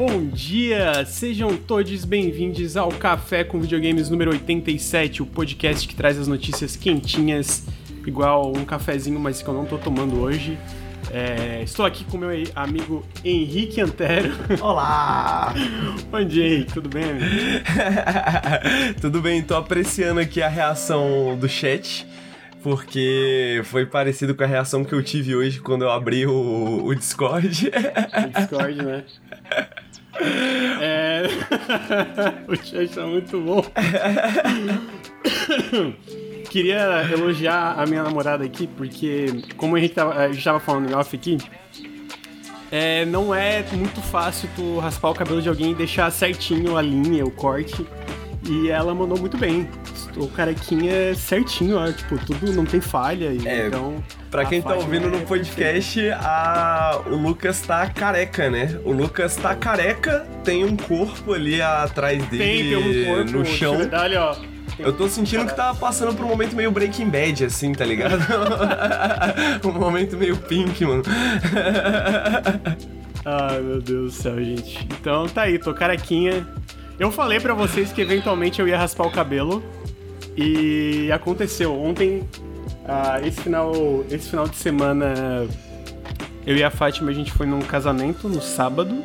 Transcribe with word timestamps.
bom 0.00 0.24
dia! 0.24 1.04
Sejam 1.04 1.54
todos 1.54 2.06
bem-vindos 2.06 2.74
ao 2.74 2.88
Café 2.88 3.44
com 3.44 3.60
Videogames 3.60 4.08
número 4.08 4.30
87, 4.30 5.22
o 5.22 5.26
podcast 5.26 5.86
que 5.86 5.94
traz 5.94 6.18
as 6.18 6.26
notícias 6.26 6.74
quentinhas, 6.74 7.66
igual 8.06 8.50
um 8.56 8.64
cafezinho, 8.64 9.20
mas 9.20 9.42
que 9.42 9.48
eu 9.48 9.52
não 9.52 9.66
tô 9.66 9.76
tomando 9.76 10.18
hoje. 10.18 10.58
É, 11.10 11.60
estou 11.62 11.84
aqui 11.84 12.02
com 12.04 12.16
meu 12.16 12.30
amigo 12.56 13.04
Henrique 13.22 13.78
Antero. 13.82 14.32
Olá! 14.62 15.52
bom 16.10 16.24
dia, 16.24 16.46
Henrique, 16.46 16.72
tudo 16.72 16.88
bem, 16.88 17.04
amigo? 17.04 17.26
tudo 19.02 19.20
bem, 19.20 19.42
tô 19.42 19.54
apreciando 19.54 20.18
aqui 20.18 20.40
a 20.40 20.48
reação 20.48 21.36
do 21.38 21.46
chat 21.46 22.06
porque 22.62 23.60
foi 23.64 23.84
parecido 23.84 24.34
com 24.34 24.44
a 24.44 24.46
reação 24.46 24.82
que 24.82 24.94
eu 24.94 25.02
tive 25.02 25.34
hoje 25.36 25.60
quando 25.60 25.82
eu 25.82 25.90
abri 25.90 26.26
o, 26.26 26.84
o 26.84 26.94
Discord. 26.94 27.70
O 27.70 28.38
Discord, 28.38 28.82
né? 28.82 29.04
É... 30.80 31.22
o 32.48 32.56
chat 32.56 32.98
é 32.98 33.04
muito 33.04 33.40
bom. 33.40 33.64
Queria 36.50 37.08
elogiar 37.12 37.78
a 37.78 37.86
minha 37.86 38.02
namorada 38.02 38.44
aqui, 38.44 38.66
porque, 38.66 39.26
como 39.56 39.76
a 39.76 39.80
gente 39.80 39.94
tava, 39.94 40.14
a 40.14 40.32
gente 40.32 40.42
tava 40.42 40.58
falando 40.58 40.90
em 40.90 40.94
off 40.94 41.14
aqui, 41.14 41.38
é, 42.70 43.04
não 43.04 43.34
é 43.34 43.64
muito 43.72 44.00
fácil 44.00 44.48
tu 44.54 44.78
raspar 44.78 45.10
o 45.10 45.14
cabelo 45.14 45.42
de 45.42 45.48
alguém 45.48 45.72
e 45.72 45.74
deixar 45.74 46.10
certinho 46.10 46.76
a 46.76 46.82
linha, 46.82 47.24
o 47.24 47.30
corte. 47.30 47.86
E 48.48 48.70
ela 48.70 48.94
mandou 48.94 49.18
muito 49.18 49.36
bem 49.36 49.68
o 50.16 50.28
carequinha 50.28 51.14
certinho, 51.14 51.76
ó, 51.76 51.90
tipo, 51.92 52.18
tudo 52.18 52.52
não 52.52 52.64
tem 52.64 52.80
falha. 52.80 53.32
É, 53.44 53.66
então. 53.66 54.02
Pra 54.30 54.44
quem 54.44 54.62
tá 54.62 54.74
ouvindo 54.74 55.08
no 55.08 55.18
é 55.18 55.20
podcast, 55.20 56.10
a... 56.12 57.02
o 57.06 57.16
Lucas 57.16 57.60
tá 57.62 57.86
careca, 57.88 58.48
né? 58.48 58.78
O 58.84 58.92
Lucas 58.92 59.36
tá 59.36 59.54
careca, 59.54 60.26
tem 60.44 60.64
um 60.64 60.76
corpo 60.76 61.32
ali 61.32 61.60
atrás 61.60 62.24
dele 62.26 62.44
tem, 62.44 62.68
tem 62.68 62.76
um 62.76 63.14
corpo, 63.16 63.30
no 63.32 63.44
chão. 63.44 63.78
Verdade, 63.78 64.16
ó. 64.16 64.36
Eu 64.78 64.92
tô 64.92 65.08
sentindo 65.08 65.44
que 65.46 65.54
tá 65.54 65.74
passando 65.74 66.14
por 66.14 66.24
um 66.24 66.28
momento 66.28 66.54
meio 66.56 66.70
Breaking 66.70 67.08
Bad, 67.10 67.44
assim, 67.44 67.72
tá 67.72 67.84
ligado? 67.84 68.18
um 69.64 69.72
momento 69.72 70.16
meio 70.16 70.36
pink, 70.36 70.84
mano. 70.84 71.02
Ai, 73.24 73.60
meu 73.60 73.82
Deus 73.82 74.14
do 74.14 74.22
céu, 74.22 74.42
gente. 74.42 74.86
Então 74.98 75.26
tá 75.28 75.42
aí, 75.42 75.58
tô 75.58 75.74
carequinha. 75.74 76.46
Eu 76.98 77.10
falei 77.10 77.40
para 77.40 77.54
vocês 77.54 77.92
que 77.92 78.00
eventualmente 78.00 78.60
eu 78.60 78.68
ia 78.68 78.78
raspar 78.78 79.06
o 79.06 79.10
cabelo. 79.10 79.62
E 80.40 81.12
aconteceu. 81.12 81.78
Ontem, 81.78 82.20
uh, 82.20 83.26
esse, 83.26 83.42
final, 83.42 83.72
esse 84.10 84.30
final 84.30 84.48
de 84.48 84.56
semana, 84.56 85.46
eu 86.46 86.56
e 86.56 86.64
a 86.64 86.70
Fátima, 86.70 87.10
a 87.10 87.14
gente 87.14 87.30
foi 87.30 87.46
num 87.46 87.60
casamento 87.60 88.26
no 88.26 88.40
sábado. 88.40 89.04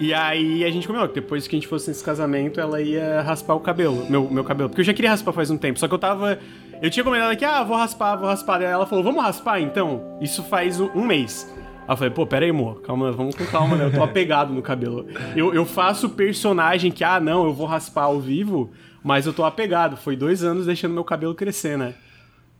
E 0.00 0.12
aí 0.12 0.64
a 0.64 0.70
gente 0.72 0.88
comeu 0.88 1.06
depois 1.06 1.46
que 1.46 1.54
a 1.54 1.58
gente 1.58 1.68
fosse 1.68 1.86
nesse 1.86 2.02
casamento, 2.02 2.60
ela 2.60 2.80
ia 2.80 3.22
raspar 3.22 3.54
o 3.54 3.60
cabelo, 3.60 4.10
meu, 4.10 4.28
meu 4.28 4.42
cabelo. 4.42 4.68
Porque 4.68 4.80
eu 4.80 4.84
já 4.84 4.92
queria 4.92 5.10
raspar 5.10 5.32
faz 5.32 5.50
um 5.50 5.56
tempo, 5.56 5.78
só 5.78 5.86
que 5.86 5.94
eu 5.94 5.98
tava. 5.98 6.36
Eu 6.82 6.90
tinha 6.90 7.04
combinado 7.04 7.30
aqui, 7.30 7.44
ah, 7.44 7.62
vou 7.62 7.76
raspar, 7.76 8.16
vou 8.16 8.26
raspar. 8.26 8.58
Aí 8.58 8.64
ela 8.64 8.86
falou, 8.86 9.04
vamos 9.04 9.22
raspar 9.22 9.60
então? 9.60 10.18
Isso 10.20 10.42
faz 10.42 10.80
um 10.80 11.06
mês. 11.06 11.48
Aí 11.86 11.92
eu 11.92 11.96
falei, 11.96 12.10
pô, 12.10 12.26
pera 12.26 12.44
aí, 12.44 12.50
amor, 12.50 12.82
calma, 12.82 13.12
vamos 13.12 13.36
com 13.36 13.46
calma, 13.46 13.76
né? 13.76 13.84
Eu 13.84 13.92
tô 13.92 14.02
apegado 14.02 14.52
no 14.52 14.62
cabelo. 14.62 15.06
Eu, 15.36 15.54
eu 15.54 15.64
faço 15.64 16.08
personagem 16.08 16.90
que, 16.90 17.04
ah, 17.04 17.20
não, 17.20 17.44
eu 17.44 17.54
vou 17.54 17.66
raspar 17.66 18.04
ao 18.04 18.18
vivo, 18.18 18.72
mas 19.04 19.26
eu 19.26 19.34
tô 19.34 19.44
apegado. 19.44 19.98
Foi 19.98 20.16
dois 20.16 20.42
anos 20.42 20.64
deixando 20.64 20.94
meu 20.94 21.04
cabelo 21.04 21.34
crescer, 21.34 21.76
né? 21.76 21.94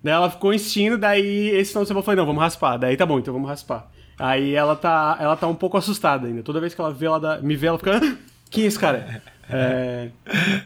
Daí 0.02 0.12
ela 0.12 0.30
ficou 0.30 0.52
insistindo, 0.52 0.98
daí 0.98 1.48
esse 1.48 1.70
final 1.70 1.84
de 1.84 1.88
semana 1.88 2.06
eu 2.06 2.16
não, 2.16 2.26
vamos 2.26 2.42
raspar. 2.42 2.76
Daí 2.76 2.94
tá 2.94 3.06
bom, 3.06 3.18
então 3.18 3.32
vamos 3.32 3.48
raspar. 3.48 3.90
Aí 4.18 4.54
ela 4.54 4.76
tá, 4.76 5.16
ela 5.18 5.34
tá 5.34 5.48
um 5.48 5.54
pouco 5.54 5.78
assustada 5.78 6.26
ainda. 6.26 6.42
Toda 6.42 6.60
vez 6.60 6.74
que 6.74 6.80
ela 6.80 6.92
vê, 6.92 7.06
ela 7.06 7.40
me 7.40 7.56
vê, 7.56 7.68
ela 7.68 7.78
fica, 7.78 7.96
ah, 7.96 8.16
quem 8.50 8.64
é 8.64 8.66
esse 8.66 8.78
cara? 8.78 9.22
É, 9.48 10.08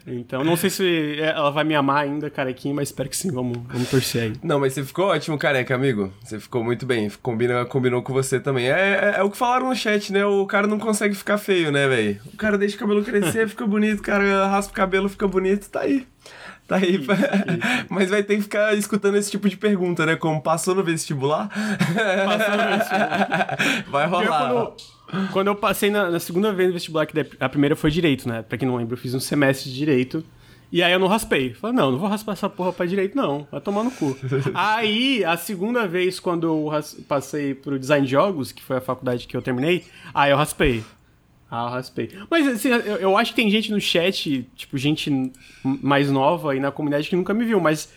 então, 0.07 0.45
não 0.45 0.57
sei 0.57 0.71
se 0.71 1.21
ela 1.21 1.51
vai 1.51 1.65
me 1.65 1.75
amar 1.75 2.05
ainda, 2.05 2.31
carequinha, 2.31 2.75
mas 2.75 2.89
espero 2.89 3.09
que 3.09 3.17
sim, 3.17 3.31
vamos, 3.31 3.59
vamos 3.69 3.91
torcer 3.91 4.23
aí. 4.23 4.33
Não, 4.43 4.61
mas 4.61 4.73
você 4.73 4.85
ficou 4.85 5.07
ótimo, 5.07 5.39
careca, 5.39 5.75
amigo. 5.75 6.13
Você 6.23 6.39
ficou 6.39 6.63
muito 6.63 6.87
bem, 6.87 7.11
combina, 7.23 7.65
combinou 7.65 8.03
com 8.03 8.13
você 8.13 8.39
também. 8.39 8.69
É, 8.69 9.15
é, 9.15 9.15
é 9.19 9.23
o 9.23 9.31
que 9.31 9.37
falaram 9.37 9.69
no 9.69 9.77
chat, 9.77 10.13
né? 10.13 10.25
O 10.25 10.47
cara 10.47 10.67
não 10.67 10.79
consegue 10.79 11.15
ficar 11.15 11.39
feio, 11.39 11.73
né, 11.73 11.89
velho? 11.89 12.21
O 12.33 12.37
cara 12.37 12.57
deixa 12.57 12.77
o 12.77 12.79
cabelo 12.79 13.03
crescer, 13.03 13.49
fica 13.49 13.67
bonito, 13.67 14.01
o 14.01 14.03
cara 14.03 14.47
raspa 14.47 14.73
o 14.73 14.77
cabelo, 14.77 15.09
fica 15.09 15.27
bonito, 15.27 15.69
tá 15.69 15.81
aí. 15.81 16.07
Tá 16.67 16.77
aí. 16.77 16.97
Isso, 16.97 17.11
isso. 17.13 17.87
Mas 17.89 18.11
vai 18.11 18.23
ter 18.23 18.37
que 18.37 18.43
ficar 18.43 18.75
escutando 18.75 19.17
esse 19.17 19.31
tipo 19.31 19.49
de 19.49 19.57
pergunta, 19.57 20.05
né? 20.05 20.17
Como 20.17 20.43
passou 20.43 20.75
no 20.75 20.85
vestibular? 20.85 21.49
Passou 21.49 22.57
no 22.57 22.79
vestibular. 22.79 23.57
Vai 23.91 24.07
rolar. 24.07 24.73
Quando 25.33 25.49
eu 25.49 25.55
passei 25.55 25.91
na, 25.91 26.11
na, 26.11 26.21
segunda 26.21 26.53
vez 26.53 26.69
no 26.69 26.75
vestibular, 26.75 27.07
que 27.07 27.15
a 27.41 27.49
primeira 27.49 27.75
foi 27.75 27.91
direito, 27.91 28.29
né? 28.29 28.43
Pra 28.43 28.59
quem 28.59 28.69
não 28.69 28.77
lembra, 28.77 28.95
eu 28.95 28.99
fiz 28.99 29.15
um 29.15 29.21
semestre 29.21 29.71
de 29.71 29.77
direito. 29.77 30.25
E 30.71 30.83
aí 30.83 30.93
eu 30.93 30.99
não 30.99 31.07
raspei. 31.07 31.55
Falei, 31.55 31.75
não, 31.75 31.91
não 31.93 31.99
vou 31.99 32.09
raspar 32.09 32.33
essa 32.33 32.49
porra 32.49 32.73
pra 32.73 32.85
direito, 32.85 33.17
não. 33.17 33.47
Vai 33.51 33.61
tomar 33.61 33.83
no 33.83 33.91
cu. 33.91 34.17
aí, 34.53 35.25
a 35.25 35.37
segunda 35.37 35.87
vez, 35.87 36.21
quando 36.21 36.47
eu 36.47 36.71
passei 37.07 37.55
pro 37.55 37.79
design 37.79 38.05
de 38.05 38.13
jogos, 38.13 38.53
que 38.53 38.63
foi 38.63 38.77
a 38.77 38.81
faculdade 38.81 39.27
que 39.27 39.37
eu 39.37 39.41
terminei, 39.41 39.85
aí 40.13 40.31
eu 40.31 40.37
raspei. 40.37 40.85
Ah, 41.51 41.65
eu 41.65 41.71
raspei. 41.71 42.11
Mas, 42.31 42.47
assim, 42.47 42.69
eu, 42.69 42.97
eu 42.97 43.17
acho 43.17 43.33
que 43.33 43.37
tem 43.37 43.51
gente 43.51 43.73
no 43.73 43.81
chat, 43.81 44.47
tipo, 44.55 44.77
gente 44.77 45.33
mais 45.65 46.11
nova 46.11 46.53
aí 46.53 46.61
na 46.61 46.71
comunidade 46.71 47.09
que 47.09 47.17
nunca 47.17 47.33
me 47.33 47.47
viu, 47.47 47.59
mas 47.59 47.91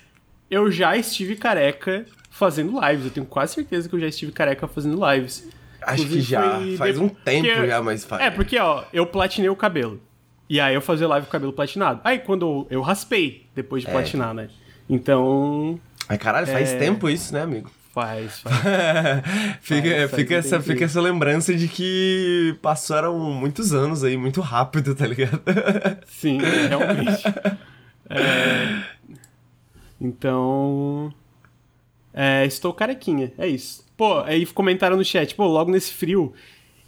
eu 0.49 0.71
já 0.71 0.95
estive 0.95 1.35
careca 1.35 2.05
fazendo 2.29 2.79
lives. 2.79 3.05
Eu 3.05 3.11
tenho 3.11 3.25
quase 3.25 3.53
certeza 3.55 3.89
que 3.89 3.95
eu 3.95 3.99
já 3.99 4.07
estive 4.07 4.31
careca 4.31 4.65
fazendo 4.67 4.97
lives. 5.11 5.49
Acho 5.81 6.07
que 6.07 6.21
já. 6.21 6.59
Faz 6.77 6.97
um 6.97 7.09
tempo 7.09 7.47
porque, 7.47 7.67
já, 7.67 7.81
mas 7.81 8.05
faz. 8.05 8.21
É, 8.21 8.29
porque, 8.29 8.57
ó, 8.59 8.83
eu 8.93 9.05
platinei 9.05 9.49
o 9.49 9.55
cabelo. 9.55 9.99
E 10.49 10.59
aí 10.59 10.75
eu 10.75 10.81
fazia 10.81 11.07
live 11.07 11.25
com 11.25 11.29
o 11.29 11.31
cabelo 11.31 11.53
platinado. 11.53 12.01
Aí 12.03 12.19
quando 12.19 12.67
eu, 12.69 12.81
raspei 12.81 13.47
depois 13.55 13.83
de 13.83 13.89
é. 13.89 13.91
platinar, 13.91 14.33
né? 14.33 14.49
Então. 14.89 15.79
Ai, 16.09 16.17
caralho, 16.17 16.45
faz 16.47 16.73
é... 16.73 16.77
tempo 16.77 17.09
isso, 17.09 17.33
né, 17.33 17.41
amigo? 17.41 17.71
Faz, 17.93 18.39
faz. 18.43 18.53
fica, 19.61 19.89
faz, 19.89 20.11
fica, 20.11 20.35
essa, 20.35 20.61
fica 20.61 20.85
essa 20.85 21.01
lembrança 21.01 21.53
de 21.53 21.67
que 21.67 22.57
passaram 22.61 23.17
muitos 23.17 23.73
anos 23.73 24.03
aí, 24.03 24.17
muito 24.17 24.41
rápido, 24.41 24.93
tá 24.93 25.07
ligado? 25.07 25.41
Sim, 26.05 26.39
realmente. 26.67 27.23
é... 28.09 28.83
Então. 29.99 31.13
É, 32.13 32.45
estou 32.45 32.73
carequinha, 32.73 33.31
é 33.37 33.47
isso. 33.47 33.85
Pô, 34.01 34.21
aí 34.21 34.47
comentaram 34.47 34.97
no 34.97 35.05
chat, 35.05 35.35
pô, 35.35 35.45
logo 35.45 35.69
nesse 35.69 35.93
frio. 35.93 36.33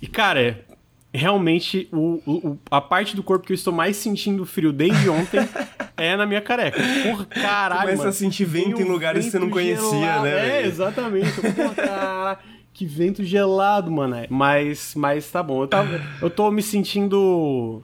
E, 0.01 0.07
cara, 0.07 0.66
realmente 1.13 1.88
o, 1.91 2.19
o, 2.25 2.57
a 2.72 2.81
parte 2.81 3.16
do 3.16 3.22
corpo 3.22 3.46
que 3.46 3.53
eu 3.53 3.56
estou 3.56 3.72
mais 3.72 3.97
sentindo 3.97 4.44
frio 4.47 4.74
desde 4.74 5.07
ontem 5.12 5.47
é 5.96 6.16
na 6.16 6.25
minha 6.25 6.41
careca. 6.41 6.81
Porra, 7.03 7.25
caralho. 7.25 7.81
Começa 7.81 7.97
mano. 8.00 8.09
a 8.09 8.13
sentir 8.13 8.46
vento 8.46 8.81
em 8.81 8.85
lugares 8.85 9.25
que 9.25 9.29
você 9.29 9.38
não 9.38 9.51
conhecia, 9.51 9.91
gelado. 9.91 10.24
né? 10.24 10.62
É, 10.62 10.66
exatamente. 10.66 11.29
Porra, 11.40 12.40
que 12.74 12.84
vento 12.84 13.24
gelado, 13.24 13.91
mano. 13.91 14.16
Mas, 14.28 14.95
mas 14.95 15.30
tá 15.30 15.44
bom. 15.44 15.62
Eu, 15.62 15.68
tava, 15.68 16.01
eu 16.19 16.31
tô 16.31 16.50
me 16.50 16.63
sentindo 16.63 17.84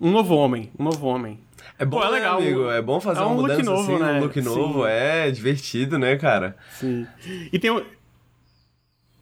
um 0.00 0.10
novo 0.10 0.34
homem. 0.34 0.70
Um 0.78 0.84
novo 0.84 1.06
homem. 1.06 1.38
É 1.78 1.84
bom, 1.84 1.98
Pô, 1.98 2.06
é 2.06 2.08
legal, 2.08 2.38
amigo. 2.38 2.70
É 2.70 2.80
bom 2.80 3.00
fazer 3.00 3.20
é 3.20 3.22
um 3.22 3.32
uma 3.32 3.42
mudança 3.42 3.56
look 3.58 3.66
novo, 3.66 3.94
assim, 3.94 4.02
né? 4.02 4.12
um 4.12 4.20
look 4.20 4.40
novo. 4.40 4.82
Sim. 4.84 4.88
É 4.88 5.30
divertido, 5.30 5.98
né, 5.98 6.16
cara? 6.16 6.56
Sim. 6.72 7.06
E 7.52 7.58
tem, 7.58 7.70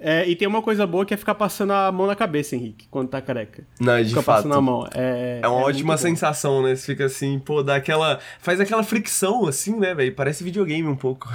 é, 0.01 0.29
e 0.29 0.37
tem 0.37 0.47
uma 0.47 0.63
coisa 0.63 0.87
boa 0.87 1.05
que 1.05 1.13
é 1.13 1.17
ficar 1.17 1.35
passando 1.35 1.73
a 1.73 1.91
mão 1.91 2.07
na 2.07 2.15
cabeça, 2.15 2.55
Henrique, 2.55 2.87
quando 2.91 3.09
tá 3.09 3.21
careca. 3.21 3.65
Não, 3.81 4.01
de 4.01 4.11
ficar 4.11 4.23
fato. 4.23 4.37
passando 4.37 4.55
a 4.55 4.61
mão. 4.61 4.89
É, 4.95 5.41
é 5.43 5.49
uma 5.49 5.61
é 5.61 5.65
ótima 5.65 5.97
sensação, 5.97 6.63
né? 6.63 6.77
Você 6.77 6.87
fica 6.87 7.07
assim, 7.07 7.39
pô, 7.39 7.63
dá 7.63 7.77
aquela. 7.77 8.21
Faz 8.41 8.61
aquela 8.61 8.85
fricção, 8.85 9.47
assim, 9.47 9.77
né, 9.79 9.95
velho? 9.95 10.15
Parece 10.15 10.45
videogame 10.45 10.87
um 10.87 10.97
pouco. 10.97 11.29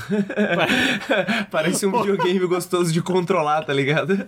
Parece 1.52 1.86
um 1.86 1.92
videogame 1.92 2.46
gostoso 2.48 2.94
de 2.94 3.02
controlar, 3.02 3.64
tá 3.64 3.74
ligado? 3.74 4.18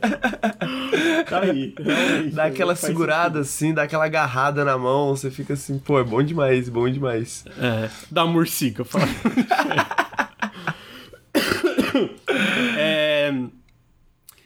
Tá 1.30 1.40
aí. 1.40 1.74
Dá 2.32 2.46
aquela 2.46 2.76
segurada, 2.76 3.40
assim, 3.40 3.74
dá 3.74 3.84
aquela 3.84 4.06
agarrada 4.06 4.64
na 4.64 4.78
mão, 4.78 5.16
você 5.16 5.32
fica 5.32 5.54
assim, 5.54 5.80
pô, 5.80 6.00
é 6.00 6.04
bom 6.04 6.22
demais, 6.22 6.70
bom 6.70 6.90
demais. 6.90 7.44
É, 7.60 7.90
dá 8.12 8.26
morcica, 8.26 8.86
fala. 8.86 9.06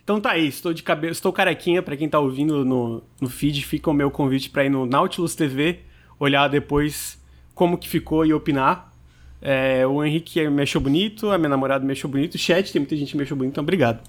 Então 0.10 0.20
tá 0.20 0.32
aí, 0.32 0.48
estou 0.48 0.74
de 0.74 0.82
cabelo, 0.82 1.12
estou 1.12 1.32
carequinha 1.32 1.84
para 1.84 1.96
quem 1.96 2.10
tá 2.10 2.20
ouvindo 2.20 2.66
no, 2.66 3.04
no 3.22 3.30
feed, 3.30 3.64
fica 3.64 3.92
o 3.92 3.94
meu 3.94 4.10
convite 4.10 4.50
para 4.50 4.66
ir 4.66 4.70
no 4.70 4.84
Nautilus 4.84 5.36
TV, 5.36 5.82
olhar 6.20 6.48
depois 6.48 7.22
como 7.54 7.78
que 7.78 7.88
ficou 7.88 8.26
e 8.26 8.34
opinar. 8.34 8.92
É, 9.40 9.86
o 9.86 10.04
Henrique 10.04 10.50
me 10.50 10.64
achou 10.64 10.82
bonito, 10.82 11.30
a 11.30 11.38
minha 11.38 11.50
namorada 11.50 11.86
me 11.86 11.92
achou 11.92 12.10
bonito, 12.10 12.34
o 12.34 12.38
chat 12.40 12.74
tem 12.74 12.80
muita 12.80 12.98
gente 12.98 13.12
que 13.12 13.18
me 13.18 13.22
achou 13.22 13.38
bonito, 13.38 13.52
então 13.52 13.62
obrigado. 13.62 14.02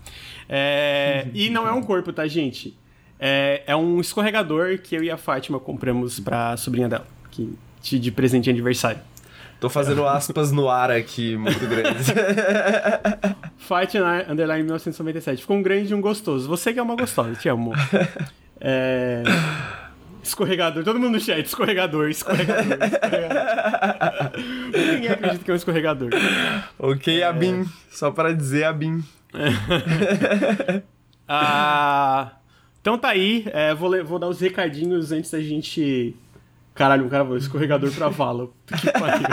É, 0.48 1.26
e 1.34 1.50
não 1.50 1.68
é 1.68 1.72
um 1.72 1.82
corpo, 1.82 2.10
tá, 2.14 2.26
gente? 2.26 2.74
É, 3.18 3.62
é, 3.66 3.76
um 3.76 4.00
escorregador 4.00 4.78
que 4.78 4.96
eu 4.96 5.04
e 5.04 5.10
a 5.10 5.18
Fátima 5.18 5.60
compramos 5.60 6.18
pra 6.18 6.56
sobrinha 6.56 6.88
dela, 6.88 7.06
que, 7.30 7.98
de 7.98 8.10
presente 8.10 8.44
de 8.44 8.50
aniversário. 8.50 9.02
Tô 9.60 9.68
fazendo 9.68 10.06
aspas 10.06 10.50
no 10.50 10.70
ar 10.70 10.90
aqui, 10.90 11.36
muito 11.36 11.66
grandes. 11.66 12.06
Fight 13.58 13.98
Underline 14.28 14.62
1997. 14.62 15.42
Ficou 15.42 15.58
um 15.58 15.62
grande 15.62 15.92
e 15.92 15.94
um 15.94 16.00
gostoso. 16.00 16.48
Você 16.48 16.72
que 16.72 16.78
é 16.78 16.82
uma 16.82 16.96
gostosa, 16.96 17.34
te 17.34 17.48
amo. 17.48 17.72
É... 18.58 19.22
Escorregador, 20.22 20.84
todo 20.84 20.98
mundo 20.98 21.12
no 21.12 21.20
chat, 21.20 21.44
escorregador, 21.44 22.10
escorregador, 22.10 22.76
escorregador. 22.84 24.32
Ninguém 24.94 25.08
acredita 25.10 25.44
que 25.44 25.50
é 25.50 25.54
um 25.54 25.56
escorregador. 25.56 26.10
Ok, 26.78 27.22
Abin, 27.22 27.64
só 27.90 28.10
para 28.10 28.34
dizer 28.34 28.64
Abin. 28.64 29.02
ah, 31.26 32.32
então 32.80 32.98
tá 32.98 33.08
aí, 33.08 33.44
é, 33.46 33.74
vou, 33.74 34.04
vou 34.04 34.18
dar 34.18 34.28
os 34.28 34.40
recadinhos 34.40 35.10
antes 35.10 35.30
da 35.30 35.40
gente. 35.40 36.14
Caralho, 36.80 37.04
um 37.04 37.10
cara 37.10 37.24
falou 37.24 37.36
escorregador 37.36 37.92
pra 37.92 38.08
vala. 38.08 38.48
Que 38.80 38.90
pariu. 38.90 39.26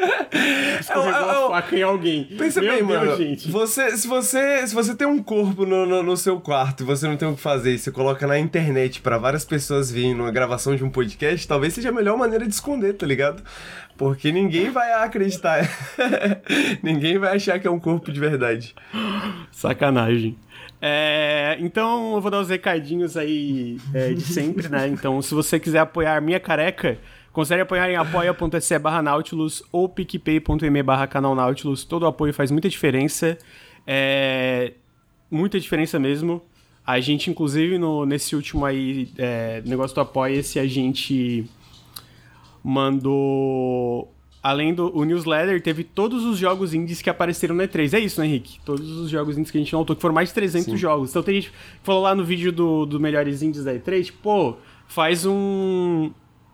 Escorregou 0.80 1.20
eu, 1.20 1.28
eu, 1.28 1.46
a 1.46 1.60
faca 1.60 1.76
em 1.76 1.82
alguém. 1.82 2.24
Pensa 2.24 2.62
Meu 2.62 2.72
bem, 2.72 2.86
Deus, 2.86 3.00
mano. 3.00 3.16
Gente. 3.18 3.50
Você, 3.50 3.98
se, 3.98 4.08
você, 4.08 4.66
se 4.66 4.74
você 4.74 4.94
tem 4.94 5.06
um 5.06 5.22
corpo 5.22 5.66
no, 5.66 5.84
no, 5.84 6.02
no, 6.02 6.16
seu 6.16 6.40
quarto 6.40 6.82
e 6.82 6.86
você 6.86 7.06
não 7.06 7.18
tem 7.18 7.28
o 7.28 7.34
que 7.34 7.40
fazer 7.42 7.74
e 7.74 7.78
você 7.78 7.90
coloca 7.90 8.26
na 8.26 8.38
internet 8.38 9.02
para 9.02 9.18
várias 9.18 9.44
pessoas 9.44 9.90
virem 9.90 10.14
numa 10.14 10.30
gravação 10.30 10.74
de 10.74 10.82
um 10.82 10.88
podcast, 10.88 11.46
talvez 11.46 11.74
seja 11.74 11.90
a 11.90 11.92
melhor 11.92 12.16
maneira 12.16 12.46
de 12.46 12.54
esconder, 12.54 12.94
tá 12.94 13.04
ligado? 13.04 13.42
Porque 13.98 14.32
ninguém 14.32 14.70
vai 14.70 14.90
acreditar. 14.90 15.68
ninguém 16.82 17.18
vai 17.18 17.36
achar 17.36 17.58
que 17.60 17.68
é 17.68 17.70
um 17.70 17.78
corpo 17.78 18.10
de 18.10 18.18
verdade. 18.18 18.74
Sacanagem. 19.52 20.34
É, 20.82 21.58
então 21.60 22.14
eu 22.14 22.20
vou 22.20 22.30
dar 22.30 22.40
os 22.40 22.48
recadinhos 22.48 23.16
aí 23.16 23.76
é, 23.92 24.12
de 24.12 24.22
sempre, 24.22 24.68
né? 24.68 24.88
Então, 24.88 25.20
se 25.20 25.34
você 25.34 25.60
quiser 25.60 25.80
apoiar 25.80 26.20
minha 26.20 26.40
careca, 26.40 26.98
considere 27.32 27.62
apoiar 27.62 27.90
em 27.90 27.96
apoia.se 27.96 28.78
barra 28.78 29.02
Nautilus 29.02 29.62
ou 29.70 29.88
picpay.me 29.88 30.82
barra 30.82 31.06
canal 31.06 31.34
Nautilus. 31.34 31.84
Todo 31.84 32.06
apoio 32.06 32.32
faz 32.32 32.50
muita 32.50 32.68
diferença. 32.68 33.36
É, 33.86 34.72
muita 35.30 35.60
diferença 35.60 35.98
mesmo. 35.98 36.42
A 36.86 36.98
gente, 36.98 37.30
inclusive, 37.30 37.78
no, 37.78 38.06
nesse 38.06 38.34
último 38.34 38.64
aí, 38.64 39.10
é, 39.18 39.62
negócio 39.66 39.94
do 39.94 40.00
Apoia-se, 40.00 40.58
a 40.58 40.66
gente 40.66 41.44
mandou 42.64 44.12
além 44.42 44.72
do 44.72 44.96
o 44.96 45.04
newsletter, 45.04 45.62
teve 45.62 45.84
todos 45.84 46.24
os 46.24 46.38
jogos 46.38 46.72
indies 46.72 47.02
que 47.02 47.10
apareceram 47.10 47.54
no 47.54 47.62
E3. 47.62 47.94
É 47.94 48.00
isso, 48.00 48.20
né, 48.20 48.26
Henrique? 48.26 48.58
Todos 48.64 48.88
os 48.90 49.10
jogos 49.10 49.36
indies 49.36 49.50
que 49.50 49.58
a 49.58 49.60
gente 49.60 49.72
notou, 49.72 49.94
que 49.94 50.02
foram 50.02 50.14
mais 50.14 50.28
de 50.28 50.34
300 50.34 50.64
Sim. 50.64 50.76
jogos. 50.76 51.10
Então 51.10 51.22
tem 51.22 51.34
gente 51.36 51.50
que 51.50 51.56
falou 51.82 52.02
lá 52.02 52.14
no 52.14 52.24
vídeo 52.24 52.50
do, 52.50 52.86
do 52.86 52.98
Melhores 52.98 53.42
Indies 53.42 53.64
da 53.64 53.74
E3, 53.74 54.04
tipo, 54.06 54.18
pô, 54.22 54.56
faz 54.86 55.26
um, 55.26 56.10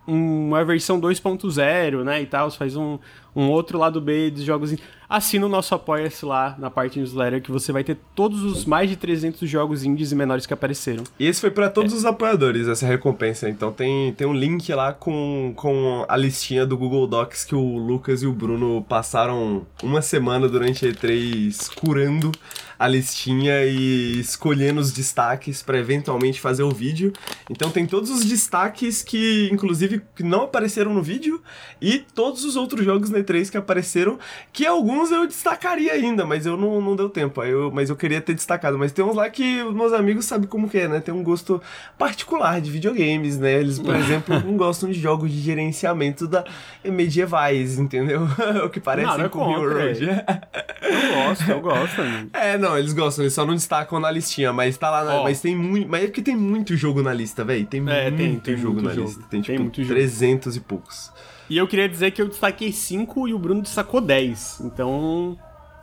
uma 0.07 0.65
versão 0.65 1.01
2.0, 1.01 2.03
né, 2.03 2.23
e 2.23 2.27
tal, 2.27 2.51
faz 2.51 2.77
um, 2.77 2.99
um 3.37 3.51
outro 3.51 3.79
lado 3.79 4.01
B 4.01 4.31
dos 4.31 4.43
jogos. 4.43 4.75
Assina 5.09 5.47
o 5.47 5.49
nosso 5.49 5.73
Apoia-se 5.73 6.25
lá 6.25 6.57
na 6.59 6.69
parte 6.69 6.99
newsletter 6.99 7.41
que 7.41 7.53
você 7.53 7.71
vai 7.71 7.85
ter 7.85 7.97
todos 8.15 8.43
os 8.43 8.65
mais 8.65 8.91
de 8.91 8.97
300 8.97 9.49
jogos 9.49 9.85
indies 9.85 10.11
e 10.11 10.17
menores 10.17 10.47
que 10.47 10.55
apareceram. 10.55 11.05
E 11.19 11.27
esse 11.27 11.41
foi 11.41 11.51
para 11.51 11.71
todos 11.71 11.93
é. 11.93 11.97
os 11.97 12.05
apoiadores, 12.05 12.67
essa 12.67 12.87
recompensa. 12.87 13.49
Então 13.49 13.71
tem, 13.71 14.13
tem 14.15 14.27
um 14.27 14.35
link 14.35 14.73
lá 14.73 14.93
com, 14.93 15.53
com 15.55 16.05
a 16.09 16.17
listinha 16.17 16.67
do 16.67 16.77
Google 16.77 17.07
Docs 17.07 17.45
que 17.45 17.55
o 17.55 17.77
Lucas 17.79 18.23
e 18.23 18.27
o 18.27 18.33
Bruno 18.33 18.85
passaram 18.89 19.65
uma 19.83 20.03
semana 20.03 20.49
durante 20.49 20.87
a 20.87 20.89
E3 20.89 21.73
curando 21.75 22.33
a 22.79 22.87
listinha 22.87 23.65
e 23.65 24.21
escolhendo 24.21 24.81
os 24.81 24.93
destaques 24.93 25.63
para 25.63 25.79
eventualmente 25.79 26.41
fazer 26.41 26.63
o 26.63 26.71
vídeo. 26.71 27.13
Então 27.51 27.71
tem 27.71 27.87
todos 27.87 28.11
os 28.11 28.25
destaques 28.25 29.03
que, 29.03 29.49
inclusive, 29.53 30.03
não 30.21 30.43
apareceram 30.43 30.93
no 30.93 31.03
vídeo 31.03 31.43
e 31.81 31.99
todos 32.15 32.45
os 32.45 32.57
outros 32.57 32.85
jogos 32.85 33.11
na 33.11 33.19
E3 33.27 33.51
que 33.51 33.57
apareceram, 33.57 34.19
que 34.53 34.67
alguns 34.67 35.11
eu 35.11 35.27
destacaria 35.27 35.93
ainda, 35.93 36.25
mas 36.25 36.47
eu 36.47 36.57
não, 36.57 36.81
não 36.81 36.97
deu 36.97 37.09
tempo. 37.09 37.43
Eu, 37.43 37.71
mas 37.71 37.91
eu 37.91 37.97
queria 37.97 38.21
ter 38.21 38.35
destacado. 38.35 38.79
Mas 38.79 38.93
tem 38.93 39.05
uns 39.05 39.17
lá 39.17 39.29
que 39.29 39.63
os 39.63 39.75
meus 39.75 39.93
amigos 39.93 40.25
sabem 40.25 40.49
como 40.49 40.69
que 40.69 40.79
é, 40.79 40.89
né? 40.89 41.01
Tem 41.01 41.13
um 41.13 41.23
gosto 41.23 41.61
particular 41.99 42.61
de 42.61 42.71
videogames, 42.71 43.39
né? 43.39 43.53
Eles, 43.61 43.79
por 43.79 43.95
exemplo, 43.97 44.39
não 44.41 44.57
gostam 44.57 44.91
de 44.91 44.99
jogos 44.99 45.31
de 45.31 45.41
gerenciamento 45.41 46.27
da 46.27 46.45
medievais, 46.85 47.79
entendeu? 47.79 48.23
o 48.65 48.71
que 48.71 48.81
parece 48.81 49.19
não, 49.19 49.29
com 49.29 49.41
o 49.41 49.69
Road. 49.69 50.05
Eu 50.07 51.27
gosto, 51.27 51.51
eu 51.51 51.61
gosto. 51.61 52.03
É, 52.33 52.57
não 52.57 52.77
eles 52.79 52.93
gostam, 52.93 53.25
eles 53.25 53.35
só 53.35 53.45
não 53.45 53.55
destacam 53.55 53.99
na 53.99 54.11
listinha, 54.11 54.53
mas 54.53 54.77
tá 54.77 54.91
lá 54.91 55.05
na, 55.05 55.21
oh. 55.21 55.25
Mas 55.25 55.41
tem 55.41 55.57
muito. 55.57 55.89
Mas 55.89 56.05
é 56.05 56.07
porque 56.07 56.23
tem 56.23 56.37
muito 56.37 56.77
jogo 56.77 57.03
na 57.03 57.13
lista, 57.13 57.45
velho. 57.45 57.67
Tem, 57.67 57.81
é, 57.89 58.11
muito 58.11 58.17
tem, 58.17 58.39
tem 58.39 58.57
jogo 58.57 58.75
muito 58.75 58.87
na 58.87 58.95
jogo. 58.95 59.09
lista. 59.09 59.25
Tem, 59.31 59.41
tipo, 59.41 59.57
tem 59.57 59.59
muito 59.59 59.87
300 59.87 60.55
jogo. 60.55 60.65
e 60.65 60.69
poucos. 60.69 61.13
E 61.49 61.57
eu 61.57 61.67
queria 61.67 61.89
dizer 61.89 62.11
que 62.11 62.21
eu 62.21 62.29
destaquei 62.29 62.73
5 62.73 63.29
e 63.29 63.35
o 63.35 63.39
Bruno 63.39 63.63
destacou 63.63 64.01
10. 64.01 64.61
Então. 64.65 65.39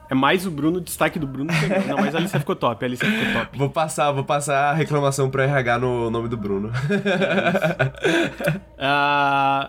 É 0.10 0.16
mais 0.16 0.46
o 0.46 0.52
Bruno, 0.52 0.78
o 0.78 0.82
destaque 0.82 1.18
do 1.18 1.26
Bruno. 1.26 1.50
Não, 1.88 1.98
mas 1.98 2.14
a 2.14 2.20
Alicia 2.20 2.40
ficou 2.40 2.56
top, 2.56 2.86
a 2.86 2.88
Alicia 2.88 3.10
ficou 3.10 3.34
top. 3.34 3.58
Vou 3.58 3.70
passar, 3.70 4.12
vou 4.12 4.24
passar 4.24 4.70
a 4.70 4.74
reclamação 4.74 5.28
pro 5.30 5.42
RH 5.42 5.80
no 5.80 6.12
nome 6.12 6.28
do 6.28 6.38
Bruno. 6.38 6.68
uh, 6.68 6.72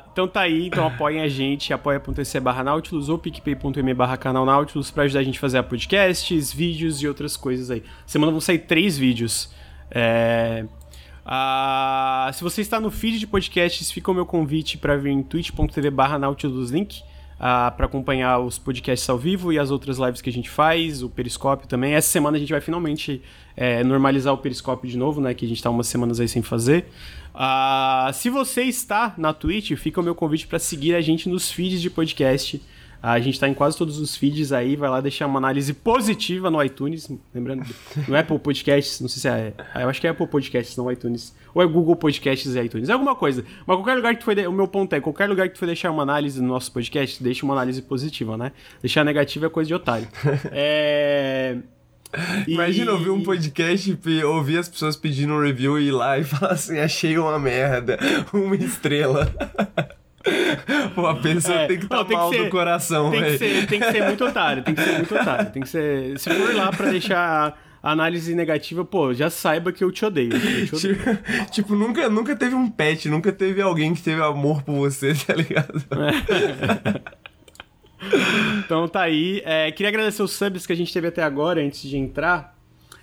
então 0.13 0.29
tá 0.29 0.41
aí, 0.43 0.67
então 0.67 0.87
apoiem 0.87 1.23
a 1.23 1.29
gente, 1.29 1.73
apoia.se 1.73 2.41
barra 2.41 2.63
Nautilus 2.65 3.09
ou 3.09 3.17
picpay.me 3.17 3.95
barra 3.95 4.19
canal 4.19 4.45
Nautilus 4.45 4.91
pra 4.91 5.05
ajudar 5.05 5.21
a 5.21 5.23
gente 5.23 5.39
a 5.39 5.41
fazer 5.41 5.63
podcasts, 5.63 6.53
vídeos 6.53 7.01
e 7.01 7.09
outras 7.09 7.39
coisas 7.39 7.71
aí. 7.71 7.83
Semana 8.05 8.31
vão 8.31 8.41
sair 8.41 8.59
três 8.59 8.99
vídeos. 8.99 9.51
É... 9.91 10.67
Uh, 11.25 12.33
se 12.33 12.43
você 12.43 12.61
está 12.61 12.79
no 12.79 12.91
feed 12.91 13.19
de 13.19 13.27
podcasts, 13.27 13.91
fica 13.91 14.11
o 14.11 14.15
meu 14.15 14.27
convite 14.27 14.77
para 14.77 14.97
vir 14.97 15.11
em 15.11 15.23
twitch.tv 15.23 15.91
barra 15.91 16.19
Nautilus 16.19 16.71
Link 16.71 17.01
uh, 17.35 17.75
para 17.75 17.87
acompanhar 17.87 18.39
os 18.41 18.59
podcasts 18.59 19.09
ao 19.09 19.17
vivo 19.19 19.53
e 19.53 19.59
as 19.59 19.71
outras 19.71 19.99
lives 19.99 20.21
que 20.21 20.29
a 20.29 20.33
gente 20.33 20.51
faz, 20.51 21.03
o 21.03 21.09
Periscópio 21.09 21.67
também. 21.67 21.95
Essa 21.95 22.09
semana 22.09 22.37
a 22.37 22.41
gente 22.41 22.53
vai 22.53 22.61
finalmente 22.61 23.23
é, 23.57 23.83
normalizar 23.83 24.35
o 24.35 24.39
Periscópio 24.39 24.89
de 24.89 24.99
novo, 24.99 25.21
né? 25.21 25.33
Que 25.33 25.45
a 25.45 25.49
gente 25.49 25.59
está 25.59 25.71
umas 25.71 25.87
semanas 25.87 26.21
aí 26.21 26.29
sem 26.29 26.43
fazer. 26.43 26.87
Uh, 27.35 28.13
se 28.13 28.31
você 28.31 28.63
está 28.63 29.15
na 29.17 29.33
Twitch, 29.33 29.73
fica 29.77 30.01
o 30.01 30.05
meu 30.05 30.15
convite 30.15 30.47
para 30.47 30.59
seguir 30.59 30.95
a 30.95 31.01
gente 31.01 31.29
nos 31.29 31.51
feeds 31.51 31.81
de 31.81 31.91
podcast. 31.91 32.61
A 33.07 33.21
gente 33.21 33.35
está 33.35 33.47
em 33.47 33.53
quase 33.53 33.77
todos 33.77 33.99
os 33.99 34.17
feeds 34.17 34.51
aí, 34.51 34.77
vai 34.77 34.89
lá 34.89 34.99
deixar 34.99 35.27
uma 35.27 35.37
análise 35.37 35.75
positiva 35.75 36.51
no 36.51 36.63
iTunes. 36.65 37.07
Lembrando, 37.35 37.63
no 38.09 38.17
Apple 38.17 38.39
Podcasts, 38.39 38.99
não 38.99 39.11
sei 39.11 39.21
se 39.21 39.29
é. 39.29 39.53
Eu 39.83 39.91
acho 39.91 40.01
que 40.01 40.07
é 40.07 40.11
Apple 40.11 40.27
Podcasts, 40.27 40.75
não 40.75 40.91
iTunes. 40.91 41.37
Ou 41.55 41.63
é 41.63 41.67
Google 41.67 41.97
Podcasts 41.97 42.55
e 42.55 42.59
iTunes. 42.59 42.89
É 42.89 42.95
alguma 42.95 43.15
coisa. 43.15 43.45
Mas 43.67 43.77
qualquer 43.77 43.97
lugar 43.97 44.15
que 44.15 44.21
tu 44.21 44.25
for. 44.25 44.35
De... 44.35 44.47
O 44.47 44.53
meu 44.53 44.67
ponto 44.67 44.91
é: 44.95 45.03
qualquer 45.03 45.29
lugar 45.29 45.47
que 45.49 45.55
tu 45.55 45.59
for 45.59 45.67
deixar 45.67 45.91
uma 45.91 46.03
análise 46.03 46.41
no 46.41 46.49
nosso 46.49 46.73
podcast, 46.73 47.23
deixa 47.23 47.45
uma 47.45 47.53
análise 47.53 47.83
positiva, 47.83 48.39
né? 48.39 48.53
Deixar 48.81 49.05
negativa 49.05 49.45
é 49.45 49.49
coisa 49.51 49.69
de 49.69 49.75
otário. 49.75 50.09
é. 50.51 51.59
Imagina 52.49 52.93
ouvir 52.93 53.11
um 53.11 53.23
podcast 53.23 53.99
e 54.03 54.25
ouvir 54.25 54.57
as 54.57 54.69
pessoas 54.71 54.97
pedindo 54.97 55.35
um 55.35 55.43
review 55.43 55.79
e 55.79 55.89
ir 55.89 55.93
lá 55.93 56.19
e 56.19 56.25
falar 56.25 56.53
assim: 56.53 56.79
achei 56.79 57.19
uma 57.19 57.39
merda, 57.39 57.99
uma 58.33 58.57
estrela. 58.57 59.31
Pô, 60.95 61.07
a 61.07 61.17
pessoa 61.17 61.61
é, 61.61 61.67
tem 61.67 61.79
que 61.79 61.85
estar 61.85 62.05
tá 62.05 62.13
mal 62.13 62.31
ser, 62.31 62.45
do 62.45 62.51
coração, 62.51 63.11
tem 63.11 63.23
que, 63.23 63.39
ser, 63.39 63.67
tem 63.67 63.81
que 63.81 63.93
ser 63.93 64.05
muito 64.05 64.25
otário, 64.25 64.63
tem 64.63 64.75
que 64.75 64.83
ser 64.83 64.93
muito 64.93 65.15
otário. 65.15 65.51
Tem 65.51 65.63
que 65.63 65.69
ser. 65.69 66.19
Se 66.19 66.31
for 66.31 66.55
lá 66.55 66.71
pra 66.73 66.91
deixar 66.91 67.59
a 67.83 67.93
análise 67.93 68.35
negativa, 68.35 68.85
pô, 68.85 69.13
já 69.13 69.29
saiba 69.29 69.71
que 69.71 69.85
eu 69.85 69.93
te 69.93 70.05
odeio. 70.05 70.33
Eu 70.33 70.67
te 70.67 70.77
odeio. 70.77 70.97
Tipo, 70.97 71.51
tipo, 71.53 71.75
nunca, 71.75 72.09
nunca 72.09 72.35
teve 72.35 72.55
um 72.55 72.71
pet, 72.71 73.09
nunca 73.09 73.31
teve 73.31 73.61
alguém 73.61 73.95
que 73.95 74.03
teve 74.03 74.23
amor 74.23 74.63
por 74.63 74.75
você, 74.75 75.13
tá 75.27 75.35
ligado? 75.35 75.85
É. 75.93 77.01
então 78.65 78.89
tá 78.89 79.03
aí. 79.03 79.43
É, 79.45 79.71
queria 79.71 79.91
agradecer 79.91 80.23
os 80.23 80.33
subs 80.33 80.67
que 80.67 80.73
a 80.73 80.77
gente 80.77 80.93
teve 80.93 81.09
até 81.09 81.23
agora, 81.23 81.61
antes 81.61 81.83
de 81.83 81.99
entrar. 81.99 82.55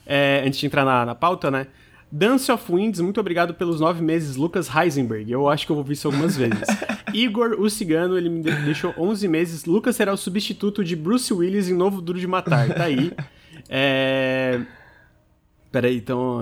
É, 0.05 0.43
antes 0.45 0.59
de 0.59 0.65
entrar 0.65 0.83
na, 0.83 1.05
na 1.05 1.15
pauta, 1.15 1.51
né? 1.51 1.67
Dance 2.11 2.51
of 2.51 2.71
Winds, 2.71 2.99
muito 2.99 3.19
obrigado 3.19 3.53
pelos 3.53 3.79
nove 3.79 4.03
meses, 4.03 4.35
Lucas 4.35 4.69
Heisenberg. 4.73 5.31
Eu 5.31 5.47
acho 5.47 5.65
que 5.65 5.71
eu 5.71 5.75
vou 5.75 5.85
ver 5.85 5.93
isso 5.93 6.07
algumas 6.07 6.35
vezes. 6.35 6.67
Igor, 7.13 7.55
o 7.57 7.69
cigano, 7.69 8.17
ele 8.17 8.27
me 8.27 8.41
deixou 8.41 8.93
11 8.97 9.27
meses. 9.29 9.65
Lucas 9.65 9.95
será 9.95 10.11
o 10.11 10.17
substituto 10.17 10.83
de 10.83 10.95
Bruce 10.95 11.33
Willis 11.33 11.69
em 11.69 11.73
Novo 11.73 12.01
Duro 12.01 12.19
de 12.19 12.27
Matar. 12.27 12.67
Tá 12.73 12.85
aí. 12.85 13.11
É... 13.73 14.59
Peraí, 15.71 15.97
então... 15.97 16.41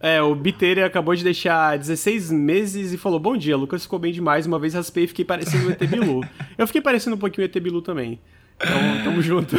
É, 0.00 0.22
o 0.22 0.34
Biteira 0.34 0.86
acabou 0.86 1.14
de 1.14 1.24
deixar 1.24 1.76
16 1.76 2.30
meses 2.30 2.92
e 2.92 2.96
falou: 2.96 3.18
Bom 3.18 3.36
dia, 3.36 3.56
Lucas 3.56 3.82
ficou 3.82 3.98
bem 3.98 4.12
demais. 4.12 4.46
Uma 4.46 4.58
vez 4.58 4.74
raspei 4.74 5.04
e 5.04 5.06
fiquei 5.08 5.24
parecendo 5.24 5.68
o 5.68 5.72
ET 5.72 5.84
Bilu. 5.84 6.20
Eu 6.56 6.66
fiquei 6.66 6.80
parecendo 6.80 7.16
um 7.16 7.18
pouquinho 7.18 7.46
o 7.46 7.50
ET 7.50 7.62
Bilu 7.62 7.82
também. 7.82 8.20
Então, 8.56 9.04
tamo 9.04 9.20
junto. 9.20 9.56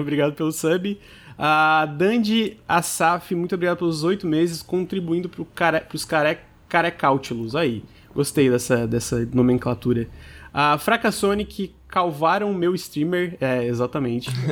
Obrigado 0.00 0.34
pelo 0.34 0.52
sub. 0.52 0.98
A 1.38 1.86
Dandy 1.86 2.58
Asaf, 2.68 3.32
muito 3.34 3.54
obrigado 3.54 3.78
pelos 3.78 4.02
oito 4.02 4.26
meses 4.26 4.60
contribuindo 4.60 5.30
care, 5.54 5.80
pros 5.82 6.04
care, 6.04 6.38
carecáutilos. 6.68 7.54
Aí, 7.54 7.84
gostei 8.12 8.50
dessa, 8.50 8.88
dessa 8.88 9.24
nomenclatura. 9.32 10.08
A 10.52 10.76
Fracassonic 10.78 11.72
calvaram 11.86 12.52
meu 12.52 12.74
streamer. 12.74 13.36
É, 13.40 13.64
exatamente. 13.64 14.30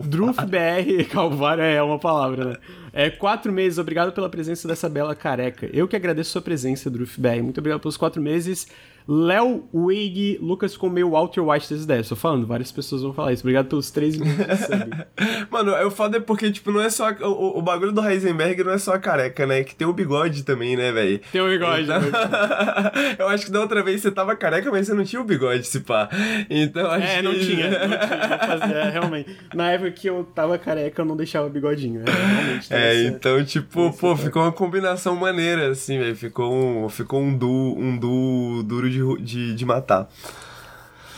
Druf 0.00 0.38
BR, 0.44 1.08
calvar 1.10 1.58
é 1.58 1.82
uma 1.82 1.98
palavra, 1.98 2.44
né? 2.44 2.56
É, 2.92 3.10
quatro 3.10 3.50
meses, 3.50 3.78
obrigado 3.78 4.12
pela 4.12 4.28
presença 4.28 4.68
dessa 4.68 4.88
bela 4.88 5.14
careca. 5.14 5.68
Eu 5.72 5.88
que 5.88 5.96
agradeço 5.96 6.30
sua 6.30 6.42
presença, 6.42 6.90
Druf 6.90 7.18
BR. 7.18 7.42
Muito 7.42 7.58
obrigado 7.58 7.80
pelos 7.80 7.96
quatro 7.96 8.20
meses. 8.20 8.68
Léo, 9.06 9.64
Wig, 9.72 10.38
Lucas 10.40 10.78
meio 10.84 11.10
Walter 11.10 11.40
White 11.42 11.72
das 11.72 11.84
ideias. 11.84 12.08
Tô 12.08 12.16
falando, 12.16 12.46
várias 12.46 12.72
pessoas 12.72 13.02
vão 13.02 13.12
falar 13.12 13.32
isso. 13.32 13.42
Obrigado 13.42 13.66
pelos 13.66 13.90
três 13.90 14.16
minutos 14.16 14.44
de 14.66 15.46
Mano, 15.50 15.72
eu 15.72 15.90
falo 15.90 16.16
é 16.16 16.20
porque, 16.20 16.50
tipo, 16.50 16.72
não 16.72 16.80
é 16.80 16.88
só. 16.88 17.10
O, 17.10 17.58
o 17.58 17.62
bagulho 17.62 17.92
do 17.92 18.06
Heisenberg 18.06 18.62
não 18.64 18.72
é 18.72 18.78
só 18.78 18.94
a 18.94 18.98
careca, 18.98 19.46
né? 19.46 19.62
Que 19.62 19.74
tem 19.74 19.86
o 19.86 19.92
bigode 19.92 20.42
também, 20.42 20.76
né, 20.76 20.90
velho? 20.92 21.20
Tem 21.30 21.40
o 21.40 21.48
bigode, 21.48 21.82
então... 21.84 22.00
Eu 23.18 23.28
acho 23.28 23.46
que 23.46 23.52
da 23.52 23.60
outra 23.60 23.82
vez 23.82 24.00
você 24.00 24.10
tava 24.10 24.34
careca, 24.36 24.70
mas 24.70 24.86
você 24.86 24.94
não 24.94 25.04
tinha 25.04 25.20
o 25.20 25.24
bigode, 25.24 25.66
se 25.66 25.80
pá. 25.80 26.08
Então 26.48 26.90
acho 26.90 27.06
É, 27.06 27.22
não 27.22 27.32
que... 27.32 27.46
tinha. 27.46 27.70
Não 27.70 27.78
tinha. 27.88 28.38
Fazia, 28.58 28.76
é, 28.76 28.90
realmente. 28.90 29.36
Na 29.54 29.70
época 29.72 29.90
que 29.92 30.08
eu 30.08 30.24
tava 30.34 30.58
careca, 30.58 31.02
eu 31.02 31.06
não 31.06 31.16
deixava 31.16 31.46
o 31.46 31.50
bigodinho. 31.50 32.02
É, 32.06 32.10
realmente. 32.10 32.74
É, 32.74 33.04
então, 33.04 33.44
tipo, 33.44 33.92
pô, 33.92 34.16
ficou 34.16 34.42
uma 34.42 34.52
combinação 34.52 35.14
maneira, 35.16 35.68
assim, 35.70 35.98
velho. 35.98 36.16
Ficou 36.16 36.52
um, 36.52 36.88
ficou 36.88 37.20
um 37.20 37.36
duo, 37.36 37.78
um 37.78 37.96
duo 37.96 38.62
duro 38.62 38.90
de, 38.90 38.93
de, 39.20 39.54
de 39.54 39.64
matar. 39.64 40.08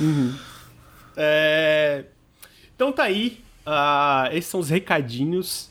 Uhum. 0.01 0.35
É... 1.17 2.05
Então 2.75 2.93
tá 2.93 3.05
aí. 3.05 3.41
Uh, 3.67 4.33
esses 4.33 4.51
são 4.51 4.61
os 4.61 4.69
recadinhos. 4.69 5.71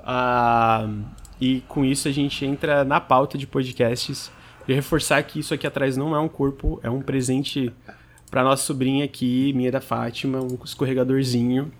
Uh, 0.00 1.04
e 1.40 1.62
com 1.68 1.84
isso 1.84 2.06
a 2.06 2.12
gente 2.12 2.44
entra 2.44 2.84
na 2.84 3.00
pauta 3.00 3.36
de 3.36 3.46
podcasts. 3.46 4.30
E 4.66 4.72
reforçar 4.72 5.22
que 5.22 5.40
isso 5.40 5.52
aqui 5.52 5.66
atrás 5.66 5.96
não 5.96 6.14
é 6.14 6.20
um 6.20 6.28
corpo, 6.28 6.80
é 6.82 6.88
um 6.88 7.02
presente 7.02 7.72
pra 8.30 8.42
nossa 8.42 8.64
sobrinha 8.64 9.04
aqui, 9.04 9.52
minha 9.52 9.70
da 9.70 9.80
Fátima, 9.80 10.40
um 10.40 10.58
escorregadorzinho. 10.64 11.70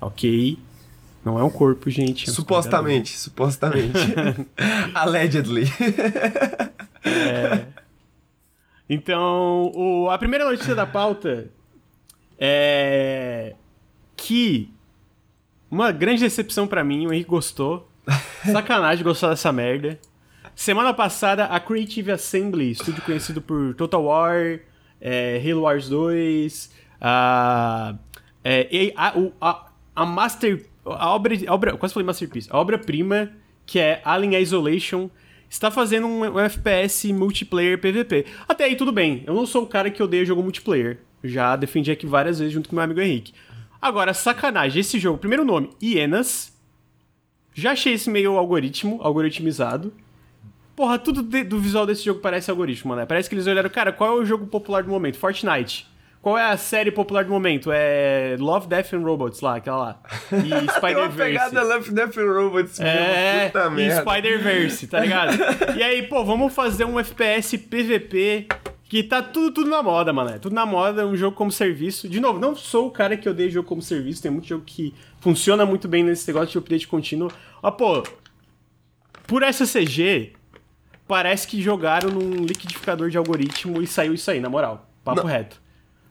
Ok? 0.00 0.58
Não 1.24 1.38
é 1.38 1.44
um 1.44 1.50
corpo, 1.50 1.90
gente. 1.90 2.28
É 2.28 2.32
um 2.32 2.34
supostamente, 2.34 3.18
supostamente. 3.18 3.98
Allegedly. 4.94 5.64
é. 7.04 7.79
Então, 8.92 9.70
o, 9.72 10.10
a 10.10 10.18
primeira 10.18 10.44
notícia 10.44 10.74
da 10.74 10.84
pauta 10.84 11.48
é 12.36 13.54
que 14.16 14.68
uma 15.70 15.92
grande 15.92 16.22
decepção 16.22 16.66
para 16.66 16.82
mim, 16.82 17.06
o 17.06 17.12
Henrique 17.12 17.30
gostou. 17.30 17.88
Sacanagem 18.50 19.04
gostou 19.04 19.30
dessa 19.30 19.52
merda. 19.52 19.96
Semana 20.56 20.92
passada, 20.92 21.44
a 21.44 21.60
Creative 21.60 22.10
Assembly, 22.10 22.72
estúdio 22.72 23.00
conhecido 23.02 23.40
por 23.40 23.74
Total 23.76 24.02
War, 24.02 24.58
é, 25.00 25.40
Halo 25.40 25.60
Wars 25.60 25.88
2, 25.88 26.72
a, 27.00 27.94
é, 28.42 28.92
a, 28.96 29.14
a, 29.40 29.66
a 29.94 30.04
Master. 30.04 30.66
A 30.84 31.14
obra, 31.14 31.34
a 31.46 31.54
obra. 31.54 31.76
Quase 31.76 31.94
falei 31.94 32.06
Masterpiece. 32.06 32.48
A 32.50 32.58
obra-prima, 32.58 33.30
que 33.64 33.78
é 33.78 34.02
Alien 34.04 34.42
Isolation, 34.42 35.08
está 35.50 35.70
fazendo 35.70 36.06
um, 36.06 36.38
FPS 36.38 37.12
multiplayer 37.12 37.78
PVP. 37.78 38.24
Até 38.48 38.64
aí 38.64 38.76
tudo 38.76 38.92
bem. 38.92 39.24
Eu 39.26 39.34
não 39.34 39.44
sou 39.44 39.64
o 39.64 39.66
cara 39.66 39.90
que 39.90 40.02
odeia 40.02 40.24
jogo 40.24 40.42
multiplayer. 40.42 41.00
Já 41.22 41.56
defendi 41.56 41.90
aqui 41.90 42.06
várias 42.06 42.38
vezes 42.38 42.54
junto 42.54 42.68
com 42.68 42.76
meu 42.76 42.84
amigo 42.84 43.00
Henrique. 43.00 43.34
Agora, 43.82 44.14
sacanagem. 44.14 44.80
Esse 44.80 44.98
jogo, 44.98 45.18
primeiro 45.18 45.44
nome, 45.44 45.70
Hienas. 45.82 46.56
Já 47.52 47.72
achei 47.72 47.94
esse 47.94 48.08
meio 48.08 48.36
algoritmo, 48.38 49.00
algoritmizado. 49.02 49.92
Porra, 50.76 50.98
tudo 50.98 51.22
de, 51.22 51.42
do 51.42 51.58
visual 51.58 51.84
desse 51.84 52.04
jogo 52.04 52.20
parece 52.20 52.50
algoritmo, 52.50 52.94
né? 52.94 53.04
Parece 53.04 53.28
que 53.28 53.34
eles 53.34 53.46
olharam, 53.46 53.68
cara, 53.68 53.92
qual 53.92 54.16
é 54.18 54.22
o 54.22 54.24
jogo 54.24 54.46
popular 54.46 54.84
do 54.84 54.90
momento? 54.90 55.18
Fortnite. 55.18 55.89
Qual 56.22 56.36
é 56.36 56.44
a 56.50 56.56
série 56.58 56.90
popular 56.90 57.24
do 57.24 57.30
momento? 57.30 57.70
É 57.72 58.36
Love, 58.38 58.66
Death 58.68 58.92
and 58.92 58.98
Robots 59.00 59.40
lá, 59.40 59.56
aquela 59.56 59.76
lá. 59.78 60.02
E 60.32 60.68
Spider-Verse. 60.76 61.16
pegada 61.16 61.62
Love, 61.62 61.92
Death 61.92 62.18
and 62.18 62.32
Robots 62.32 62.78
É, 62.80 63.46
Puta 63.46 63.66
e 63.66 63.70
merda. 63.70 64.00
Spider-Verse, 64.02 64.86
tá 64.86 65.00
ligado? 65.00 65.38
e 65.78 65.82
aí, 65.82 66.02
pô, 66.02 66.22
vamos 66.22 66.52
fazer 66.52 66.84
um 66.84 67.00
FPS 67.00 67.56
PVP 67.56 68.48
que 68.84 69.02
tá 69.02 69.22
tudo, 69.22 69.52
tudo 69.54 69.70
na 69.70 69.82
moda, 69.82 70.12
mano. 70.12 70.30
É 70.30 70.38
tudo 70.38 70.54
na 70.54 70.66
moda, 70.66 71.06
um 71.06 71.16
jogo 71.16 71.34
como 71.34 71.50
serviço. 71.50 72.06
De 72.06 72.20
novo, 72.20 72.38
não 72.38 72.54
sou 72.54 72.88
o 72.88 72.90
cara 72.90 73.16
que 73.16 73.26
odeia 73.28 73.48
jogo 73.48 73.66
como 73.68 73.80
serviço, 73.80 74.20
tem 74.20 74.30
muito 74.30 74.46
jogo 74.48 74.64
que 74.66 74.92
funciona 75.20 75.64
muito 75.64 75.88
bem 75.88 76.02
nesse 76.02 76.26
negócio 76.28 76.50
de 76.50 76.58
update 76.58 76.86
contínuo. 76.86 77.30
Ó, 77.62 77.70
pô, 77.70 78.02
por 79.26 79.42
essa 79.42 79.64
CG, 79.64 80.32
parece 81.08 81.46
que 81.46 81.62
jogaram 81.62 82.10
num 82.10 82.44
liquidificador 82.44 83.08
de 83.08 83.16
algoritmo 83.16 83.80
e 83.80 83.86
saiu 83.86 84.12
isso 84.12 84.30
aí, 84.30 84.38
na 84.40 84.50
moral. 84.50 84.90
Papo 85.02 85.20
Não. 85.22 85.26
reto. 85.26 85.62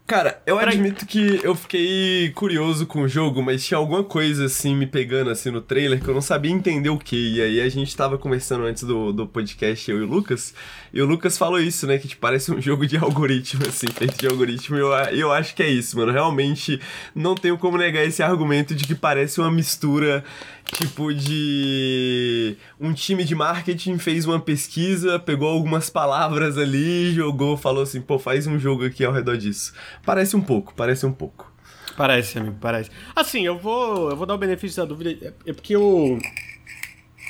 Cara, 0.10 0.42
eu 0.44 0.58
Pra- 0.58 0.70
admito 0.72 1.06
que 1.06 1.40
eu 1.44 1.54
fiquei 1.54 2.32
curioso 2.34 2.88
com 2.88 3.04
o 3.04 3.08
jogo, 3.08 3.44
mas 3.44 3.64
tinha 3.64 3.78
alguma 3.78 4.04
coisa 4.04 4.46
assim 4.46 4.76
me 4.76 4.88
pegando 4.88 5.30
assim 5.30 5.52
no 5.52 5.62
trailer 5.62 6.02
que 6.02 6.08
eu 6.08 6.16
não 6.16 6.22
sabia 6.22 6.52
entender 6.52 6.90
o 6.90 6.98
que. 6.98 7.36
E 7.36 7.40
aí 7.40 7.62
a 7.62 7.70
gente 7.70 7.96
tava 7.96 8.18
conversando 8.18 8.64
antes 8.66 8.82
do, 8.82 9.14
do 9.14 9.28
podcast, 9.28 9.92
eu 9.92 10.00
e 10.00 10.02
o 10.02 10.08
Lucas, 10.08 10.56
e 10.92 11.00
o 11.00 11.06
Lucas 11.06 11.38
falou 11.38 11.60
isso, 11.60 11.86
né? 11.86 12.00
Que 12.00 12.08
tipo, 12.08 12.22
parece 12.22 12.52
um 12.52 12.60
jogo 12.60 12.88
de 12.88 12.98
algoritmo, 12.98 13.62
assim, 13.68 13.86
feito 13.86 14.18
de 14.18 14.26
algoritmo. 14.26 14.78
E 14.78 14.80
eu, 14.80 14.92
eu 15.16 15.32
acho 15.32 15.54
que 15.54 15.62
é 15.62 15.70
isso, 15.70 15.96
mano. 15.96 16.12
Realmente 16.12 16.82
não 17.14 17.36
tenho 17.36 17.56
como 17.60 17.78
negar 17.78 18.04
esse 18.04 18.24
argumento 18.24 18.74
de 18.74 18.88
que 18.88 18.96
parece 18.96 19.40
uma 19.40 19.52
mistura, 19.52 20.24
tipo, 20.66 21.14
de. 21.14 22.58
Um 22.80 22.94
time 22.94 23.24
de 23.24 23.36
marketing 23.36 24.00
fez 24.00 24.26
uma 24.26 24.40
pesquisa, 24.40 25.20
pegou 25.20 25.50
algumas 25.50 25.88
palavras 25.88 26.58
ali, 26.58 27.14
jogou, 27.14 27.56
falou 27.58 27.84
assim, 27.84 28.02
pô, 28.02 28.18
faz 28.18 28.48
um 28.48 28.58
jogo 28.58 28.86
aqui 28.86 29.06
ao 29.06 29.14
redor 29.14 29.38
disso. 29.38 29.72
Parece 30.10 30.36
um 30.36 30.42
pouco, 30.42 30.74
parece 30.76 31.06
um 31.06 31.12
pouco. 31.12 31.54
Parece, 31.96 32.40
amigo, 32.40 32.58
parece. 32.60 32.90
Assim, 33.16 33.46
eu 33.46 33.60
vou, 33.60 34.10
eu 34.10 34.16
vou 34.18 34.26
dar 34.26 34.34
o 34.34 34.40
benefício 34.40 34.82
da 34.82 34.86
dúvida, 34.88 35.12
é- 35.24 35.34
é 35.52 35.54
porque 35.54 35.76
eu 35.76 36.18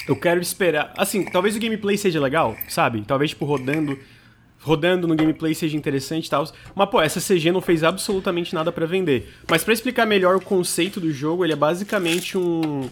eu 0.08 0.16
quero 0.16 0.40
esperar, 0.40 0.94
assim, 0.98 1.26
talvez 1.26 1.58
o 1.58 1.60
gameplay 1.60 1.98
seja 1.98 2.22
legal, 2.22 2.56
sabe? 2.70 3.04
Talvez 3.06 3.32
tipo 3.32 3.44
rodando 3.44 4.00
rodando 4.62 5.08
no 5.10 5.16
gameplay 5.16 5.54
seja 5.54 5.76
interessante 5.76 6.28
e 6.28 6.30
tal. 6.30 6.46
Mas 6.74 6.90
pô, 6.90 7.02
essa 7.02 7.20
CG 7.20 7.52
não 7.52 7.60
fez 7.60 7.84
absolutamente 7.84 8.56
nada 8.56 8.72
pra 8.72 8.86
vender. 8.86 9.28
Mas 9.50 9.62
pra 9.62 9.74
explicar 9.74 10.06
melhor 10.06 10.38
o 10.38 10.42
conceito 10.42 11.02
do 11.02 11.12
jogo, 11.12 11.44
ele 11.44 11.52
é 11.52 11.58
basicamente 11.58 12.38
um 12.38 12.90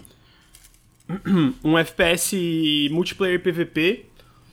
um 1.64 1.78
FPS 1.78 2.90
multiplayer 2.92 3.42
PVP. 3.42 4.04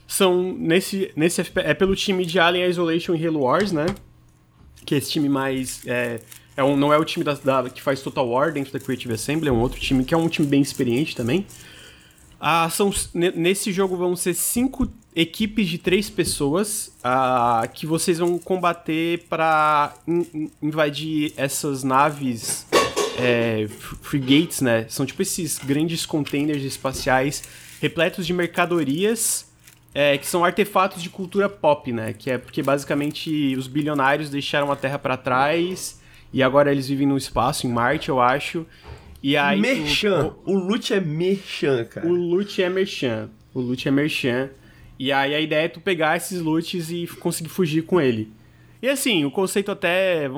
São 0.07 0.53
nesse 0.57 1.11
nesse 1.13 1.41
é 1.55 1.73
pelo 1.73 1.93
time 1.93 2.25
de 2.25 2.39
Alien 2.39 2.69
Isolation 2.69 3.15
e 3.15 3.27
Halo 3.27 3.41
Wars, 3.41 3.73
né? 3.73 3.85
Que 4.85 4.95
é 4.95 4.97
esse 4.97 5.11
time 5.11 5.27
mais. 5.29 5.81
É, 5.85 6.19
é 6.57 6.63
um, 6.63 6.77
não 6.77 6.93
é 6.93 6.97
o 6.97 7.03
time 7.03 7.23
da, 7.25 7.33
da- 7.33 7.69
que 7.69 7.81
faz 7.81 8.01
Total 8.01 8.27
War 8.27 8.51
dentro 8.53 8.71
da 8.71 8.79
Creative 8.79 9.13
Assembly, 9.13 9.49
é 9.49 9.51
um 9.51 9.59
outro 9.59 9.79
time 9.79 10.03
que 10.05 10.13
é 10.13 10.17
um 10.17 10.29
time 10.29 10.47
bem 10.47 10.61
experiente 10.61 11.15
também. 11.15 11.45
Ah, 12.39 12.69
são, 12.69 12.93
ne- 13.13 13.31
nesse 13.31 13.71
jogo 13.71 13.95
vão 13.97 14.15
ser 14.15 14.33
cinco 14.33 14.87
equipes 15.15 15.67
de 15.67 15.77
três 15.77 16.09
pessoas 16.09 16.91
ah, 17.03 17.67
que 17.73 17.85
vocês 17.87 18.19
vão 18.19 18.37
combater 18.37 19.25
para 19.29 19.93
invadir 20.61 21.33
essas 21.37 21.83
naves 21.83 22.65
é, 23.17 23.67
frigates, 24.01 24.61
né? 24.61 24.85
São 24.89 25.05
tipo 25.05 25.21
esses 25.21 25.57
grandes 25.57 26.05
containers 26.05 26.61
espaciais 26.63 27.43
repletos 27.81 28.25
de 28.27 28.33
mercadorias 28.33 29.44
é, 29.97 30.17
que 30.17 30.27
são 30.27 30.43
artefatos 30.43 31.01
de 31.01 31.09
cultura 31.09 31.47
pop, 31.47 31.89
né? 31.93 32.11
Que 32.11 32.31
é 32.31 32.37
porque 32.37 32.61
basicamente 32.61 33.55
os 33.55 33.65
bilionários 33.65 34.29
deixaram 34.29 34.69
a 34.69 34.75
Terra 34.75 34.99
pra 34.99 35.15
trás 35.15 36.01
e 36.33 36.43
agora 36.43 36.69
eles 36.69 36.89
vivem 36.89 37.07
no 37.07 37.15
espaço, 37.15 37.65
em 37.65 37.71
Marte, 37.71 38.09
eu 38.09 38.19
acho. 38.19 38.65
E 39.23 39.37
aí. 39.37 39.57
merchan. 39.57 40.35
O, 40.45 40.53
loot 40.53 40.93
é 40.93 40.99
merchan, 40.99 41.85
cara. 41.85 42.05
O, 42.05 42.11
o 42.11 42.13
loot 42.13 42.61
é 42.61 42.69
merchan. 42.69 43.29
O 43.53 43.61
loot 43.61 43.87
é 43.87 43.91
merchan. 43.91 44.49
E 44.99 45.13
aí 45.13 45.33
a 45.33 45.39
ideia 45.39 45.63
é 45.63 45.69
tu 45.69 45.79
pegar 45.79 46.17
esses 46.17 46.41
loots 46.41 46.91
e 46.91 47.07
conseguir 47.21 47.49
fugir 47.49 47.83
com 47.83 48.01
ele. 48.01 48.33
E 48.81 48.89
assim, 48.89 49.23
o 49.23 49.31
conceito 49.31 49.71
até, 49.71 50.29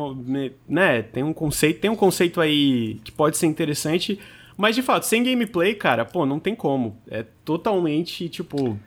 né, 0.70 1.02
tem 1.02 1.24
um 1.24 1.34
conceito, 1.34 1.80
tem 1.80 1.90
um 1.90 1.96
conceito 1.96 2.40
aí 2.40 3.00
que 3.04 3.12
pode 3.12 3.38
ser 3.38 3.48
interessante, 3.48 4.20
mas 4.56 4.76
de 4.76 4.82
fato, 4.82 5.04
sem 5.04 5.24
gameplay, 5.24 5.74
cara, 5.74 6.06
pô, 6.06 6.26
não 6.26 6.40
tem 6.40 6.56
como. 6.56 6.98
É 7.10 7.26
totalmente, 7.44 8.30
tipo, 8.30 8.80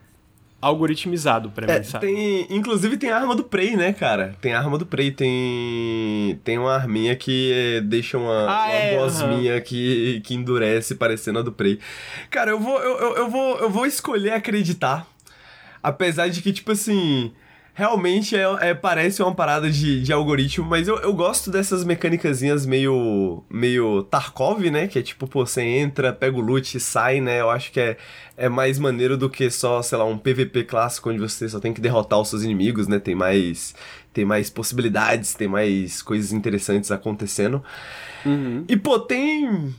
algoritmizado 0.61 1.49
pra 1.49 1.65
É, 1.73 1.79
mim, 1.79 1.83
sabe? 1.85 2.05
tem, 2.05 2.45
inclusive 2.49 2.95
tem 2.97 3.09
a 3.09 3.17
arma 3.17 3.35
do 3.35 3.43
Prey, 3.43 3.75
né, 3.75 3.93
cara? 3.93 4.35
Tem 4.39 4.53
a 4.53 4.59
arma 4.59 4.77
do 4.77 4.85
Prey, 4.85 5.11
tem 5.11 6.39
tem 6.43 6.57
uma 6.57 6.73
arminha 6.75 7.15
que 7.15 7.51
eh, 7.53 7.81
deixa 7.81 8.17
uma, 8.17 8.47
Ah, 8.49 8.65
uma 8.67 8.73
é, 8.73 8.97
bosminha 8.97 9.61
que, 9.61 10.21
que 10.23 10.33
endurece 10.35 10.95
parecendo 10.95 11.39
a 11.39 11.41
do 11.41 11.51
Prey. 11.51 11.79
Cara, 12.29 12.51
eu 12.51 12.59
vou 12.59 12.79
eu, 12.79 12.97
eu, 12.99 13.15
eu 13.17 13.29
vou 13.29 13.57
eu 13.59 13.69
vou 13.69 13.85
escolher 13.85 14.33
acreditar, 14.33 15.07
apesar 15.81 16.29
de 16.29 16.41
que 16.41 16.53
tipo 16.53 16.71
assim, 16.71 17.31
realmente 17.73 18.35
é, 18.35 18.43
é- 18.69 18.73
parece 18.73 19.21
uma 19.23 19.33
parada 19.33 19.69
de, 19.69 20.01
de 20.01 20.11
algoritmo, 20.13 20.65
mas 20.67 20.87
eu, 20.87 20.97
eu 20.97 21.13
gosto 21.13 21.49
dessas 21.49 21.83
mecânicazinhas 21.83 22.65
meio 22.65 23.43
meio 23.49 24.03
Tarkov, 24.03 24.61
né, 24.69 24.87
que 24.87 24.99
é 24.99 25.01
tipo, 25.01 25.27
pô, 25.27 25.45
você 25.45 25.61
entra, 25.61 26.11
pega 26.13 26.37
o 26.37 26.41
loot 26.41 26.75
e 26.77 26.79
sai, 26.79 27.21
né? 27.21 27.41
Eu 27.41 27.49
acho 27.49 27.71
que 27.71 27.79
é 27.79 27.97
é 28.37 28.49
mais 28.49 28.79
maneiro 28.79 29.15
do 29.17 29.29
que 29.29 29.51
só, 29.51 29.81
sei 29.83 29.97
lá, 29.97 30.05
um 30.05 30.17
PVP 30.17 30.63
clássico 30.63 31.09
onde 31.11 31.19
você 31.19 31.47
só 31.47 31.59
tem 31.59 31.73
que 31.73 31.81
derrotar 31.81 32.19
os 32.19 32.29
seus 32.29 32.43
inimigos, 32.43 32.87
né? 32.87 32.99
Tem 32.99 33.13
mais 33.15 33.75
tem 34.13 34.25
mais 34.25 34.49
possibilidades, 34.49 35.33
tem 35.33 35.47
mais 35.47 36.01
coisas 36.01 36.31
interessantes 36.33 36.91
acontecendo. 36.91 37.63
Uhum. 38.25 38.65
E 38.67 38.75
pô, 38.75 38.99
tem 38.99 39.73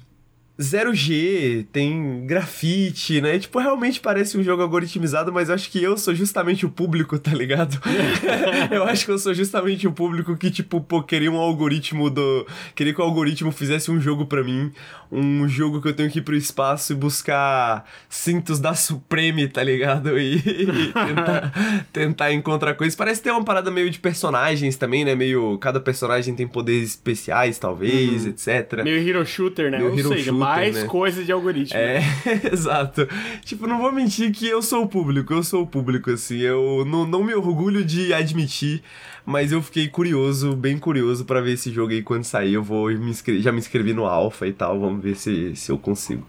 zero 0.61 0.94
G, 0.94 1.66
tem 1.73 2.26
grafite, 2.26 3.21
né? 3.21 3.38
Tipo, 3.38 3.59
realmente 3.59 4.00
parece 4.00 4.37
um 4.37 4.42
jogo 4.42 4.62
algoritmizado, 4.62 5.32
mas 5.32 5.49
eu 5.49 5.54
acho 5.54 5.71
que 5.71 5.82
eu 5.82 5.97
sou 5.97 6.14
justamente 6.14 6.66
o 6.66 6.71
público, 6.71 7.18
tá 7.18 7.32
ligado? 7.32 7.80
eu 8.71 8.85
acho 8.85 9.04
que 9.04 9.11
eu 9.11 9.18
sou 9.18 9.32
justamente 9.32 9.87
o 9.87 9.92
público 9.92 10.37
que, 10.37 10.50
tipo, 10.50 10.80
pô, 10.80 11.02
queria 11.02 11.30
um 11.30 11.37
algoritmo 11.37 12.11
do. 12.11 12.47
Queria 12.75 12.92
que 12.92 13.00
o 13.00 13.04
algoritmo 13.04 13.50
fizesse 13.50 13.90
um 13.90 14.00
jogo 14.00 14.26
para 14.26 14.44
mim. 14.44 14.71
Um 15.11 15.47
jogo 15.47 15.80
que 15.80 15.88
eu 15.88 15.92
tenho 15.92 16.11
que 16.11 16.21
ir 16.21 16.23
pro 16.23 16.35
espaço 16.35 16.92
e 16.92 16.97
buscar 16.97 17.87
cintos 18.09 18.59
da 18.59 18.75
Supreme, 18.75 19.47
tá 19.47 19.62
ligado? 19.62 20.18
E, 20.18 20.37
e 20.37 20.66
tentar, 20.92 21.87
tentar 21.92 22.32
encontrar 22.32 22.75
coisas. 22.75 22.97
Parece 22.97 23.23
ter 23.23 23.30
uma 23.30 23.44
parada 23.44 23.71
meio 23.71 23.90
de 23.90 23.99
personagens 23.99 24.76
também, 24.76 25.04
né? 25.04 25.14
Meio. 25.14 25.59
Cada 25.59 25.80
personagem 25.80 26.35
tem 26.35 26.49
poderes 26.49 26.90
especiais, 26.90 27.59
talvez, 27.59 28.25
uhum. 28.25 28.30
etc. 28.30 28.82
Meio 28.85 29.06
hero 29.06 29.25
shooter, 29.26 29.71
né? 29.71 29.78
Meio 29.78 29.90
Ou 29.90 29.99
hero 29.99 30.09
seja, 30.09 30.25
shooter 30.25 30.42
mais 30.56 30.75
né? 30.76 30.85
coisa 30.85 31.25
de 31.25 31.32
algoritmo. 31.32 31.78
É, 31.78 32.02
exato. 32.52 33.06
Tipo, 33.44 33.66
não 33.66 33.78
vou 33.80 33.92
mentir 33.92 34.32
que 34.32 34.47
eu 34.47 34.62
sou 34.62 34.85
o 34.85 34.88
público, 34.88 35.32
eu 35.32 35.42
sou 35.42 35.62
o 35.62 35.66
público, 35.66 36.11
assim. 36.11 36.38
Eu 36.38 36.85
não, 36.87 37.06
não 37.06 37.23
me 37.23 37.35
orgulho 37.35 37.85
de 37.85 38.12
admitir, 38.12 38.82
mas 39.25 39.52
eu 39.52 39.62
fiquei 39.62 39.88
curioso, 39.88 40.54
bem 40.54 40.78
curioso 40.78 41.25
para 41.25 41.40
ver 41.40 41.52
esse 41.52 41.71
jogo 41.71 41.92
aí 41.92 42.02
quando 42.02 42.25
sair. 42.25 42.54
Eu 42.54 42.62
vou 42.62 42.88
me 42.88 43.11
inscrever, 43.11 43.42
já 43.42 43.52
me 43.52 43.59
inscrevi 43.59 43.92
no 43.92 44.06
Alpha 44.06 44.47
e 44.47 44.52
tal, 44.52 44.80
vamos 44.80 45.02
ver 45.02 45.16
se, 45.16 45.54
se 45.56 45.71
eu 45.71 45.78
consigo. 45.78 46.26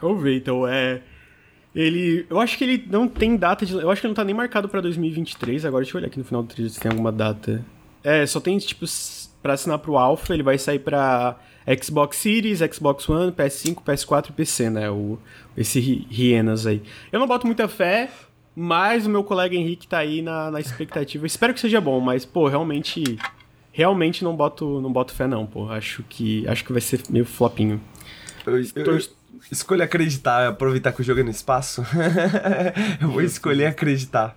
Vamos 0.00 0.22
ver, 0.22 0.36
então, 0.36 0.66
é... 0.66 1.02
Ele. 1.74 2.26
Eu 2.28 2.40
acho 2.40 2.58
que 2.58 2.64
ele 2.64 2.84
não 2.90 3.06
tem 3.06 3.36
data 3.36 3.64
de. 3.64 3.72
Eu 3.74 3.90
acho 3.90 4.00
que 4.00 4.08
não 4.08 4.14
tá 4.14 4.24
nem 4.24 4.34
marcado 4.34 4.68
pra 4.68 4.80
2023. 4.80 5.64
Agora 5.64 5.84
deixa 5.84 5.96
eu 5.96 6.00
olhar 6.00 6.08
aqui 6.08 6.18
no 6.18 6.24
final 6.24 6.42
do 6.42 6.48
trailer 6.48 6.72
se 6.72 6.80
tem 6.80 6.90
alguma 6.90 7.12
data. 7.12 7.64
É, 8.02 8.26
só 8.26 8.40
tem, 8.40 8.58
tipo, 8.58 8.84
pra 9.42 9.54
assinar 9.54 9.78
pro 9.78 9.96
Alpha, 9.96 10.34
ele 10.34 10.42
vai 10.42 10.58
sair 10.58 10.78
pra 10.78 11.38
Xbox 11.80 12.16
Series, 12.16 12.60
Xbox 12.60 13.08
One, 13.08 13.32
PS5, 13.32 13.82
PS4 13.84 14.30
e 14.30 14.32
PC, 14.32 14.70
né? 14.70 14.90
O, 14.90 15.18
esse 15.56 16.06
Hienas 16.10 16.66
aí. 16.66 16.82
Eu 17.12 17.20
não 17.20 17.26
boto 17.26 17.46
muita 17.46 17.68
fé, 17.68 18.10
mas 18.54 19.06
o 19.06 19.10
meu 19.10 19.22
colega 19.22 19.54
Henrique 19.54 19.86
tá 19.86 19.98
aí 19.98 20.22
na, 20.22 20.50
na 20.50 20.60
expectativa. 20.60 21.26
Espero 21.26 21.54
que 21.54 21.60
seja 21.60 21.80
bom, 21.80 22.00
mas, 22.00 22.24
pô, 22.24 22.48
realmente. 22.48 23.18
Realmente 23.72 24.24
não 24.24 24.34
boto, 24.34 24.80
não 24.80 24.92
boto 24.92 25.14
fé, 25.14 25.28
não, 25.28 25.46
pô. 25.46 25.70
Acho 25.70 26.02
que, 26.02 26.46
acho 26.48 26.64
que 26.64 26.72
vai 26.72 26.80
ser 26.80 27.02
meio 27.08 27.24
flopinho. 27.24 27.80
Eu, 28.44 28.58
eu, 28.58 28.84
eu 28.84 28.98
escolho 29.50 29.82
acreditar, 29.82 30.48
aproveitar 30.48 30.92
que 30.92 31.00
o 31.00 31.04
jogo 31.04 31.20
é 31.20 31.22
no 31.22 31.30
espaço. 31.30 31.84
eu 33.00 33.08
vou 33.08 33.22
escolher 33.22 33.66
acreditar. 33.66 34.36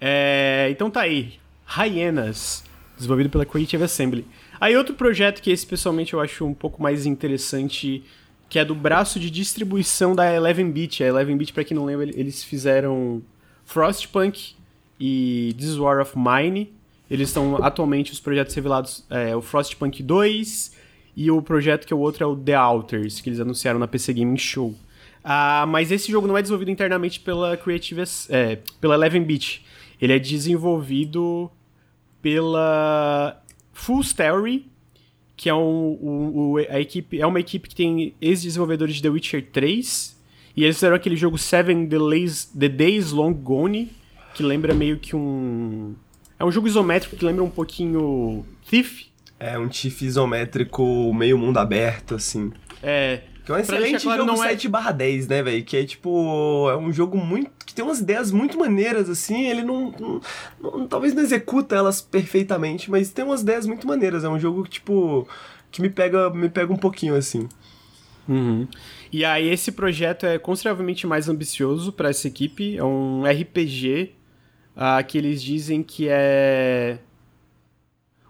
É, 0.00 0.68
então 0.70 0.90
tá 0.90 1.00
aí. 1.00 1.34
Hyenas, 1.66 2.62
desenvolvido 2.96 3.30
pela 3.30 3.44
Creative 3.44 3.84
Assembly. 3.84 4.26
Aí 4.60 4.76
outro 4.76 4.94
projeto 4.94 5.40
que 5.40 5.50
esse 5.50 5.66
pessoalmente 5.66 6.14
eu 6.14 6.20
acho 6.20 6.44
um 6.44 6.54
pouco 6.54 6.82
mais 6.82 7.06
interessante, 7.06 8.02
que 8.48 8.58
é 8.58 8.64
do 8.64 8.74
braço 8.74 9.20
de 9.20 9.30
distribuição 9.30 10.14
da 10.14 10.32
Eleven 10.32 10.70
Beat. 10.70 11.00
A 11.00 11.06
Eleven 11.06 11.36
Beat, 11.36 11.52
para 11.52 11.64
quem 11.64 11.76
não 11.76 11.84
lembra, 11.84 12.06
eles 12.06 12.42
fizeram 12.42 13.22
Frostpunk 13.64 14.54
e 14.98 15.54
This 15.58 15.76
War 15.76 16.00
of 16.00 16.14
Mine. 16.16 16.72
Eles 17.10 17.28
estão 17.28 17.62
atualmente 17.62 18.12
os 18.12 18.20
projetos 18.20 18.54
revelados, 18.54 19.04
é, 19.08 19.34
o 19.34 19.40
Frostpunk 19.40 20.02
2 20.02 20.76
e 21.16 21.30
o 21.30 21.40
projeto 21.40 21.86
que 21.86 21.92
é 21.92 21.96
o 21.96 22.00
outro 22.00 22.22
é 22.22 22.26
o 22.26 22.36
The 22.36 22.54
Alters, 22.54 23.20
que 23.20 23.28
eles 23.28 23.40
anunciaram 23.40 23.78
na 23.78 23.88
PC 23.88 24.12
Gaming 24.12 24.36
Show. 24.36 24.74
Ah, 25.24 25.66
mas 25.66 25.90
esse 25.90 26.10
jogo 26.10 26.26
não 26.26 26.36
é 26.36 26.42
desenvolvido 26.42 26.70
internamente 26.70 27.20
pela 27.20 27.56
Creative, 27.56 28.02
é, 28.28 28.58
pela 28.80 28.94
Eleven 28.94 29.24
Beat. 29.24 29.62
Ele 30.00 30.12
é 30.12 30.18
desenvolvido 30.18 31.50
pela 32.22 33.40
Full 33.78 34.00
Story, 34.00 34.66
que 35.36 35.48
é 35.48 35.54
um, 35.54 35.98
um, 36.02 36.32
um, 36.34 36.56
a 36.56 36.80
equipe, 36.80 37.20
é 37.20 37.26
uma 37.26 37.38
equipe 37.38 37.68
que 37.68 37.74
tem 37.74 38.12
ex-desenvolvedores 38.20 38.96
de 38.96 39.02
The 39.02 39.08
Witcher 39.08 39.46
3. 39.52 40.18
E 40.56 40.64
eles 40.64 40.76
fizeram 40.76 40.96
aquele 40.96 41.14
jogo 41.14 41.38
Seven 41.38 41.86
Days, 41.86 42.46
The 42.46 42.68
Days 42.68 43.12
Long 43.12 43.32
Gone, 43.32 43.92
que 44.34 44.42
lembra 44.42 44.74
meio 44.74 44.98
que 44.98 45.14
um. 45.14 45.94
É 46.38 46.44
um 46.44 46.50
jogo 46.50 46.66
isométrico 46.66 47.16
que 47.16 47.24
lembra 47.24 47.44
um 47.44 47.50
pouquinho 47.50 48.44
Thief. 48.68 49.06
É, 49.38 49.56
um 49.56 49.68
Thief 49.68 50.02
isométrico 50.02 51.14
meio 51.14 51.38
mundo 51.38 51.58
aberto, 51.58 52.16
assim. 52.16 52.52
É. 52.82 53.20
Que 53.48 53.52
é 53.52 53.54
um 53.54 53.58
excelente 53.60 54.02
claro, 54.02 54.20
jogo 54.20 54.32
não 54.32 54.42
7 54.42 54.66
é... 54.66 54.70
barra 54.70 54.92
10, 54.92 55.26
né, 55.26 55.42
velho? 55.42 55.64
Que 55.64 55.78
é 55.78 55.84
tipo. 55.86 56.68
É 56.68 56.76
um 56.76 56.92
jogo 56.92 57.16
muito. 57.16 57.50
que 57.64 57.72
tem 57.72 57.82
umas 57.82 57.98
ideias 57.98 58.30
muito 58.30 58.58
maneiras, 58.58 59.08
assim. 59.08 59.48
Ele 59.48 59.62
não, 59.62 59.90
não, 59.98 60.20
não, 60.60 60.86
Talvez 60.86 61.14
não 61.14 61.22
executa 61.22 61.74
elas 61.74 62.02
perfeitamente, 62.02 62.90
mas 62.90 63.08
tem 63.10 63.24
umas 63.24 63.40
ideias 63.40 63.66
muito 63.66 63.86
maneiras. 63.86 64.22
É 64.22 64.28
um 64.28 64.38
jogo 64.38 64.64
que, 64.64 64.70
tipo. 64.72 65.26
que 65.70 65.80
me 65.80 65.88
pega, 65.88 66.28
me 66.28 66.50
pega 66.50 66.70
um 66.70 66.76
pouquinho, 66.76 67.14
assim. 67.14 67.48
Uhum. 68.28 68.68
E 69.10 69.24
aí, 69.24 69.48
esse 69.48 69.72
projeto 69.72 70.26
é 70.26 70.38
consideravelmente 70.38 71.06
mais 71.06 71.26
ambicioso 71.26 71.90
para 71.90 72.10
essa 72.10 72.28
equipe. 72.28 72.76
É 72.76 72.84
um 72.84 73.22
RPG 73.24 74.12
uh, 74.76 75.02
que 75.06 75.16
eles 75.16 75.42
dizem 75.42 75.82
que 75.82 76.06
é 76.06 76.98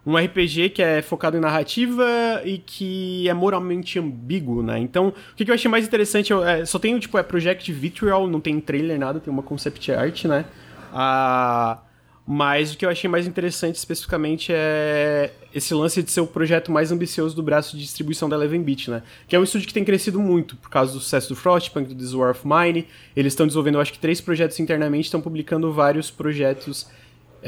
um 0.08 0.16
RPG 0.16 0.70
que 0.70 0.80
é 0.82 1.02
focado 1.02 1.36
em 1.36 1.40
narrativa 1.40 2.02
e 2.42 2.56
que 2.56 3.28
é 3.28 3.34
moralmente 3.34 3.98
ambíguo, 3.98 4.62
né? 4.62 4.78
Então, 4.78 5.08
o 5.08 5.36
que, 5.36 5.48
eu 5.48 5.54
achei 5.54 5.70
mais 5.70 5.86
interessante, 5.86 6.32
é, 6.32 6.64
só 6.64 6.78
tem, 6.78 6.98
tipo, 6.98 7.18
é 7.18 7.22
Project 7.22 7.70
Vitriol, 7.70 8.26
não 8.26 8.40
tem 8.40 8.58
trailer, 8.58 8.98
nada, 8.98 9.20
tem 9.20 9.30
uma 9.30 9.42
concept 9.42 9.92
art, 9.92 10.24
né? 10.24 10.46
Ah, 10.94 11.80
mas 12.26 12.72
o 12.72 12.78
que 12.78 12.86
eu 12.86 12.90
achei 12.90 13.08
mais 13.08 13.26
interessante 13.26 13.76
especificamente 13.76 14.50
é 14.50 15.30
esse 15.54 15.74
lance 15.74 16.02
de 16.02 16.10
ser 16.10 16.22
o 16.22 16.26
projeto 16.26 16.72
mais 16.72 16.90
ambicioso 16.90 17.36
do 17.36 17.42
braço 17.42 17.76
de 17.76 17.82
distribuição 17.82 18.30
da 18.30 18.36
Eleven 18.36 18.62
Beat, 18.62 18.88
né? 18.88 19.02
Que 19.26 19.36
é 19.36 19.38
um 19.38 19.44
estúdio 19.44 19.68
que 19.68 19.74
tem 19.74 19.84
crescido 19.84 20.18
muito 20.18 20.56
por 20.56 20.70
causa 20.70 20.94
do 20.94 21.00
sucesso 21.00 21.28
do 21.28 21.36
Frostpunk, 21.36 21.86
do 21.86 21.94
This 21.94 22.14
War 22.14 22.30
of 22.30 22.46
Mine. 22.46 22.86
Eles 23.14 23.34
estão 23.34 23.46
desenvolvendo, 23.46 23.74
eu 23.74 23.82
acho 23.82 23.92
que, 23.92 23.98
três 23.98 24.22
projetos 24.22 24.58
internamente, 24.58 25.04
estão 25.04 25.20
publicando 25.20 25.70
vários 25.70 26.10
projetos 26.10 26.86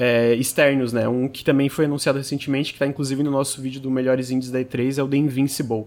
é, 0.00 0.34
externos, 0.34 0.94
né? 0.94 1.06
Um 1.06 1.28
que 1.28 1.44
também 1.44 1.68
foi 1.68 1.84
anunciado 1.84 2.16
recentemente, 2.16 2.72
que 2.72 2.76
está 2.76 2.86
inclusive 2.86 3.22
no 3.22 3.30
nosso 3.30 3.60
vídeo 3.60 3.82
do 3.82 3.90
Melhores 3.90 4.30
Indies 4.30 4.50
da 4.50 4.58
E3, 4.58 4.96
é 4.96 5.02
o 5.02 5.06
The 5.06 5.18
Invincible, 5.18 5.80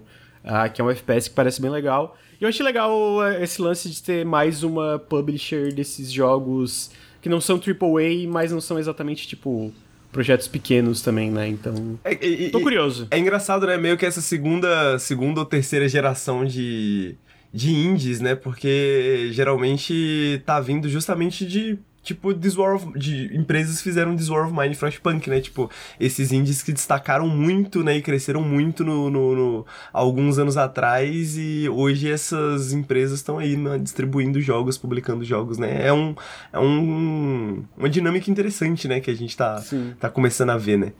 uh, 0.43 0.71
que 0.71 0.79
é 0.79 0.83
um 0.83 0.91
FPS 0.91 1.27
que 1.27 1.35
parece 1.35 1.59
bem 1.59 1.71
legal. 1.71 2.15
E 2.39 2.43
eu 2.43 2.49
achei 2.49 2.63
legal 2.63 3.25
é, 3.25 3.43
esse 3.43 3.59
lance 3.59 3.89
de 3.89 4.03
ter 4.03 4.23
mais 4.23 4.61
uma 4.61 4.99
publisher 4.99 5.73
desses 5.73 6.11
jogos 6.11 6.91
que 7.23 7.27
não 7.27 7.41
são 7.41 7.55
AAA, 7.55 8.29
mas 8.29 8.51
não 8.51 8.61
são 8.61 8.77
exatamente, 8.77 9.27
tipo, 9.27 9.73
projetos 10.11 10.47
pequenos 10.47 11.01
também, 11.01 11.31
né? 11.31 11.47
Então, 11.47 11.97
é, 12.03 12.13
e, 12.23 12.51
tô 12.51 12.61
curioso. 12.61 13.07
É 13.09 13.17
engraçado, 13.17 13.65
né? 13.65 13.77
Meio 13.77 13.97
que 13.97 14.05
essa 14.05 14.21
segunda, 14.21 14.99
segunda 14.99 15.39
ou 15.39 15.45
terceira 15.45 15.89
geração 15.89 16.45
de, 16.45 17.15
de 17.51 17.71
indies, 17.73 18.19
né? 18.19 18.35
Porque 18.35 19.29
geralmente 19.31 20.43
tá 20.45 20.59
vindo 20.59 20.87
justamente 20.87 21.47
de 21.47 21.79
tipo, 22.03 22.33
This 22.33 22.57
War 22.57 22.75
of, 22.75 22.99
de 22.99 23.35
empresas 23.35 23.81
fizeram 23.81 24.15
This 24.15 24.29
War 24.29 24.45
of 24.45 24.53
Mine 24.53 24.75
Frostpunk, 24.75 25.29
né? 25.29 25.39
Tipo, 25.39 25.71
esses 25.99 26.31
indies 26.31 26.61
que 26.61 26.73
destacaram 26.73 27.27
muito, 27.27 27.83
né? 27.83 27.97
E 27.97 28.01
cresceram 28.01 28.41
muito 28.41 28.83
no, 28.83 29.09
no, 29.09 29.35
no 29.35 29.65
alguns 29.91 30.37
anos 30.37 30.57
atrás 30.57 31.37
e 31.37 31.67
hoje 31.69 32.11
essas 32.11 32.73
empresas 32.73 33.19
estão 33.19 33.39
aí 33.39 33.55
né, 33.55 33.79
distribuindo 33.79 34.41
jogos, 34.41 34.77
publicando 34.77 35.23
jogos, 35.23 35.57
né? 35.57 35.87
É, 35.87 35.93
um, 35.93 36.13
é 36.51 36.59
um, 36.59 37.63
uma 37.77 37.89
dinâmica 37.89 38.29
interessante, 38.29 38.87
né? 38.87 38.99
Que 38.99 39.09
a 39.09 39.15
gente 39.15 39.35
tá, 39.35 39.63
tá 39.99 40.09
começando 40.09 40.49
a 40.49 40.57
ver, 40.57 40.77
né? 40.77 40.93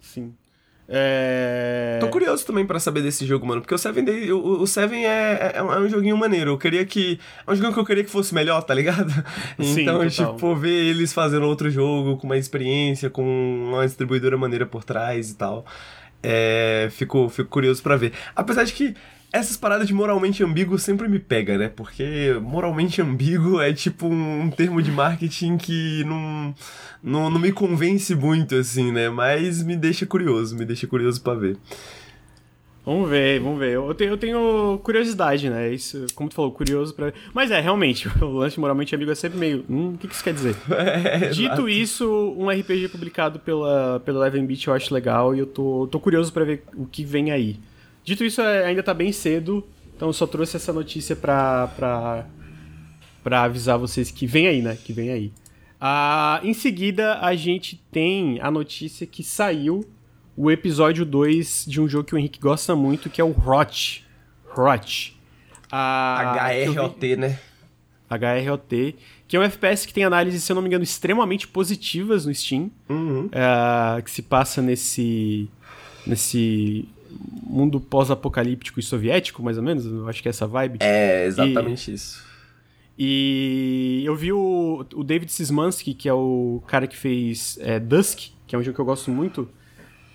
Sim. 0.00 0.34
É... 0.86 1.98
Tô 2.00 2.08
curioso 2.08 2.44
também 2.44 2.66
para 2.66 2.78
saber 2.78 3.02
desse 3.02 3.24
jogo, 3.24 3.46
mano. 3.46 3.60
Porque 3.60 3.74
o 3.74 3.78
Seven, 3.78 4.04
Day, 4.04 4.32
o, 4.32 4.60
o 4.60 4.66
Seven 4.66 5.06
é, 5.06 5.52
é, 5.54 5.58
é, 5.58 5.62
um 5.62 5.88
joguinho 5.88 6.16
maneiro. 6.16 6.52
Eu 6.52 6.58
queria 6.58 6.84
que. 6.84 7.18
É 7.46 7.50
um 7.50 7.54
jogo 7.56 7.72
que 7.72 7.80
eu 7.80 7.84
queria 7.84 8.04
que 8.04 8.10
fosse 8.10 8.34
melhor, 8.34 8.62
tá 8.62 8.74
ligado? 8.74 9.10
Sim, 9.58 9.82
então, 9.82 10.06
total. 10.06 10.34
tipo, 10.34 10.54
ver 10.54 10.90
eles 10.90 11.12
fazendo 11.12 11.46
outro 11.46 11.70
jogo 11.70 12.16
com 12.16 12.26
uma 12.26 12.36
experiência, 12.36 13.08
com 13.08 13.24
uma 13.68 13.86
distribuidora 13.86 14.36
maneira 14.36 14.66
por 14.66 14.84
trás 14.84 15.30
e 15.30 15.36
tal. 15.36 15.64
É, 16.22 16.88
fico, 16.90 17.28
fico 17.28 17.48
curioso 17.48 17.82
para 17.82 17.96
ver. 17.96 18.12
Apesar 18.34 18.64
de 18.64 18.72
que 18.72 18.94
essas 19.34 19.56
paradas 19.56 19.88
de 19.88 19.92
moralmente 19.92 20.44
ambíguo 20.44 20.78
sempre 20.78 21.08
me 21.08 21.18
pega, 21.18 21.58
né? 21.58 21.68
Porque 21.68 22.38
moralmente 22.40 23.02
ambíguo 23.02 23.60
é 23.60 23.72
tipo 23.72 24.06
um, 24.06 24.48
termo 24.48 24.80
de 24.80 24.92
marketing 24.92 25.56
que 25.56 26.04
não, 26.04 26.54
não, 27.02 27.30
não 27.30 27.40
me 27.40 27.50
convence 27.50 28.14
muito, 28.14 28.54
assim, 28.54 28.92
né? 28.92 29.08
Mas 29.10 29.60
me 29.64 29.76
deixa 29.76 30.06
curioso, 30.06 30.56
me 30.56 30.64
deixa 30.64 30.86
curioso 30.86 31.20
para 31.20 31.34
ver. 31.34 31.56
Vamos 32.86 33.10
ver, 33.10 33.40
vamos 33.40 33.58
ver. 33.58 33.72
Eu 33.72 33.92
tenho, 33.94 34.10
eu 34.10 34.16
tenho 34.16 34.78
curiosidade, 34.84 35.50
né? 35.50 35.72
Isso, 35.72 36.06
como 36.14 36.28
tu 36.28 36.36
falou, 36.36 36.52
curioso 36.52 36.94
pra. 36.94 37.12
Mas 37.32 37.50
é, 37.50 37.58
realmente, 37.58 38.06
o 38.22 38.26
lance 38.26 38.60
moralmente 38.60 38.94
amigo 38.94 39.10
é 39.10 39.16
sempre 39.16 39.36
meio. 39.36 39.64
Hum, 39.68 39.94
o 39.94 39.98
que, 39.98 40.06
que 40.06 40.14
isso 40.14 40.22
quer 40.22 40.34
dizer? 40.34 40.54
É, 40.70 41.30
Dito 41.30 41.44
exato. 41.44 41.68
isso, 41.68 42.34
um 42.38 42.48
RPG 42.50 42.88
publicado 42.88 43.40
pela, 43.40 43.98
pela 44.00 44.20
Eleven 44.26 44.46
Beat 44.46 44.64
eu 44.66 44.74
acho 44.74 44.94
legal 44.94 45.34
e 45.34 45.40
eu 45.40 45.46
tô, 45.46 45.88
tô 45.90 45.98
curioso 45.98 46.32
para 46.32 46.44
ver 46.44 46.62
o 46.76 46.86
que 46.86 47.04
vem 47.04 47.32
aí. 47.32 47.58
Dito 48.04 48.22
isso, 48.24 48.40
é, 48.40 48.66
ainda 48.66 48.82
tá 48.82 48.92
bem 48.92 49.12
cedo, 49.12 49.66
então 49.96 50.08
eu 50.08 50.12
só 50.12 50.26
trouxe 50.26 50.56
essa 50.56 50.72
notícia 50.72 51.16
pra, 51.16 51.68
pra, 51.68 52.26
pra 53.22 53.42
avisar 53.44 53.78
vocês 53.78 54.10
que 54.10 54.26
vem 54.26 54.46
aí, 54.46 54.60
né? 54.62 54.76
Que 54.82 54.92
vem 54.92 55.10
aí. 55.10 55.32
Ah, 55.80 56.40
em 56.42 56.52
seguida, 56.54 57.18
a 57.20 57.34
gente 57.34 57.76
tem 57.90 58.38
a 58.40 58.50
notícia 58.50 59.06
que 59.06 59.22
saiu 59.22 59.84
o 60.36 60.50
episódio 60.50 61.04
2 61.04 61.64
de 61.68 61.80
um 61.80 61.88
jogo 61.88 62.04
que 62.04 62.14
o 62.14 62.18
Henrique 62.18 62.40
gosta 62.40 62.74
muito, 62.76 63.08
que 63.08 63.20
é 63.20 63.24
o 63.24 63.30
Rot. 63.30 64.04
Rot. 64.46 65.16
HROT, 65.70 67.16
né? 67.16 67.38
HROT, 68.10 68.94
que 69.26 69.36
é 69.36 69.40
um 69.40 69.42
FPS 69.42 69.86
que 69.86 69.92
tem 69.94 70.04
análises, 70.04 70.42
se 70.44 70.52
eu 70.52 70.54
não 70.54 70.62
me 70.62 70.68
engano, 70.68 70.84
extremamente 70.84 71.48
positivas 71.48 72.26
no 72.26 72.34
Steam, 72.34 72.70
Uhum. 72.88 73.26
uh, 73.26 74.02
que 74.02 74.10
se 74.10 74.22
passa 74.22 74.60
nesse 74.62 75.48
nesse 76.06 76.86
mundo 77.30 77.80
pós-apocalíptico 77.80 78.80
e 78.80 78.82
soviético, 78.82 79.42
mais 79.42 79.56
ou 79.56 79.62
menos, 79.62 79.84
eu 79.84 80.08
acho 80.08 80.22
que 80.22 80.28
é 80.28 80.30
essa 80.30 80.46
vibe. 80.46 80.78
É, 80.80 81.26
exatamente 81.26 81.90
e, 81.90 81.94
isso. 81.94 82.24
E 82.98 84.02
eu 84.04 84.14
vi 84.14 84.32
o, 84.32 84.84
o 84.94 85.02
David 85.02 85.30
Szymanski, 85.30 85.94
que 85.94 86.08
é 86.08 86.14
o 86.14 86.62
cara 86.66 86.86
que 86.86 86.96
fez 86.96 87.58
é, 87.60 87.80
Dusk, 87.80 88.30
que 88.46 88.54
é 88.54 88.58
um 88.58 88.62
jogo 88.62 88.74
que 88.74 88.80
eu 88.80 88.84
gosto 88.84 89.10
muito, 89.10 89.48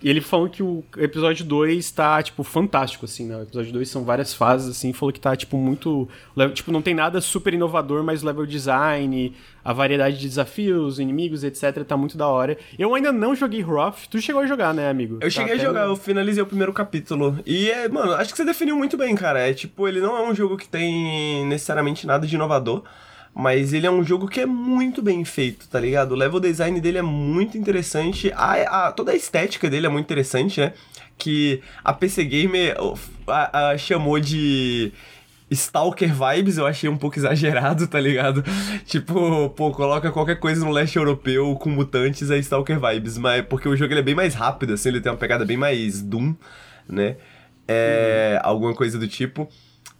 e 0.02 0.08
ele 0.08 0.20
falou 0.20 0.48
que 0.48 0.62
o 0.62 0.82
episódio 0.96 1.44
2 1.44 1.90
tá, 1.90 2.22
tipo, 2.22 2.42
fantástico, 2.42 3.04
assim, 3.04 3.26
né? 3.26 3.36
O 3.36 3.42
episódio 3.42 3.72
2 3.72 3.88
são 3.88 4.02
várias 4.02 4.32
fases, 4.32 4.68
assim, 4.68 4.92
falou 4.92 5.12
que 5.12 5.20
tá, 5.20 5.36
tipo, 5.36 5.56
muito... 5.56 6.08
Tipo, 6.54 6.72
não 6.72 6.80
tem 6.80 6.94
nada 6.94 7.20
super 7.20 7.52
inovador, 7.52 8.02
mas 8.02 8.22
o 8.22 8.26
level 8.26 8.46
design, 8.46 9.34
a 9.62 9.72
variedade 9.72 10.18
de 10.18 10.26
desafios, 10.26 10.98
inimigos, 10.98 11.44
etc, 11.44 11.84
tá 11.84 11.96
muito 11.96 12.16
da 12.16 12.26
hora. 12.26 12.56
Eu 12.78 12.94
ainda 12.94 13.12
não 13.12 13.34
joguei 13.34 13.60
Roth. 13.60 14.06
Tu 14.10 14.20
chegou 14.22 14.40
a 14.40 14.46
jogar, 14.46 14.72
né, 14.72 14.88
amigo? 14.88 15.18
Eu 15.20 15.30
cheguei 15.30 15.56
tá 15.56 15.62
a 15.62 15.66
jogar, 15.66 15.86
eu 15.86 15.96
finalizei 15.96 16.42
o 16.42 16.46
primeiro 16.46 16.72
capítulo. 16.72 17.38
E, 17.44 17.70
é, 17.70 17.88
mano, 17.88 18.12
acho 18.14 18.30
que 18.30 18.38
você 18.38 18.44
definiu 18.44 18.76
muito 18.76 18.96
bem, 18.96 19.14
cara. 19.14 19.40
É, 19.40 19.52
tipo, 19.52 19.86
ele 19.86 20.00
não 20.00 20.16
é 20.16 20.28
um 20.28 20.34
jogo 20.34 20.56
que 20.56 20.68
tem 20.68 21.44
necessariamente 21.46 22.06
nada 22.06 22.26
de 22.26 22.34
inovador, 22.34 22.82
mas 23.34 23.72
ele 23.72 23.86
é 23.86 23.90
um 23.90 24.02
jogo 24.02 24.28
que 24.28 24.40
é 24.40 24.46
muito 24.46 25.00
bem 25.00 25.24
feito, 25.24 25.68
tá 25.68 25.78
ligado? 25.80 26.12
O 26.12 26.16
level 26.16 26.40
design 26.40 26.80
dele 26.80 26.98
é 26.98 27.02
muito 27.02 27.56
interessante, 27.56 28.32
a, 28.34 28.88
a, 28.88 28.92
toda 28.92 29.12
a 29.12 29.16
estética 29.16 29.70
dele 29.70 29.86
é 29.86 29.88
muito 29.88 30.06
interessante, 30.06 30.60
né? 30.60 30.72
Que 31.16 31.62
a 31.84 31.92
PC 31.92 32.24
Gamer 32.24 32.76
a, 33.26 33.70
a, 33.70 33.78
chamou 33.78 34.18
de 34.18 34.92
Stalker 35.50 36.12
vibes, 36.12 36.58
eu 36.58 36.66
achei 36.66 36.88
um 36.88 36.96
pouco 36.96 37.16
exagerado, 37.18 37.86
tá 37.86 38.00
ligado? 38.00 38.42
tipo, 38.84 39.50
pô, 39.50 39.70
coloca 39.70 40.10
qualquer 40.10 40.36
coisa 40.36 40.64
no 40.64 40.70
leste 40.70 40.96
europeu 40.96 41.54
com 41.54 41.70
mutantes 41.70 42.30
é 42.30 42.38
Stalker 42.38 42.80
vibes, 42.80 43.16
mas 43.16 43.44
porque 43.46 43.68
o 43.68 43.76
jogo 43.76 43.92
ele 43.92 44.00
é 44.00 44.04
bem 44.04 44.14
mais 44.14 44.34
rápido, 44.34 44.74
assim, 44.74 44.88
ele 44.88 45.00
tem 45.00 45.10
uma 45.12 45.18
pegada 45.18 45.44
bem 45.44 45.56
mais 45.56 46.02
Doom, 46.02 46.34
né? 46.88 47.16
É, 47.68 48.40
uhum. 48.42 48.50
alguma 48.50 48.74
coisa 48.74 48.98
do 48.98 49.06
tipo. 49.06 49.48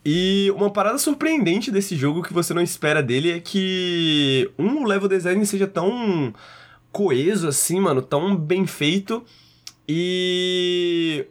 E 0.05 0.51
uma 0.57 0.71
parada 0.71 0.97
surpreendente 0.99 1.71
desse 1.71 1.95
jogo 1.95 2.23
que 2.23 2.33
você 2.33 2.55
não 2.55 2.63
espera 2.63 3.03
dele 3.03 3.33
é 3.33 3.41
que 3.41 4.51
um 4.59 4.83
o 4.83 4.87
level 4.87 5.09
design 5.09 5.45
seja 5.45 5.67
tão 5.67 6.33
coeso 6.91 7.47
assim, 7.49 7.79
mano, 7.81 8.01
tão 8.01 8.35
bem 8.35 8.67
feito. 8.67 9.23
E 9.87 11.27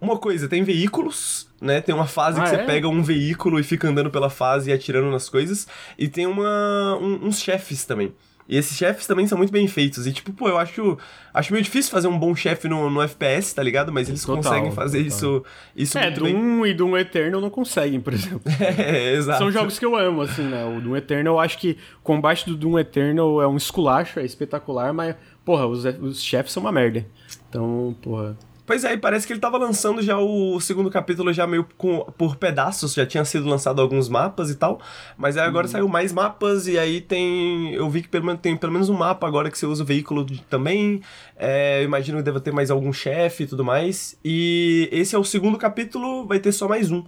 uma 0.00 0.18
coisa, 0.18 0.48
tem 0.48 0.62
veículos, 0.62 1.48
né? 1.60 1.80
Tem 1.80 1.94
uma 1.94 2.06
fase 2.06 2.40
ah, 2.40 2.44
que 2.44 2.54
é? 2.54 2.58
você 2.58 2.64
pega 2.64 2.88
um 2.88 3.02
veículo 3.02 3.58
e 3.58 3.62
fica 3.62 3.88
andando 3.88 4.10
pela 4.10 4.30
fase 4.30 4.70
e 4.70 4.72
atirando 4.72 5.10
nas 5.10 5.28
coisas. 5.28 5.66
E 5.98 6.06
tem 6.06 6.26
uma 6.26 6.96
um, 7.00 7.26
uns 7.26 7.40
chefes 7.40 7.84
também. 7.84 8.14
E 8.48 8.56
esses 8.56 8.76
chefes 8.76 9.06
também 9.06 9.26
são 9.26 9.38
muito 9.38 9.50
bem 9.50 9.66
feitos. 9.66 10.06
E, 10.06 10.12
tipo, 10.12 10.32
pô, 10.32 10.48
eu 10.48 10.58
acho, 10.58 10.98
acho 11.32 11.52
meio 11.52 11.64
difícil 11.64 11.90
fazer 11.90 12.08
um 12.08 12.18
bom 12.18 12.34
chefe 12.36 12.68
no, 12.68 12.90
no 12.90 13.00
FPS, 13.00 13.54
tá 13.54 13.62
ligado? 13.62 13.90
Mas 13.90 14.08
eles 14.08 14.22
total, 14.22 14.42
conseguem 14.42 14.72
fazer 14.72 14.98
total. 14.98 15.16
isso, 15.16 15.44
isso 15.74 15.98
é, 15.98 16.10
Doom 16.10 16.62
bem. 16.62 16.70
e 16.70 16.74
Doom 16.74 16.96
Eternal 16.98 17.40
não 17.40 17.50
conseguem, 17.50 18.00
por 18.00 18.12
exemplo. 18.12 18.42
é, 18.60 19.14
exato. 19.14 19.38
São 19.38 19.50
jogos 19.50 19.78
que 19.78 19.84
eu 19.84 19.96
amo, 19.96 20.20
assim, 20.20 20.42
né? 20.42 20.64
O 20.64 20.80
Doom 20.80 20.96
Eternal, 20.96 21.34
eu 21.34 21.40
acho 21.40 21.58
que 21.58 21.78
o 22.00 22.02
combate 22.02 22.44
do 22.46 22.54
Doom 22.54 22.78
Eternal 22.78 23.40
é 23.40 23.48
um 23.48 23.56
esculacho, 23.56 24.20
é 24.20 24.24
espetacular, 24.24 24.92
mas, 24.92 25.16
porra, 25.44 25.66
os, 25.66 25.84
os 25.84 26.22
chefes 26.22 26.52
são 26.52 26.62
uma 26.62 26.72
merda. 26.72 27.06
Então, 27.48 27.96
porra... 28.02 28.36
Pois 28.66 28.82
é, 28.82 28.94
e 28.94 28.96
parece 28.96 29.26
que 29.26 29.32
ele 29.34 29.40
tava 29.40 29.58
lançando 29.58 30.00
já 30.00 30.18
o 30.18 30.58
segundo 30.58 30.90
capítulo 30.90 31.30
já 31.34 31.46
meio 31.46 31.66
com, 31.76 32.00
por 32.16 32.36
pedaços, 32.36 32.94
já 32.94 33.04
tinha 33.04 33.22
sido 33.22 33.46
lançado 33.46 33.80
alguns 33.82 34.08
mapas 34.08 34.48
e 34.48 34.54
tal, 34.54 34.80
mas 35.18 35.36
aí 35.36 35.46
agora 35.46 35.66
uhum. 35.66 35.72
saiu 35.72 35.88
mais 35.88 36.14
mapas 36.14 36.66
e 36.66 36.78
aí 36.78 37.02
tem, 37.02 37.74
eu 37.74 37.90
vi 37.90 38.00
que 38.00 38.08
pelo 38.08 38.34
tem 38.38 38.56
pelo 38.56 38.72
menos 38.72 38.88
um 38.88 38.94
mapa 38.94 39.26
agora 39.26 39.50
que 39.50 39.58
você 39.58 39.66
usa 39.66 39.82
o 39.82 39.86
veículo 39.86 40.24
também, 40.48 41.02
é, 41.36 41.80
eu 41.80 41.84
imagino 41.84 42.16
que 42.18 42.24
deva 42.24 42.40
ter 42.40 42.52
mais 42.52 42.70
algum 42.70 42.90
chefe 42.90 43.42
e 43.42 43.46
tudo 43.46 43.62
mais, 43.62 44.18
e 44.24 44.88
esse 44.90 45.14
é 45.14 45.18
o 45.18 45.24
segundo 45.24 45.58
capítulo, 45.58 46.26
vai 46.26 46.38
ter 46.38 46.52
só 46.52 46.66
mais 46.66 46.90
um 46.90 47.04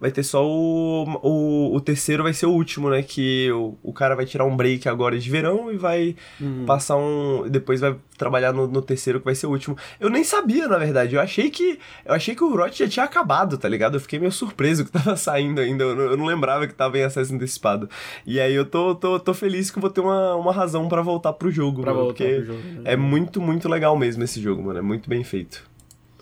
vai 0.00 0.10
ter 0.10 0.22
só 0.22 0.44
o, 0.46 1.04
o, 1.22 1.76
o, 1.76 1.80
terceiro 1.80 2.22
vai 2.22 2.32
ser 2.32 2.46
o 2.46 2.50
último, 2.50 2.88
né? 2.88 3.02
Que 3.02 3.52
o, 3.52 3.76
o 3.82 3.92
cara 3.92 4.16
vai 4.16 4.24
tirar 4.24 4.46
um 4.46 4.56
break 4.56 4.88
agora 4.88 5.18
de 5.18 5.28
verão 5.28 5.70
e 5.70 5.76
vai 5.76 6.16
uhum. 6.40 6.64
passar 6.64 6.96
um. 6.96 7.46
Depois 7.48 7.80
vai 7.82 7.94
trabalhar 8.16 8.52
no, 8.52 8.66
no, 8.66 8.80
terceiro, 8.80 9.18
que 9.18 9.26
vai 9.26 9.34
ser 9.34 9.46
o 9.46 9.50
último. 9.50 9.76
Eu 10.00 10.08
nem 10.08 10.24
sabia, 10.24 10.66
na 10.66 10.78
verdade. 10.78 11.14
Eu 11.14 11.20
achei 11.20 11.50
que. 11.50 11.78
Eu 12.04 12.14
achei 12.14 12.34
que 12.34 12.42
o 12.42 12.56
Rot 12.56 12.78
já 12.78 12.88
tinha 12.88 13.04
acabado, 13.04 13.58
tá 13.58 13.68
ligado? 13.68 13.96
Eu 13.96 14.00
fiquei 14.00 14.18
meio 14.18 14.32
surpreso 14.32 14.86
que 14.86 14.90
tava 14.92 15.16
saindo 15.16 15.60
ainda. 15.60 15.84
Eu 15.84 15.94
não, 15.94 16.04
eu 16.04 16.16
não 16.16 16.24
lembrava 16.24 16.66
que 16.66 16.72
tava 16.72 16.98
em 16.98 17.02
acesso 17.02 17.34
antecipado. 17.34 17.88
E 18.26 18.40
aí 18.40 18.54
eu 18.54 18.64
tô, 18.64 18.94
tô, 18.94 19.20
tô 19.20 19.34
feliz 19.34 19.70
que 19.70 19.78
vou 19.78 19.90
ter 19.90 20.00
uma, 20.00 20.34
uma 20.34 20.52
razão 20.52 20.88
para 20.88 21.02
voltar 21.02 21.34
pro 21.34 21.50
jogo, 21.50 21.82
pra 21.82 21.92
mano, 21.92 22.06
voltar 22.06 22.24
porque 22.24 22.36
pro 22.36 22.46
jogo, 22.46 22.58
né? 22.58 22.92
é 22.92 22.96
muito, 22.96 23.40
muito 23.40 23.68
legal 23.68 23.96
mesmo 23.98 24.24
esse 24.24 24.40
jogo, 24.40 24.62
mano. 24.62 24.78
É 24.78 24.82
muito 24.82 25.10
bem 25.10 25.22
feito. 25.22 25.69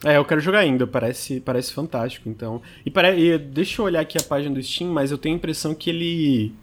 É, 0.04 0.16
eu 0.16 0.24
quero 0.24 0.40
jogar 0.40 0.60
ainda, 0.60 0.86
parece, 0.86 1.40
parece 1.40 1.72
fantástico, 1.72 2.28
então. 2.28 2.62
E, 2.84 2.90
pare... 2.90 3.18
e 3.18 3.38
deixa 3.38 3.80
eu 3.80 3.86
olhar 3.86 4.00
aqui 4.00 4.16
a 4.18 4.22
página 4.22 4.54
do 4.54 4.62
Steam, 4.62 4.92
mas 4.92 5.10
eu 5.10 5.18
tenho 5.18 5.34
a 5.34 5.38
impressão 5.38 5.74
que 5.74 5.90
ele. 5.90 6.54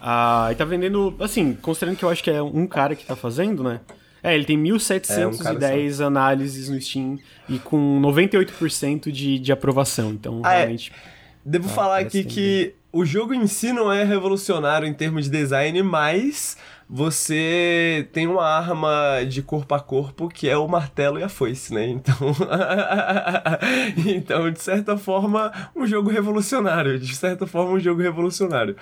Ah, 0.00 0.46
ele 0.48 0.56
tá 0.56 0.64
vendendo. 0.64 1.14
Assim, 1.18 1.54
considerando 1.54 1.96
que 1.96 2.04
eu 2.04 2.10
acho 2.10 2.22
que 2.22 2.30
é 2.30 2.42
um 2.42 2.66
cara 2.66 2.94
que 2.94 3.04
tá 3.04 3.16
fazendo, 3.16 3.62
né? 3.62 3.80
É, 4.22 4.34
ele 4.34 4.44
tem 4.44 4.56
1710 4.56 6.00
é 6.00 6.04
um 6.04 6.06
análises 6.08 6.68
no 6.68 6.80
Steam 6.80 7.18
e 7.48 7.58
com 7.58 8.00
98% 8.00 9.10
de, 9.10 9.38
de 9.38 9.52
aprovação, 9.52 10.10
então 10.10 10.40
ah, 10.44 10.52
é. 10.52 10.58
realmente. 10.58 10.92
É. 10.92 11.16
Devo 11.44 11.68
ah, 11.68 11.72
falar 11.72 11.98
aqui 11.98 12.24
que 12.24 12.74
o 12.96 13.04
jogo 13.04 13.34
em 13.34 13.46
si 13.46 13.72
não 13.72 13.92
é 13.92 14.02
revolucionário 14.04 14.88
em 14.88 14.94
termos 14.94 15.24
de 15.24 15.30
design, 15.30 15.82
mas 15.82 16.56
você 16.88 18.08
tem 18.12 18.26
uma 18.26 18.44
arma 18.44 19.24
de 19.28 19.42
corpo 19.42 19.74
a 19.74 19.80
corpo 19.80 20.28
que 20.28 20.48
é 20.48 20.56
o 20.56 20.68
martelo 20.68 21.18
e 21.18 21.22
a 21.22 21.28
foice, 21.28 21.74
né? 21.74 21.86
Então, 21.86 22.16
então 24.06 24.50
de 24.50 24.60
certa 24.60 24.96
forma, 24.96 25.52
um 25.74 25.86
jogo 25.86 26.08
revolucionário. 26.08 26.98
De 26.98 27.14
certa 27.14 27.46
forma, 27.46 27.72
um 27.72 27.80
jogo 27.80 28.00
revolucionário. 28.00 28.76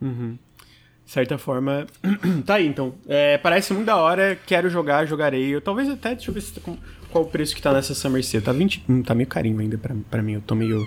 Uhum. 0.00 0.36
De 1.06 1.12
certa 1.12 1.38
forma, 1.38 1.86
tá 2.44 2.56
aí 2.56 2.66
então. 2.66 2.94
É, 3.08 3.38
parece 3.38 3.72
muito 3.72 3.86
da 3.86 3.96
hora, 3.96 4.38
quero 4.46 4.68
jogar, 4.68 5.06
jogarei. 5.06 5.54
Eu 5.54 5.60
talvez 5.60 5.88
até, 5.88 6.14
deixa 6.14 6.30
eu 6.30 6.34
ver 6.34 6.42
se 6.42 6.52
tá 6.52 6.60
qual 7.10 7.24
o 7.24 7.28
preço 7.28 7.54
que 7.54 7.62
tá 7.62 7.72
nessa 7.72 7.94
Summer 7.94 8.22
Sale. 8.22 8.44
Tá 8.44 8.52
20, 8.52 8.84
hum, 8.88 9.02
tá 9.02 9.14
meio 9.14 9.28
carinho 9.28 9.58
ainda 9.58 9.78
pra, 9.78 9.94
pra 10.10 10.22
mim. 10.22 10.34
Eu 10.34 10.42
tô 10.42 10.54
meio, 10.54 10.86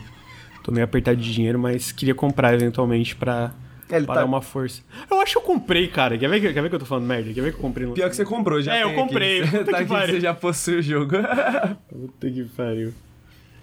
tô 0.63 0.71
meio 0.71 0.85
apertado 0.85 1.17
de 1.17 1.33
dinheiro, 1.33 1.59
mas 1.59 1.91
queria 1.91 2.15
comprar 2.15 2.53
eventualmente 2.53 3.15
pra 3.15 3.51
ele 3.89 4.05
pra 4.05 4.15
tá... 4.15 4.21
dar 4.21 4.25
uma 4.25 4.41
força. 4.41 4.81
Eu 5.09 5.19
acho 5.19 5.33
que 5.33 5.37
eu 5.37 5.41
comprei, 5.41 5.87
cara. 5.87 6.17
Quer 6.17 6.29
ver, 6.29 6.39
que, 6.39 6.53
quer 6.53 6.61
ver 6.61 6.69
que 6.69 6.75
eu 6.75 6.79
tô 6.79 6.85
falando 6.85 7.05
merda? 7.05 7.33
Quer 7.33 7.41
ver 7.41 7.51
que 7.51 7.57
eu 7.57 7.61
comprei 7.61 7.87
no... 7.87 7.93
Pior 7.93 8.09
que 8.09 8.15
você 8.15 8.25
comprou, 8.25 8.61
já 8.61 8.75
É, 8.75 8.83
eu 8.83 8.93
comprei. 8.93 9.41
Aqui. 9.43 9.63
tá 9.65 9.77
aqui 9.79 9.87
você 9.87 10.19
já 10.19 10.33
possui 10.33 10.75
o 10.77 10.81
jogo. 10.81 11.17
Puta 11.89 12.29
que 12.29 12.43
pariu. 12.55 12.93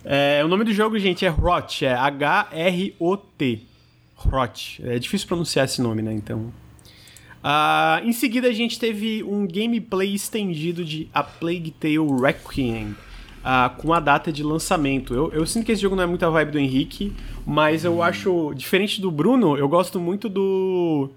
É, 0.04 0.42
o 0.44 0.48
nome 0.48 0.64
do 0.64 0.72
jogo, 0.72 0.98
gente, 0.98 1.24
é 1.24 1.28
Rot. 1.28 1.84
É 1.84 1.94
H-R-O-T. 1.94 3.62
Rot. 4.14 4.82
É 4.84 4.98
difícil 4.98 5.26
pronunciar 5.26 5.64
esse 5.64 5.80
nome, 5.80 6.02
né? 6.02 6.12
Então... 6.12 6.52
Uh, 7.38 8.04
em 8.04 8.12
seguida, 8.12 8.48
a 8.48 8.52
gente 8.52 8.80
teve 8.80 9.22
um 9.22 9.46
gameplay 9.46 10.12
estendido 10.12 10.84
de 10.84 11.08
A 11.14 11.22
Plague 11.22 11.70
Tale 11.70 12.20
Requiem 12.20 12.96
com 13.78 13.92
a 13.92 14.00
data 14.00 14.32
de 14.32 14.42
lançamento. 14.42 15.14
Eu, 15.14 15.32
eu 15.32 15.46
sinto 15.46 15.64
que 15.64 15.72
esse 15.72 15.82
jogo 15.82 15.96
não 15.96 16.02
é 16.02 16.06
muita 16.06 16.30
vibe 16.30 16.52
do 16.52 16.58
Henrique, 16.58 17.12
mas 17.46 17.84
eu 17.84 18.02
acho, 18.02 18.52
diferente 18.54 19.00
do 19.00 19.10
Bruno, 19.10 19.56
eu 19.56 19.68
gosto 19.68 19.98
muito 20.00 20.28
do 20.28 21.10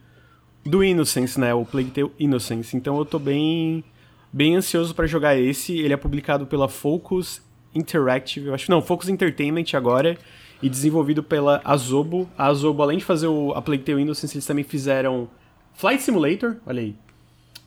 do 0.63 0.83
Innocence, 0.83 1.39
né? 1.39 1.53
O 1.53 1.65
Plague 1.65 1.89
Tale 1.89 2.11
Innocence. 2.19 2.75
Então 2.75 2.97
eu 2.97 3.05
tô 3.05 3.17
bem 3.17 3.83
bem 4.31 4.55
ansioso 4.55 4.93
para 4.93 5.07
jogar 5.07 5.37
esse. 5.37 5.77
Ele 5.77 5.93
é 5.93 5.97
publicado 5.97 6.45
pela 6.45 6.67
Focus 6.67 7.41
Interactive, 7.73 8.47
eu 8.47 8.53
acho. 8.53 8.69
Não, 8.69 8.81
Focus 8.81 9.09
Entertainment 9.09 9.65
agora 9.73 10.17
e 10.61 10.69
desenvolvido 10.69 11.23
pela 11.23 11.61
Azobo. 11.63 12.29
A 12.37 12.47
Azobo, 12.47 12.83
além 12.83 12.97
de 12.97 13.05
fazer 13.05 13.27
o 13.27 13.51
a 13.53 13.61
Plague 13.61 13.83
Tale 13.83 14.01
Innocence, 14.01 14.35
eles 14.35 14.45
também 14.45 14.63
fizeram 14.63 15.27
Flight 15.73 16.01
Simulator, 16.01 16.57
olha 16.65 16.81
aí. 16.81 16.95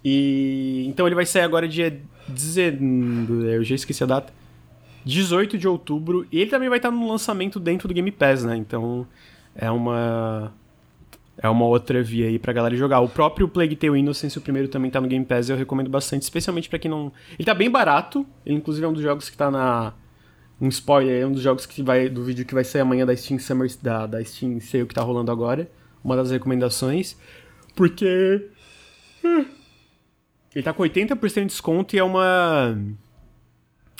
E 0.05 0.85
então 0.87 1.07
ele 1.07 1.15
vai 1.15 1.27
sair 1.27 1.43
agora 1.43 1.67
dia 1.67 2.01
19, 2.29 3.47
eu 3.55 3.65
já 3.65 3.75
esqueci 3.75 4.03
a 4.03 4.07
data. 4.07 4.33
18 5.05 5.59
de 5.59 5.69
outubro. 5.69 6.27
E 6.33 6.41
ele 6.41 6.51
também 6.51 6.69
vai 6.69 6.79
estar 6.79 6.91
no 6.91 7.09
lançamento 7.09 7.61
dentro 7.61 7.87
do 7.87 7.95
Game 7.95 8.11
Pass, 8.11 8.45
né? 8.45 8.57
Então 8.57 9.07
é 9.55 9.71
uma. 9.71 10.53
É 11.37 11.49
uma 11.49 11.65
outra 11.65 12.01
via 12.01 12.29
aí 12.29 12.39
pra 12.39 12.53
galera 12.53 12.77
jogar. 12.77 13.01
O 13.01 13.09
próprio 13.09 13.49
Plague 13.49 13.75
Tale 13.75 13.99
Innocence, 13.99 14.39
o 14.39 14.41
primeiro, 14.41 14.69
também 14.69 14.89
tá 14.89 15.01
no 15.01 15.09
Game 15.09 15.25
Pass, 15.25 15.49
eu 15.49 15.57
recomendo 15.57 15.91
bastante, 15.91 16.23
especialmente 16.23 16.69
para 16.69 16.79
quem 16.79 16.89
não. 16.89 17.13
Ele 17.37 17.45
tá 17.45 17.53
bem 17.53 17.69
barato, 17.69 18.25
ele 18.47 18.57
inclusive 18.57 18.87
é 18.87 18.89
um 18.89 18.93
dos 18.93 19.03
jogos 19.03 19.29
que 19.29 19.37
tá 19.37 19.51
na. 19.51 19.93
Um 20.61 20.69
spoiler, 20.69 21.23
é 21.23 21.27
um 21.27 21.33
dos 21.33 21.43
jogos 21.43 21.67
que 21.67 21.83
vai. 21.83 22.09
do 22.09 22.23
vídeo 22.23 22.47
que 22.47 22.55
vai 22.55 22.63
sair 22.63 22.83
amanhã 22.83 23.05
da 23.05 23.17
Steam 23.17 23.39
Summer. 23.41 23.69
da, 23.83 24.07
da 24.07 24.25
Steam 24.25 24.61
Sale 24.61 24.87
que 24.87 24.95
tá 24.95 25.03
rolando 25.03 25.31
agora. 25.33 25.69
Uma 26.03 26.17
das 26.17 26.31
recomendações. 26.31 27.17
Porque. 27.75 28.49
Hum, 29.25 29.45
ele 30.55 30.63
tá 30.63 30.73
com 30.73 30.85
80% 30.85 31.35
de 31.35 31.47
desconto 31.47 31.97
e 31.97 31.99
é 31.99 32.05
uma 32.05 32.79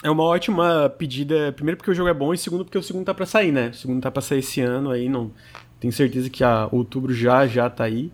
é 0.05 0.09
uma 0.11 0.23
ótima 0.23 0.87
pedida, 0.87 1.51
primeiro 1.53 1.77
porque 1.77 1.89
o 1.89 1.93
jogo 1.95 2.07
é 2.07 2.13
bom 2.13 2.31
e 2.31 2.37
segundo 2.37 2.63
porque 2.63 2.77
o 2.77 2.83
segundo 2.83 3.05
tá 3.05 3.13
para 3.13 3.25
sair, 3.25 3.51
né? 3.51 3.69
O 3.69 3.73
segundo 3.73 4.03
tá 4.03 4.11
para 4.11 4.21
sair 4.21 4.37
esse 4.37 4.61
ano 4.61 4.91
aí, 4.91 5.09
não 5.09 5.31
tenho 5.79 5.91
certeza 5.91 6.29
que 6.29 6.43
a 6.43 6.69
outubro 6.71 7.11
já 7.11 7.47
já 7.47 7.67
tá 7.71 7.85
aí. 7.85 8.11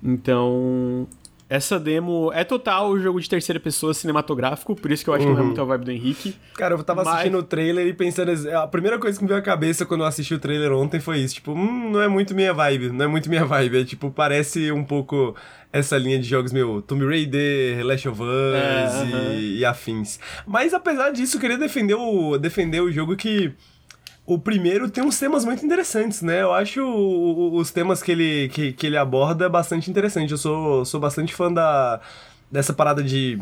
Então, 0.00 1.08
essa 1.48 1.80
demo 1.80 2.30
é 2.34 2.44
total 2.44 2.90
o 2.90 3.00
jogo 3.00 3.18
de 3.20 3.28
terceira 3.28 3.58
pessoa 3.58 3.94
cinematográfico, 3.94 4.76
por 4.76 4.90
isso 4.90 5.02
que 5.02 5.08
eu 5.08 5.14
acho 5.14 5.24
uhum. 5.24 5.30
que 5.30 5.34
não 5.34 5.38
é 5.38 5.42
uhum. 5.42 5.46
muito 5.46 5.62
a 5.62 5.64
vibe 5.64 5.84
do 5.84 5.90
Henrique. 5.90 6.36
Cara, 6.54 6.74
eu 6.74 6.84
tava 6.84 7.02
mas... 7.02 7.14
assistindo 7.14 7.38
o 7.38 7.42
trailer 7.42 7.86
e 7.86 7.94
pensando. 7.94 8.30
A 8.58 8.66
primeira 8.66 8.98
coisa 8.98 9.16
que 9.16 9.24
me 9.24 9.28
veio 9.28 9.40
à 9.40 9.42
cabeça 9.42 9.86
quando 9.86 10.02
eu 10.02 10.06
assisti 10.06 10.34
o 10.34 10.38
trailer 10.38 10.72
ontem 10.72 11.00
foi 11.00 11.18
isso: 11.20 11.36
tipo, 11.36 11.52
hum, 11.52 11.90
não 11.90 12.02
é 12.02 12.08
muito 12.08 12.34
minha 12.34 12.52
vibe, 12.52 12.90
não 12.90 13.06
é 13.06 13.08
muito 13.08 13.30
minha 13.30 13.46
vibe. 13.46 13.80
É 13.80 13.84
tipo, 13.84 14.10
parece 14.10 14.70
um 14.70 14.84
pouco 14.84 15.34
essa 15.72 15.96
linha 15.96 16.18
de 16.18 16.28
jogos 16.28 16.52
meu 16.52 16.82
Tomb 16.82 17.06
Raider, 17.06 17.84
Last 17.84 18.08
of 18.08 18.20
Us 18.22 18.54
é, 18.54 19.06
e, 19.06 19.12
uhum. 19.12 19.40
e, 19.58 19.64
afins. 19.64 20.20
Mas 20.46 20.74
apesar 20.74 21.10
disso, 21.10 21.36
eu 21.36 21.40
queria 21.40 21.58
defender 21.58 21.94
o, 21.94 22.36
defender 22.36 22.80
o 22.80 22.92
jogo 22.92 23.16
que 23.16 23.52
o 24.28 24.38
primeiro 24.38 24.90
tem 24.90 25.02
uns 25.02 25.18
temas 25.18 25.42
muito 25.42 25.64
interessantes, 25.64 26.20
né? 26.20 26.42
Eu 26.42 26.52
acho 26.52 26.84
os 26.84 27.70
temas 27.70 28.02
que 28.02 28.12
ele, 28.12 28.50
que, 28.50 28.74
que 28.74 28.86
ele 28.86 28.98
aborda 28.98 29.48
bastante 29.48 29.90
interessante. 29.90 30.32
Eu 30.32 30.36
sou, 30.36 30.84
sou 30.84 31.00
bastante 31.00 31.34
fã 31.34 31.50
da, 31.50 31.98
dessa 32.52 32.74
parada 32.74 33.02
de 33.02 33.40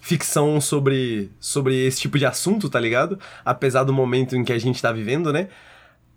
ficção 0.00 0.60
sobre, 0.60 1.32
sobre 1.40 1.84
esse 1.84 2.00
tipo 2.00 2.16
de 2.16 2.24
assunto, 2.24 2.70
tá 2.70 2.78
ligado? 2.78 3.18
Apesar 3.44 3.82
do 3.82 3.92
momento 3.92 4.36
em 4.36 4.44
que 4.44 4.52
a 4.52 4.58
gente 4.58 4.80
tá 4.80 4.92
vivendo, 4.92 5.32
né? 5.32 5.48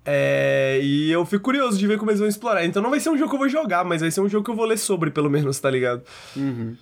É, 0.05 0.79
e 0.79 1.11
eu 1.11 1.25
fico 1.25 1.45
curioso 1.45 1.79
de 1.79 1.87
ver 1.87 1.97
como 1.97 2.11
eles 2.11 2.19
vão 2.19 2.29
explorar. 2.29 2.63
Então 2.65 2.83
não 2.83 2.91
vai 2.91 2.99
ser 2.99 3.09
um 3.09 3.17
jogo 3.17 3.31
que 3.31 3.35
eu 3.35 3.39
vou 3.39 3.49
jogar, 3.49 3.83
mas 3.83 4.01
vai 4.01 4.11
ser 4.11 4.21
um 4.21 4.29
jogo 4.29 4.45
que 4.45 4.51
eu 4.51 4.55
vou 4.55 4.65
ler 4.65 4.77
sobre, 4.77 5.09
pelo 5.09 5.27
menos, 5.27 5.59
tá 5.59 5.71
ligado? 5.71 6.03
Uhum. 6.35 6.77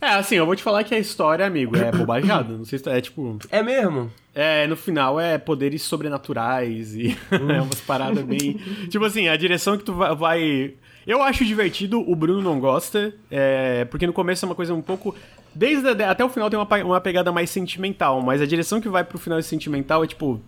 É, 0.00 0.14
assim, 0.14 0.34
eu 0.34 0.46
vou 0.46 0.56
te 0.56 0.62
falar 0.62 0.82
que 0.82 0.94
a 0.94 0.98
história, 0.98 1.46
amigo, 1.46 1.76
é 1.76 1.92
bobajada. 1.92 2.56
Não 2.56 2.64
sei 2.64 2.78
se 2.78 2.88
é 2.88 3.00
tipo. 3.00 3.38
É 3.50 3.62
mesmo? 3.62 4.10
É, 4.34 4.66
no 4.66 4.76
final 4.76 5.18
é 5.18 5.36
poderes 5.38 5.82
sobrenaturais 5.82 6.94
e 6.94 7.16
é 7.30 7.60
umas 7.60 7.80
paradas 7.80 8.24
bem. 8.24 8.54
tipo 8.88 9.04
assim, 9.04 9.28
a 9.28 9.36
direção 9.36 9.76
que 9.76 9.84
tu 9.84 9.92
vai. 9.92 10.74
Eu 11.06 11.22
acho 11.22 11.44
divertido, 11.44 12.00
o 12.00 12.14
Bruno 12.14 12.40
não 12.40 12.60
gosta, 12.60 13.12
é... 13.30 13.84
porque 13.86 14.06
no 14.06 14.12
começo 14.12 14.44
é 14.44 14.48
uma 14.48 14.54
coisa 14.54 14.72
um 14.72 14.82
pouco. 14.82 15.14
Desde 15.52 15.88
até 16.04 16.24
o 16.24 16.28
final 16.28 16.48
tem 16.48 16.58
uma, 16.58 16.84
uma 16.84 17.00
pegada 17.00 17.32
mais 17.32 17.50
sentimental, 17.50 18.22
mas 18.22 18.40
a 18.40 18.46
direção 18.46 18.80
que 18.80 18.88
vai 18.88 19.02
pro 19.02 19.18
final 19.18 19.42
sentimental 19.42 20.04
é 20.04 20.06
tipo. 20.06 20.40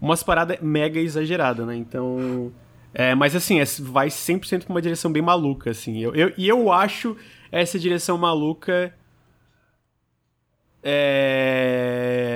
Umas 0.00 0.22
paradas 0.22 0.58
mega 0.60 0.98
exageradas, 0.98 1.66
né? 1.66 1.76
Então. 1.76 2.52
É, 2.92 3.14
mas 3.14 3.34
assim, 3.34 3.60
é, 3.60 3.64
vai 3.80 4.08
100% 4.08 4.64
pra 4.64 4.74
uma 4.74 4.82
direção 4.82 5.10
bem 5.10 5.22
maluca, 5.22 5.70
assim. 5.70 5.98
Eu, 6.00 6.14
eu, 6.14 6.32
e 6.36 6.46
eu 6.48 6.70
acho 6.70 7.16
essa 7.50 7.78
direção 7.78 8.18
maluca. 8.18 8.92
É. 10.82 12.32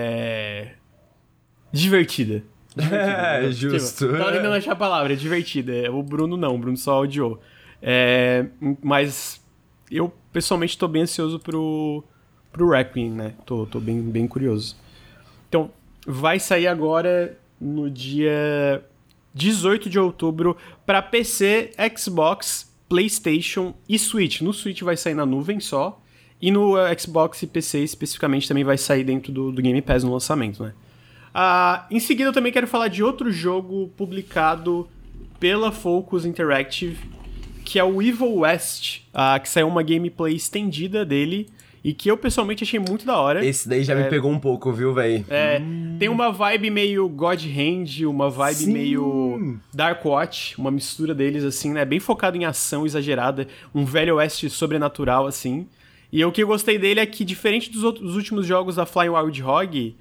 Divertida. 1.77 2.43
divertida 2.75 3.13
é, 3.47 3.53
justo. 3.53 4.07
Tipo, 4.07 4.19
tava 4.19 4.33
tentando 4.33 4.55
achar 4.55 4.73
a 4.73 4.77
palavra, 4.77 5.13
é 5.13 5.17
divertida. 5.17 5.91
O 5.93 6.03
Bruno 6.03 6.37
não, 6.37 6.55
o 6.55 6.59
Bruno 6.59 6.77
só 6.77 7.01
odiou. 7.01 7.41
É, 7.83 8.47
mas 8.83 9.41
eu 9.91 10.13
pessoalmente 10.33 10.77
tô 10.77 10.89
bem 10.89 11.03
ansioso 11.03 11.39
pro, 11.39 12.03
pro 12.53 12.71
Requiem, 12.71 13.11
né? 13.11 13.35
Tô, 13.45 13.67
tô 13.67 13.81
bem, 13.81 14.01
bem 14.01 14.27
curioso. 14.27 14.77
Então, 15.49 15.71
vai 16.07 16.41
sair 16.41 16.67
agora 16.67 17.39
no 17.61 17.91
dia 17.91 18.83
18 19.35 19.89
de 19.89 19.99
outubro 19.99 20.57
para 20.85 21.03
PC, 21.03 21.73
Xbox 21.97 22.73
PlayStation 22.89 23.75
e 23.89 23.99
Switch. 23.99 24.41
No 24.41 24.53
Switch 24.53 24.83
vai 24.83 24.97
sair 24.97 25.15
na 25.15 25.27
nuvem 25.27 25.61
só. 25.61 26.01
E 26.41 26.51
no 26.51 26.75
Xbox 26.99 27.43
e 27.43 27.47
PC 27.47 27.81
especificamente 27.81 28.47
também 28.47 28.63
vai 28.63 28.77
sair 28.77 29.05
dentro 29.05 29.33
do, 29.33 29.51
do 29.51 29.63
Game 29.63 29.81
Pass 29.81 30.05
no 30.05 30.13
lançamento, 30.13 30.63
né? 30.63 30.75
Uh, 31.37 31.85
em 31.91 32.01
seguida 32.01 32.31
eu 32.31 32.33
também 32.33 32.51
quero 32.51 32.67
falar 32.67 32.89
de 32.89 33.03
outro 33.03 33.31
jogo 33.31 33.93
publicado 33.95 34.89
pela 35.39 35.71
Focus 35.71 36.25
Interactive, 36.25 36.97
que 37.63 37.79
é 37.79 37.85
o 37.85 38.01
Evil 38.01 38.37
West, 38.37 39.03
uh, 39.13 39.39
que 39.39 39.47
saiu 39.47 39.69
uma 39.69 39.83
gameplay 39.83 40.35
estendida 40.35 41.05
dele 41.05 41.47
e 41.85 41.93
que 41.93 42.11
eu 42.11 42.17
pessoalmente 42.17 42.65
achei 42.65 42.81
muito 42.81 43.05
da 43.05 43.19
hora. 43.19 43.45
Esse 43.45 43.69
daí 43.69 43.85
já 43.85 43.93
é, 43.93 44.05
me 44.05 44.09
pegou 44.09 44.31
um 44.31 44.39
pouco, 44.39 44.73
viu, 44.73 44.95
velho? 44.95 45.27
É, 45.29 45.61
hum. 45.61 45.97
tem 45.99 46.09
uma 46.09 46.33
vibe 46.33 46.71
meio 46.71 47.07
God 47.07 47.45
Hand, 47.45 48.07
uma 48.09 48.31
vibe 48.31 48.57
Sim. 48.57 48.73
meio 48.73 49.59
Dark 49.75 50.03
Watch, 50.07 50.59
uma 50.59 50.71
mistura 50.71 51.15
deles, 51.15 51.45
assim, 51.45 51.71
né? 51.71 51.85
Bem 51.85 52.01
focado 52.01 52.39
em 52.39 52.47
ação 52.47 52.87
exagerada, 52.87 53.47
um 53.75 53.85
velho 53.85 54.17
oeste 54.17 54.49
sobrenatural, 54.49 55.27
assim. 55.27 55.69
E 56.11 56.25
o 56.25 56.33
que 56.33 56.43
eu 56.43 56.47
gostei 56.47 56.79
dele 56.79 56.99
é 56.99 57.05
que, 57.05 57.27
diferente 57.27 57.71
dos, 57.71 57.85
outros, 57.85 58.07
dos 58.07 58.17
últimos 58.17 58.47
jogos 58.47 58.77
da 58.77 58.87
Flying 58.87 59.11
Wild 59.11 59.43
Hog, 59.43 59.95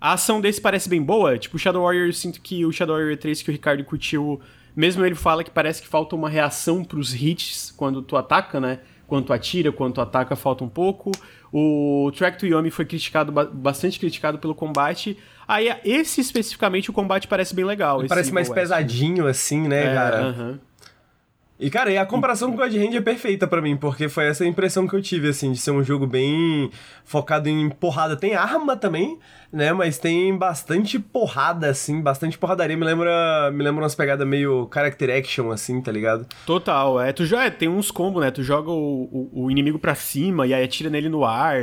a 0.00 0.14
ação 0.14 0.40
desse 0.40 0.60
parece 0.60 0.88
bem 0.88 1.02
boa. 1.02 1.38
Tipo, 1.38 1.58
Shadow 1.58 1.82
Warrior, 1.82 2.06
eu 2.06 2.12
sinto 2.12 2.40
que 2.40 2.64
o 2.64 2.72
Shadow 2.72 2.96
Warrior 2.96 3.16
3 3.16 3.42
que 3.42 3.50
o 3.50 3.52
Ricardo 3.52 3.84
curtiu, 3.84 4.40
mesmo 4.74 5.04
ele 5.04 5.14
fala 5.14 5.44
que 5.44 5.50
parece 5.50 5.82
que 5.82 5.88
falta 5.88 6.16
uma 6.16 6.28
reação 6.28 6.82
pros 6.84 7.14
hits 7.14 7.72
quando 7.76 8.00
tu 8.02 8.16
ataca, 8.16 8.60
né? 8.60 8.80
quanto 9.10 9.32
atira, 9.32 9.72
quanto 9.72 10.00
ataca, 10.00 10.36
falta 10.36 10.62
um 10.62 10.68
pouco. 10.68 11.10
O 11.52 12.12
Track 12.16 12.38
to 12.38 12.46
Yomi 12.46 12.70
foi 12.70 12.84
criticado, 12.84 13.32
bastante 13.32 13.98
criticado 13.98 14.38
pelo 14.38 14.54
combate. 14.54 15.18
Aí, 15.48 15.68
esse 15.84 16.20
especificamente, 16.20 16.90
o 16.90 16.92
combate 16.92 17.26
parece 17.26 17.52
bem 17.52 17.64
legal. 17.64 18.06
Parece 18.06 18.32
mais 18.32 18.48
pesadinho, 18.48 19.26
assim, 19.26 19.66
né, 19.66 19.86
é, 19.86 19.94
cara? 19.94 20.28
Uh 20.28 20.32
-huh. 20.32 20.58
E, 21.60 21.68
cara, 21.68 21.92
e 21.92 21.98
a 21.98 22.06
comparação 22.06 22.48
com 22.48 22.54
o 22.56 22.58
God 22.58 22.74
Hand 22.74 22.96
é 22.96 23.02
perfeita 23.02 23.46
para 23.46 23.60
mim, 23.60 23.76
porque 23.76 24.08
foi 24.08 24.24
essa 24.24 24.46
impressão 24.46 24.88
que 24.88 24.96
eu 24.96 25.02
tive, 25.02 25.28
assim, 25.28 25.52
de 25.52 25.58
ser 25.58 25.72
um 25.72 25.84
jogo 25.84 26.06
bem 26.06 26.70
focado 27.04 27.50
em 27.50 27.68
porrada. 27.68 28.16
Tem 28.16 28.34
arma 28.34 28.78
também, 28.78 29.18
né? 29.52 29.70
Mas 29.70 29.98
tem 29.98 30.34
bastante 30.34 30.98
porrada, 30.98 31.68
assim, 31.68 32.00
bastante 32.00 32.38
porradaria. 32.38 32.78
Me 32.78 32.84
lembra, 32.86 33.50
me 33.52 33.62
lembra 33.62 33.82
umas 33.82 33.94
pegadas 33.94 34.26
meio 34.26 34.70
character 34.72 35.10
action, 35.14 35.50
assim, 35.50 35.82
tá 35.82 35.92
ligado? 35.92 36.26
Total, 36.46 36.98
é. 36.98 37.12
Tu 37.12 37.26
já 37.26 37.44
é, 37.44 37.50
tem 37.50 37.68
uns 37.68 37.90
combos, 37.90 38.22
né? 38.22 38.30
Tu 38.30 38.42
joga 38.42 38.70
o, 38.70 39.28
o, 39.32 39.44
o 39.44 39.50
inimigo 39.50 39.78
pra 39.78 39.94
cima 39.94 40.46
e 40.46 40.54
aí 40.54 40.64
atira 40.64 40.88
nele 40.88 41.10
no 41.10 41.26
ar. 41.26 41.60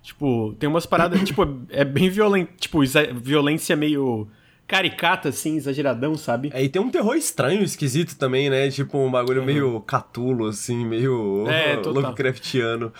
Tipo, 0.00 0.54
tem 0.58 0.70
umas 0.70 0.86
paradas, 0.86 1.20
tipo, 1.24 1.46
é 1.68 1.84
bem 1.84 2.08
violento, 2.08 2.52
tipo, 2.58 2.80
violência 3.12 3.76
meio 3.76 4.26
caricata, 4.66 5.28
assim, 5.28 5.56
exageradão, 5.56 6.16
sabe? 6.16 6.50
É, 6.52 6.62
e 6.62 6.68
tem 6.68 6.80
um 6.80 6.90
terror 6.90 7.14
estranho, 7.14 7.62
esquisito 7.62 8.16
também, 8.16 8.48
né? 8.48 8.70
Tipo, 8.70 8.98
um 8.98 9.10
bagulho 9.10 9.40
uhum. 9.40 9.46
meio 9.46 9.80
catulo, 9.80 10.48
assim, 10.48 10.84
meio 10.84 11.46
é, 11.48 11.76
Lovecraftiano. 11.84 12.92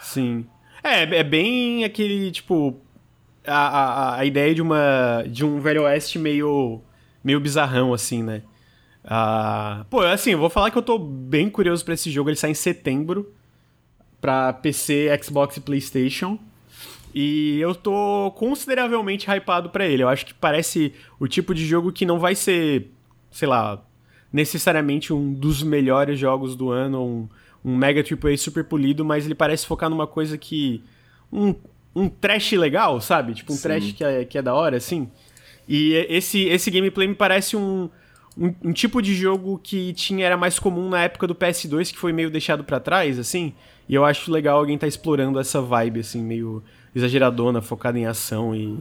Sim. 0.00 0.46
É, 0.82 1.02
é 1.02 1.24
bem 1.24 1.84
aquele, 1.84 2.30
tipo, 2.30 2.80
a, 3.46 3.54
a, 3.54 4.18
a 4.20 4.24
ideia 4.24 4.54
de 4.54 4.62
uma 4.62 5.24
de 5.26 5.44
um 5.44 5.60
velho 5.60 5.82
oeste 5.82 6.18
meio, 6.18 6.80
meio 7.22 7.38
bizarrão, 7.38 7.92
assim, 7.92 8.22
né? 8.22 8.42
Ah, 9.04 9.84
pô, 9.90 10.00
assim, 10.00 10.32
eu 10.32 10.38
vou 10.38 10.50
falar 10.50 10.70
que 10.70 10.78
eu 10.78 10.82
tô 10.82 10.98
bem 10.98 11.48
curioso 11.48 11.84
para 11.84 11.94
esse 11.94 12.10
jogo. 12.10 12.30
Ele 12.30 12.36
sai 12.36 12.50
em 12.50 12.54
setembro 12.54 13.32
pra 14.20 14.52
PC, 14.52 15.08
Xbox 15.22 15.56
e 15.56 15.60
PlayStation. 15.60 16.38
E 17.14 17.58
eu 17.60 17.74
tô 17.74 18.32
consideravelmente 18.36 19.28
hypado 19.28 19.70
para 19.70 19.86
ele. 19.86 20.02
Eu 20.02 20.08
acho 20.08 20.26
que 20.26 20.34
parece 20.34 20.92
o 21.18 21.26
tipo 21.26 21.54
de 21.54 21.66
jogo 21.66 21.92
que 21.92 22.06
não 22.06 22.18
vai 22.18 22.34
ser, 22.34 22.90
sei 23.30 23.48
lá, 23.48 23.82
necessariamente 24.32 25.12
um 25.12 25.32
dos 25.32 25.62
melhores 25.62 26.18
jogos 26.18 26.54
do 26.54 26.70
ano, 26.70 27.04
um, 27.04 27.28
um 27.64 27.76
mega 27.76 28.00
AAA 28.00 28.36
super 28.36 28.64
polido, 28.64 29.04
mas 29.04 29.24
ele 29.24 29.34
parece 29.34 29.66
focar 29.66 29.90
numa 29.90 30.06
coisa 30.06 30.38
que. 30.38 30.82
Um, 31.32 31.54
um 31.94 32.08
trash 32.08 32.52
legal, 32.52 33.00
sabe? 33.00 33.34
Tipo, 33.34 33.52
um 33.52 33.56
Sim. 33.56 33.62
trash 33.62 33.92
que 33.92 34.04
é, 34.04 34.24
que 34.24 34.38
é 34.38 34.42
da 34.42 34.54
hora, 34.54 34.76
assim. 34.76 35.10
E 35.68 35.94
esse, 36.08 36.44
esse 36.44 36.70
gameplay 36.70 37.06
me 37.06 37.14
parece 37.14 37.56
um, 37.56 37.88
um, 38.36 38.54
um, 38.64 38.72
tipo 38.72 39.00
de 39.00 39.14
jogo 39.14 39.60
que 39.62 39.92
tinha 39.92 40.26
era 40.26 40.36
mais 40.36 40.58
comum 40.58 40.88
na 40.88 41.02
época 41.02 41.26
do 41.26 41.34
PS2, 41.34 41.92
que 41.92 41.98
foi 41.98 42.12
meio 42.12 42.30
deixado 42.30 42.64
para 42.64 42.80
trás, 42.80 43.18
assim. 43.18 43.54
E 43.88 43.94
eu 43.94 44.04
acho 44.04 44.30
legal 44.30 44.58
alguém 44.58 44.78
tá 44.78 44.86
explorando 44.86 45.38
essa 45.38 45.60
vibe, 45.60 46.00
assim, 46.00 46.22
meio 46.22 46.62
exageradona, 46.94 47.62
focada 47.62 47.98
em 47.98 48.06
ação 48.06 48.54
e, 48.54 48.78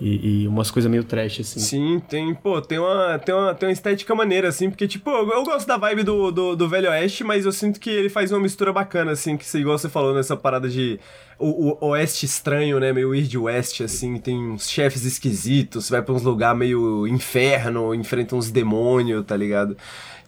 e, 0.00 0.42
e, 0.42 0.48
umas 0.48 0.70
coisas 0.70 0.90
meio 0.90 1.02
trash, 1.02 1.40
assim. 1.40 1.58
Sim, 1.58 2.02
tem, 2.08 2.32
pô, 2.34 2.60
tem 2.62 2.78
uma, 2.78 3.18
tem 3.18 3.34
uma, 3.34 3.54
tem 3.54 3.68
uma 3.68 3.72
estética 3.72 4.14
maneira, 4.14 4.48
assim, 4.48 4.70
porque, 4.70 4.86
tipo, 4.86 5.10
eu, 5.10 5.28
eu 5.30 5.44
gosto 5.44 5.66
da 5.66 5.76
vibe 5.76 6.04
do, 6.04 6.30
do, 6.30 6.56
do, 6.56 6.68
Velho 6.68 6.88
Oeste, 6.90 7.24
mas 7.24 7.44
eu 7.44 7.52
sinto 7.52 7.80
que 7.80 7.90
ele 7.90 8.08
faz 8.08 8.30
uma 8.30 8.40
mistura 8.40 8.72
bacana, 8.72 9.10
assim, 9.12 9.36
que 9.36 9.58
igual 9.58 9.76
você 9.76 9.88
falou 9.88 10.14
nessa 10.14 10.36
parada 10.36 10.68
de 10.68 11.00
o, 11.36 11.76
o 11.84 11.88
Oeste 11.88 12.26
estranho, 12.26 12.78
né, 12.78 12.92
meio 12.92 13.10
Weird 13.10 13.36
West, 13.36 13.80
assim, 13.80 14.18
tem 14.18 14.38
uns 14.38 14.68
chefes 14.70 15.04
esquisitos, 15.04 15.86
você 15.86 15.92
vai 15.92 16.02
pra 16.02 16.14
uns 16.14 16.22
lugar 16.22 16.54
meio 16.54 17.06
inferno, 17.06 17.92
enfrenta 17.94 18.36
uns 18.36 18.50
demônios, 18.50 19.24
tá 19.26 19.36
ligado? 19.36 19.76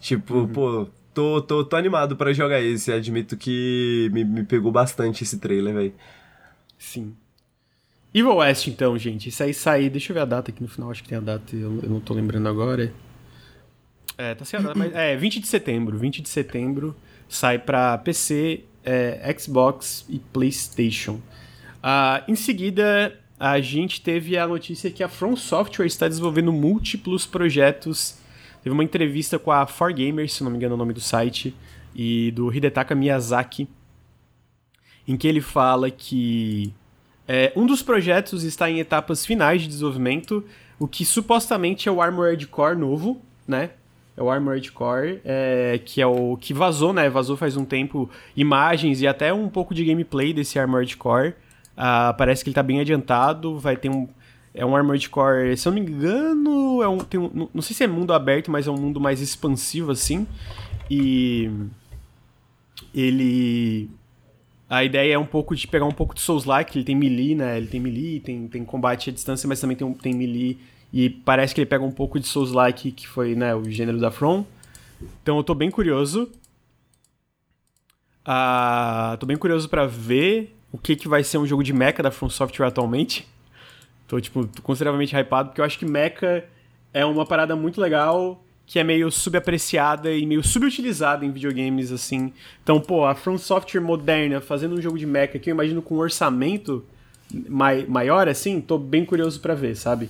Tipo, 0.01 0.33
uhum. 0.35 0.47
pô, 0.47 0.87
tô, 1.13 1.41
tô, 1.41 1.63
tô 1.63 1.75
animado 1.77 2.17
para 2.17 2.33
jogar 2.33 2.61
esse, 2.61 2.91
admito 2.91 3.37
que 3.37 4.09
me, 4.11 4.25
me 4.25 4.43
pegou 4.43 4.71
bastante 4.71 5.23
esse 5.23 5.37
trailer, 5.37 5.73
velho. 5.73 5.93
Sim. 6.77 7.13
Evil 8.13 8.35
West, 8.35 8.67
então, 8.67 8.97
gente. 8.97 9.29
Isso 9.29 9.41
aí 9.43 9.53
sair. 9.53 9.89
Deixa 9.89 10.11
eu 10.11 10.15
ver 10.15 10.21
a 10.21 10.25
data 10.25 10.51
aqui 10.51 10.61
no 10.61 10.67
final, 10.67 10.91
acho 10.91 11.01
que 11.01 11.09
tem 11.09 11.17
a 11.17 11.21
data, 11.21 11.55
eu, 11.55 11.79
eu 11.81 11.89
não 11.89 11.99
tô 11.99 12.13
lembrando 12.13 12.47
agora. 12.47 12.93
É, 14.17 14.35
tá 14.35 14.43
sem 14.43 14.59
a 14.59 14.63
data, 14.63 14.77
mas. 14.77 14.93
É, 14.93 15.15
20 15.15 15.39
de 15.39 15.47
setembro. 15.47 15.97
20 15.97 16.21
de 16.21 16.29
setembro 16.29 16.95
sai 17.29 17.57
pra 17.57 17.97
PC, 17.97 18.65
é, 18.83 19.35
Xbox 19.37 20.05
e 20.09 20.19
PlayStation. 20.19 21.21
Uh, 21.81 22.21
em 22.27 22.35
seguida, 22.35 23.17
a 23.39 23.59
gente 23.59 24.01
teve 24.01 24.37
a 24.37 24.47
notícia 24.47 24.91
que 24.91 25.03
a 25.03 25.07
From 25.07 25.35
Software 25.35 25.87
está 25.87 26.07
desenvolvendo 26.07 26.51
múltiplos 26.51 27.25
projetos. 27.25 28.19
Teve 28.61 28.73
uma 28.73 28.83
entrevista 28.83 29.39
com 29.39 29.51
a 29.51 29.65
4Gamers, 29.65 30.29
se 30.29 30.43
não 30.43 30.51
me 30.51 30.57
engano 30.57 30.73
é 30.73 30.75
o 30.75 30.77
nome 30.77 30.93
do 30.93 30.99
site, 30.99 31.55
e 31.95 32.31
do 32.31 32.53
Hidetaka 32.53 32.93
Miyazaki, 32.93 33.67
em 35.07 35.17
que 35.17 35.27
ele 35.27 35.41
fala 35.41 35.89
que 35.89 36.71
é, 37.27 37.51
um 37.55 37.65
dos 37.65 37.81
projetos 37.81 38.43
está 38.43 38.69
em 38.69 38.79
etapas 38.79 39.25
finais 39.25 39.61
de 39.61 39.67
desenvolvimento, 39.67 40.43
o 40.79 40.87
que 40.87 41.05
supostamente 41.05 41.87
é 41.87 41.91
o 41.91 42.01
Armored 42.01 42.45
Core 42.47 42.77
novo, 42.77 43.21
né? 43.47 43.71
É 44.17 44.21
o 44.21 44.29
Armored 44.29 44.71
Core, 44.71 45.21
é, 45.23 45.79
que 45.85 46.01
é 46.01 46.05
o 46.07 46.35
que 46.35 46.53
vazou, 46.53 46.91
né? 46.91 47.09
Vazou 47.09 47.37
faz 47.37 47.55
um 47.55 47.63
tempo 47.63 48.09
imagens 48.35 49.01
e 49.01 49.07
até 49.07 49.33
um 49.33 49.47
pouco 49.47 49.73
de 49.73 49.85
gameplay 49.85 50.33
desse 50.33 50.59
Armored 50.59 50.97
Core. 50.97 51.29
Uh, 51.77 52.13
parece 52.17 52.43
que 52.43 52.49
ele 52.49 52.55
tá 52.55 52.63
bem 52.63 52.79
adiantado, 52.79 53.57
vai 53.57 53.77
ter 53.77 53.89
um... 53.89 54.07
É 54.53 54.65
um 54.65 54.75
Armored 54.75 55.09
Core, 55.09 55.55
se 55.55 55.65
eu 55.65 55.71
não 55.71 55.81
me 55.81 55.89
engano, 55.89 56.83
é 56.83 56.87
um, 56.87 56.97
tem 56.97 57.17
um, 57.17 57.47
não 57.53 57.61
sei 57.61 57.73
se 57.73 57.85
é 57.85 57.87
mundo 57.87 58.13
aberto, 58.13 58.51
mas 58.51 58.67
é 58.67 58.71
um 58.71 58.75
mundo 58.75 58.99
mais 58.99 59.21
expansivo, 59.21 59.91
assim. 59.91 60.27
E... 60.89 61.49
Ele... 62.93 63.89
A 64.71 64.85
ideia 64.85 65.15
é 65.15 65.19
um 65.19 65.25
pouco 65.25 65.53
de 65.53 65.67
pegar 65.67 65.83
um 65.83 65.91
pouco 65.91 66.15
de 66.15 66.21
Souls-like, 66.21 66.77
ele 66.77 66.85
tem 66.85 66.95
melee, 66.95 67.35
né? 67.35 67.57
Ele 67.57 67.67
tem 67.67 67.77
melee, 67.77 68.21
tem, 68.21 68.47
tem 68.47 68.63
combate 68.63 69.09
à 69.09 69.13
distância, 69.13 69.45
mas 69.45 69.59
também 69.59 69.75
tem, 69.75 69.93
tem 69.95 70.13
melee. 70.13 70.57
E 70.93 71.09
parece 71.09 71.53
que 71.53 71.59
ele 71.59 71.69
pega 71.69 71.83
um 71.83 71.91
pouco 71.91 72.17
de 72.17 72.25
Souls-like, 72.25 72.93
que 72.93 73.05
foi 73.05 73.35
né, 73.35 73.53
o 73.53 73.69
gênero 73.69 73.99
da 73.99 74.09
From. 74.09 74.45
Então 75.21 75.35
eu 75.35 75.43
tô 75.43 75.53
bem 75.53 75.69
curioso. 75.69 76.31
Uh, 78.25 79.17
tô 79.19 79.25
bem 79.25 79.35
curioso 79.35 79.67
para 79.67 79.85
ver 79.85 80.55
o 80.71 80.77
que, 80.77 80.95
que 80.95 81.09
vai 81.09 81.21
ser 81.21 81.37
um 81.37 81.45
jogo 81.45 81.65
de 81.65 81.73
mecha 81.73 82.01
da 82.01 82.09
From 82.09 82.29
Software 82.29 82.67
atualmente. 82.67 83.27
Tô, 84.07 84.21
tipo, 84.21 84.49
consideravelmente 84.63 85.13
hypado, 85.13 85.49
porque 85.49 85.59
eu 85.59 85.65
acho 85.65 85.77
que 85.77 85.85
mecha 85.85 86.45
é 86.93 87.03
uma 87.03 87.25
parada 87.25 87.57
muito 87.57 87.81
legal, 87.81 88.41
que 88.71 88.79
é 88.79 88.85
meio 88.85 89.11
subapreciada 89.11 90.09
e 90.13 90.25
meio 90.25 90.41
subutilizada 90.41 91.25
em 91.25 91.31
videogames, 91.31 91.91
assim. 91.91 92.31
Então, 92.63 92.79
pô, 92.79 93.03
a 93.03 93.13
From 93.13 93.37
Software 93.37 93.81
moderna 93.81 94.39
fazendo 94.39 94.75
um 94.75 94.81
jogo 94.81 94.97
de 94.97 95.05
mecha 95.05 95.37
que 95.37 95.49
eu 95.49 95.53
imagino 95.53 95.81
com 95.81 95.95
um 95.95 95.97
orçamento 95.97 96.81
mai 97.49 97.85
maior, 97.85 98.29
assim, 98.29 98.61
tô 98.61 98.77
bem 98.77 99.03
curioso 99.03 99.41
para 99.41 99.53
ver, 99.55 99.75
sabe? 99.75 100.09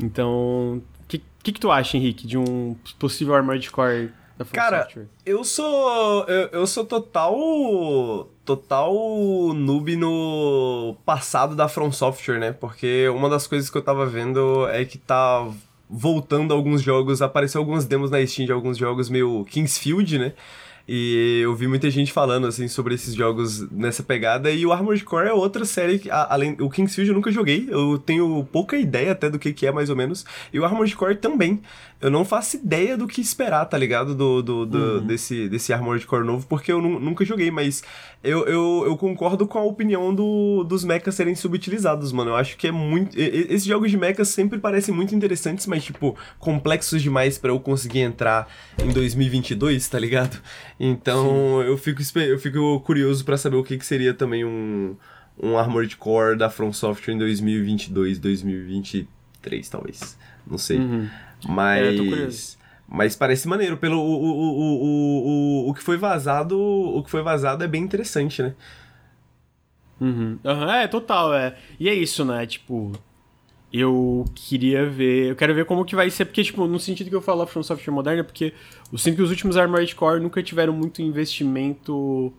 Então, 0.00 0.80
o 1.02 1.06
que, 1.06 1.22
que, 1.42 1.52
que 1.52 1.60
tu 1.60 1.70
acha, 1.70 1.98
Henrique, 1.98 2.26
de 2.26 2.38
um 2.38 2.74
possível 2.98 3.34
Armored 3.34 3.70
Core 3.70 4.12
da 4.38 4.46
From 4.46 4.54
Cara, 4.54 4.84
Software? 4.84 5.06
eu 5.26 5.44
sou. 5.44 6.24
Eu, 6.24 6.48
eu 6.52 6.66
sou 6.66 6.86
total. 6.86 8.30
Total 8.46 8.90
noob 9.54 9.94
no 9.94 10.96
passado 11.04 11.54
da 11.54 11.68
From 11.68 11.92
Software, 11.92 12.38
né? 12.38 12.50
Porque 12.50 13.10
uma 13.10 13.28
das 13.28 13.46
coisas 13.46 13.68
que 13.68 13.76
eu 13.76 13.82
tava 13.82 14.06
vendo 14.06 14.66
é 14.68 14.86
que 14.86 14.96
tá 14.96 15.46
voltando 15.88 16.52
alguns 16.52 16.82
jogos, 16.82 17.22
apareceu 17.22 17.60
alguns 17.60 17.84
demos 17.84 18.10
na 18.10 18.24
Steam 18.26 18.46
de 18.46 18.52
alguns 18.52 18.76
jogos 18.76 19.08
meio 19.08 19.44
Kingsfield, 19.44 20.18
né? 20.18 20.32
E 20.90 21.40
eu 21.42 21.54
vi 21.54 21.66
muita 21.68 21.90
gente 21.90 22.10
falando, 22.10 22.46
assim, 22.46 22.66
sobre 22.66 22.94
esses 22.94 23.14
jogos 23.14 23.70
nessa 23.70 24.02
pegada. 24.02 24.50
E 24.50 24.64
o 24.64 24.72
Armored 24.72 25.04
Core 25.04 25.28
é 25.28 25.32
outra 25.34 25.66
série 25.66 25.98
que, 25.98 26.10
além... 26.10 26.56
O 26.60 26.70
Kingsfield 26.70 27.10
eu 27.10 27.14
nunca 27.14 27.30
joguei. 27.30 27.68
Eu 27.68 27.98
tenho 27.98 28.42
pouca 28.50 28.74
ideia 28.74 29.12
até 29.12 29.28
do 29.28 29.38
que, 29.38 29.52
que 29.52 29.66
é, 29.66 29.70
mais 29.70 29.90
ou 29.90 29.96
menos. 29.96 30.24
E 30.50 30.58
o 30.58 30.64
Armored 30.64 30.96
Core 30.96 31.16
também. 31.16 31.60
Eu 32.00 32.10
não 32.10 32.24
faço 32.24 32.56
ideia 32.56 32.96
do 32.96 33.08
que 33.08 33.20
esperar, 33.20 33.64
tá 33.64 33.76
ligado? 33.76 34.14
Do, 34.14 34.40
do, 34.40 34.66
do 34.66 34.78
uhum. 34.78 35.06
desse, 35.06 35.48
desse 35.48 35.72
Armored 35.72 36.06
Core 36.06 36.24
novo, 36.24 36.46
porque 36.46 36.70
eu 36.70 36.80
nunca 36.80 37.24
joguei. 37.24 37.50
Mas 37.50 37.82
eu, 38.22 38.46
eu, 38.46 38.84
eu 38.86 38.96
concordo 38.96 39.48
com 39.48 39.58
a 39.58 39.64
opinião 39.64 40.14
do, 40.14 40.62
dos 40.62 40.84
mechas 40.84 41.16
serem 41.16 41.34
subutilizados, 41.34 42.12
mano. 42.12 42.30
Eu 42.30 42.36
acho 42.36 42.56
que 42.56 42.68
é 42.68 42.70
muito... 42.70 43.18
Esses 43.18 43.64
jogos 43.64 43.90
de 43.90 43.96
mechas 43.96 44.28
sempre 44.28 44.60
parecem 44.60 44.94
muito 44.94 45.12
interessantes, 45.12 45.66
mas, 45.66 45.82
tipo, 45.82 46.16
complexos 46.38 47.02
demais 47.02 47.36
para 47.36 47.50
eu 47.50 47.58
conseguir 47.58 48.00
entrar 48.00 48.48
em 48.80 48.92
2022, 48.92 49.88
tá 49.88 49.98
ligado? 49.98 50.40
Então 50.78 51.60
eu 51.62 51.76
fico, 51.76 52.00
eu 52.20 52.38
fico 52.38 52.80
curioso 52.80 53.24
para 53.24 53.36
saber 53.36 53.56
o 53.56 53.64
que, 53.64 53.76
que 53.76 53.84
seria 53.84 54.14
também 54.14 54.44
um, 54.44 54.96
um 55.40 55.58
Armored 55.58 55.96
Core 55.96 56.36
da 56.36 56.48
From 56.48 56.72
Software 56.72 57.14
em 57.14 57.18
2022, 57.18 58.18
2023, 58.18 59.68
talvez. 59.68 60.16
Não 60.46 60.58
sei. 60.58 60.78
Uhum. 60.78 61.08
Mas. 61.46 62.54
É, 62.54 62.58
mas 62.88 63.16
parece 63.16 63.46
maneiro. 63.46 63.76
Pelo, 63.76 63.98
o, 63.98 64.24
o, 64.24 64.60
o, 64.60 65.66
o, 65.66 65.70
o, 65.70 65.74
que 65.74 65.82
foi 65.82 65.96
vazado. 65.96 66.58
O 66.58 67.02
que 67.02 67.10
foi 67.10 67.22
vazado 67.22 67.62
é 67.62 67.68
bem 67.68 67.82
interessante, 67.82 68.42
né? 68.42 68.54
Uhum. 70.00 70.38
uhum. 70.42 70.70
É, 70.70 70.88
total, 70.88 71.34
é. 71.34 71.56
E 71.78 71.88
é 71.88 71.94
isso, 71.94 72.24
né? 72.24 72.46
Tipo, 72.46 72.92
eu 73.72 74.24
queria 74.34 74.86
ver. 74.86 75.30
Eu 75.30 75.36
quero 75.36 75.54
ver 75.54 75.64
como 75.64 75.84
que 75.84 75.94
vai 75.94 76.10
ser, 76.10 76.24
porque, 76.24 76.42
tipo, 76.42 76.66
no 76.66 76.80
sentido 76.80 77.10
que 77.10 77.16
eu 77.16 77.22
falo 77.22 77.46
From 77.46 77.62
Software 77.62 77.92
moderna, 77.92 78.24
porque 78.24 78.54
eu 78.90 78.98
sinto 78.98 79.16
que 79.16 79.22
os 79.22 79.30
últimos 79.30 79.56
Armored 79.56 79.94
Core 79.94 80.20
nunca 80.20 80.42
tiveram 80.42 80.72
muito 80.72 81.02
investimento. 81.02 82.32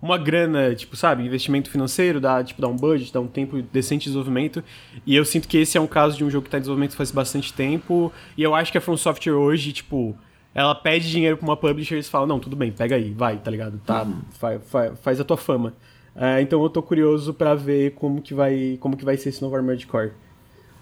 Uma 0.00 0.16
grana, 0.16 0.74
tipo, 0.74 0.96
sabe? 0.96 1.24
Investimento 1.24 1.68
financeiro, 1.68 2.20
dá, 2.20 2.42
tipo, 2.44 2.62
dá 2.62 2.68
um 2.68 2.76
budget, 2.76 3.12
dá 3.12 3.20
um 3.20 3.26
tempo 3.26 3.60
decente 3.60 4.04
de 4.04 4.10
desenvolvimento. 4.10 4.62
E 5.04 5.16
eu 5.16 5.24
sinto 5.24 5.48
que 5.48 5.58
esse 5.58 5.76
é 5.76 5.80
um 5.80 5.88
caso 5.88 6.16
de 6.16 6.24
um 6.24 6.30
jogo 6.30 6.44
que 6.44 6.50
tá 6.50 6.58
em 6.58 6.60
desenvolvimento 6.60 6.96
faz 6.96 7.10
bastante 7.10 7.52
tempo. 7.52 8.12
E 8.36 8.42
eu 8.42 8.54
acho 8.54 8.70
que 8.70 8.78
a 8.78 8.80
From 8.80 8.96
Software 8.96 9.34
hoje, 9.34 9.72
tipo, 9.72 10.16
ela 10.54 10.74
pede 10.74 11.10
dinheiro 11.10 11.36
pra 11.36 11.46
uma 11.46 11.56
publisher 11.56 11.94
e 11.94 11.96
eles 11.96 12.08
falam, 12.08 12.26
não, 12.26 12.38
tudo 12.38 12.54
bem, 12.54 12.70
pega 12.70 12.96
aí, 12.96 13.12
vai, 13.12 13.38
tá 13.38 13.50
ligado? 13.50 13.80
Tá, 13.84 14.02
uhum. 14.02 14.20
faz, 14.30 14.62
faz, 14.70 15.00
faz 15.00 15.20
a 15.20 15.24
tua 15.24 15.36
fama. 15.36 15.74
Uh, 16.14 16.40
então 16.40 16.60
eu 16.62 16.68
tô 16.68 16.82
curioso 16.82 17.32
para 17.32 17.54
ver 17.54 17.92
como 17.92 18.20
que 18.20 18.34
vai 18.34 18.76
como 18.80 18.96
que 18.96 19.04
vai 19.04 19.16
ser 19.16 19.28
esse 19.28 19.40
novo 19.40 19.54
Armored 19.54 19.86
Core. 19.86 20.12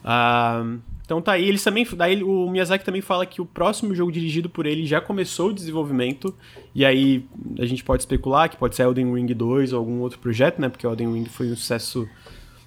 Uh, 0.03 0.79
então 1.07 1.23
tá 1.23 1.33
aí, 1.33 1.49
eles 1.49 1.63
também. 1.63 1.87
Daí 1.97 2.21
o 2.23 2.51
Miyazaki 2.51 2.85
também 2.85 3.01
fala 3.01 3.25
que 3.25 3.41
o 3.41 3.47
próximo 3.47 3.95
jogo 3.95 4.11
dirigido 4.11 4.51
por 4.51 4.67
ele 4.67 4.85
já 4.85 5.01
começou 5.01 5.51
o 5.51 5.53
desenvolvimento. 5.55 6.35
E 6.75 6.85
aí 6.85 7.25
a 7.61 7.65
gente 7.65 7.85
pode 7.85 8.03
especular 8.03 8.51
que 8.51 8.57
pode 8.57 8.75
ser 8.75 8.83
Elden 8.83 9.15
Ring 9.15 9.33
2 9.33 9.73
ou 9.73 9.79
algum 9.79 10.01
outro 10.01 10.19
projeto, 10.19 10.61
né? 10.61 10.69
Porque 10.69 10.85
Elden 10.85 11.13
Ring 11.15 11.25
foi 11.27 11.47
um 11.47 11.57
sucesso 11.57 12.09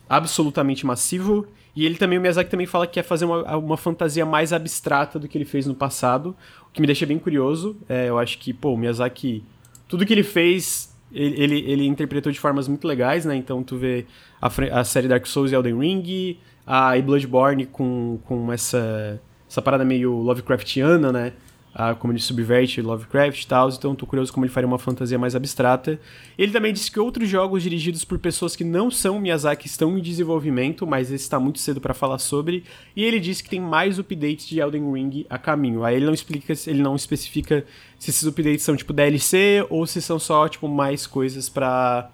absolutamente 0.08 0.86
massivo. 0.86 1.46
E 1.76 1.86
ele 1.86 1.96
também, 1.96 2.18
o 2.18 2.22
Miyazaki 2.22 2.50
também 2.50 2.66
fala 2.66 2.88
que 2.88 2.94
quer 2.94 3.04
fazer 3.04 3.26
uma, 3.26 3.58
uma 3.58 3.78
fantasia 3.78 4.26
mais 4.26 4.54
abstrata 4.54 5.20
do 5.20 5.28
que 5.28 5.38
ele 5.38 5.46
fez 5.46 5.68
no 5.68 5.76
passado, 5.76 6.36
o 6.68 6.72
que 6.72 6.80
me 6.80 6.88
deixa 6.88 7.06
bem 7.06 7.20
curioso. 7.20 7.76
É, 7.90 8.08
eu 8.08 8.18
acho 8.18 8.38
que, 8.38 8.54
pô, 8.54 8.74
o 8.74 8.78
Miyazaki, 8.78 9.44
tudo 9.88 10.06
que 10.06 10.14
ele 10.14 10.24
fez, 10.24 10.96
ele, 11.12 11.44
ele, 11.44 11.72
ele 11.72 11.86
interpretou 11.86 12.32
de 12.32 12.40
formas 12.40 12.70
muito 12.70 12.88
legais, 12.88 13.26
né? 13.26 13.36
Então 13.36 13.62
tu 13.64 13.76
vê 13.76 14.06
a, 14.42 14.80
a 14.80 14.84
série 14.86 15.10
Dark 15.10 15.26
Souls 15.26 15.52
e 15.52 15.56
Elden 15.56 15.78
Ring, 15.78 16.38
a 16.66 16.98
e 16.98 17.02
Bloodborne 17.02 17.66
com, 17.66 18.20
com 18.26 18.52
essa, 18.52 19.22
essa 19.50 19.62
parada 19.62 19.84
meio 19.84 20.12
Lovecraftiana, 20.14 21.12
né? 21.12 21.34
Ah, 21.74 21.94
como 21.94 22.12
ele 22.12 22.20
subverte 22.20 22.82
Lovecraft 22.82 23.44
e 23.44 23.48
tal, 23.48 23.70
então 23.70 23.94
tô 23.94 24.06
curioso 24.08 24.34
como 24.34 24.44
ele 24.44 24.52
faria 24.52 24.68
uma 24.68 24.80
fantasia 24.80 25.20
mais 25.20 25.36
abstrata. 25.36 26.00
Ele 26.36 26.52
também 26.52 26.74
disse 26.74 26.92
que 26.92 27.00
outros 27.00 27.30
jogos 27.30 27.62
dirigidos 27.62 28.04
por 28.04 28.18
pessoas 28.18 28.56
que 28.56 28.64
não 28.64 28.90
são 28.90 29.20
Miyazaki 29.20 29.68
estão 29.68 29.96
em 29.96 30.02
desenvolvimento, 30.02 30.88
mas 30.88 31.12
esse 31.12 31.24
está 31.24 31.40
muito 31.40 31.60
cedo 31.60 31.80
para 31.80 31.94
falar 31.94 32.18
sobre. 32.18 32.64
E 32.96 33.04
ele 33.04 33.20
disse 33.20 33.44
que 33.44 33.52
tem 33.52 33.62
mais 33.62 34.00
updates 34.00 34.48
de 34.48 34.60
Elden 34.60 34.92
Ring 34.92 35.26
a 35.30 35.38
caminho. 35.38 35.84
Aí 35.84 35.96
ele 35.96 36.06
não 36.06 36.14
explica, 36.14 36.54
ele 36.66 36.82
não 36.82 36.96
especifica 36.96 37.64
se 38.00 38.10
esses 38.10 38.24
updates 38.26 38.64
são 38.64 38.76
tipo 38.76 38.92
DLC 38.92 39.66
ou 39.70 39.86
se 39.86 40.02
são 40.02 40.18
só 40.18 40.50
tipo 40.50 40.68
mais 40.68 41.06
coisas 41.06 41.48
para 41.50 42.10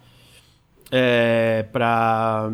é, 0.92 1.66
para 1.72 2.52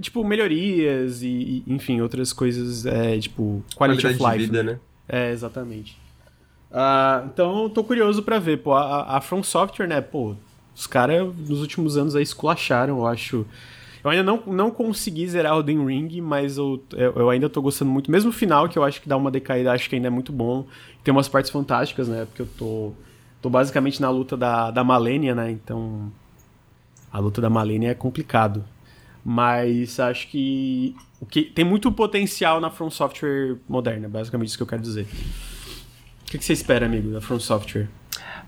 tipo, 0.00 0.24
melhorias 0.24 1.22
e, 1.22 1.26
e 1.26 1.64
enfim, 1.66 2.00
outras 2.00 2.32
coisas, 2.32 2.86
é, 2.86 3.18
tipo, 3.18 3.62
quality 3.76 4.02
Qualidade 4.02 4.14
of 4.14 4.24
life. 4.24 4.38
De 4.38 4.46
vida, 4.46 4.62
né? 4.62 4.72
né? 4.72 4.78
É, 5.08 5.30
exatamente. 5.30 5.96
Uh, 6.70 7.26
então, 7.26 7.70
tô 7.70 7.84
curioso 7.84 8.22
para 8.22 8.38
ver, 8.38 8.58
pô, 8.58 8.74
a, 8.74 9.16
a 9.16 9.20
From 9.20 9.42
Software, 9.42 9.86
né, 9.86 10.00
pô, 10.00 10.34
os 10.74 10.86
caras 10.86 11.34
nos 11.48 11.60
últimos 11.60 11.96
anos 11.96 12.14
aí 12.14 12.22
esculacharam, 12.22 12.98
eu 12.98 13.06
acho. 13.06 13.46
Eu 14.04 14.10
ainda 14.10 14.22
não, 14.22 14.42
não 14.46 14.70
consegui 14.70 15.26
zerar 15.26 15.56
o 15.56 15.62
Den 15.62 15.84
Ring, 15.84 16.20
mas 16.20 16.58
eu, 16.58 16.82
eu, 16.92 17.12
eu, 17.16 17.30
ainda 17.30 17.48
tô 17.48 17.62
gostando 17.62 17.90
muito. 17.90 18.10
Mesmo 18.10 18.30
o 18.30 18.32
final, 18.32 18.68
que 18.68 18.78
eu 18.78 18.84
acho 18.84 19.00
que 19.00 19.08
dá 19.08 19.16
uma 19.16 19.30
decaída, 19.30 19.72
acho 19.72 19.88
que 19.88 19.96
ainda 19.96 20.08
é 20.08 20.10
muito 20.10 20.32
bom. 20.32 20.66
Tem 21.02 21.10
umas 21.10 21.28
partes 21.28 21.50
fantásticas, 21.50 22.06
né? 22.06 22.24
Porque 22.26 22.42
eu 22.42 22.48
tô, 22.58 22.92
tô 23.42 23.50
basicamente 23.50 24.00
na 24.00 24.10
luta 24.10 24.36
da, 24.36 24.70
da 24.70 24.84
Malenia, 24.84 25.34
né? 25.34 25.50
Então. 25.50 26.12
A 27.10 27.18
luta 27.18 27.40
da 27.40 27.48
Malenia 27.48 27.90
é 27.90 27.94
complicado. 27.94 28.62
Mas 29.28 29.98
acho 29.98 30.28
que, 30.28 30.94
o 31.20 31.26
que 31.26 31.42
tem 31.42 31.64
muito 31.64 31.90
potencial 31.90 32.60
na 32.60 32.70
From 32.70 32.88
Software 32.90 33.56
moderna, 33.68 34.08
basicamente 34.08 34.46
isso 34.46 34.56
que 34.56 34.62
eu 34.62 34.68
quero 34.68 34.80
dizer. 34.80 35.04
O 36.22 36.26
que, 36.26 36.38
que 36.38 36.44
você 36.44 36.52
espera, 36.52 36.86
amigo, 36.86 37.10
da 37.10 37.20
From 37.20 37.40
Software? 37.40 37.88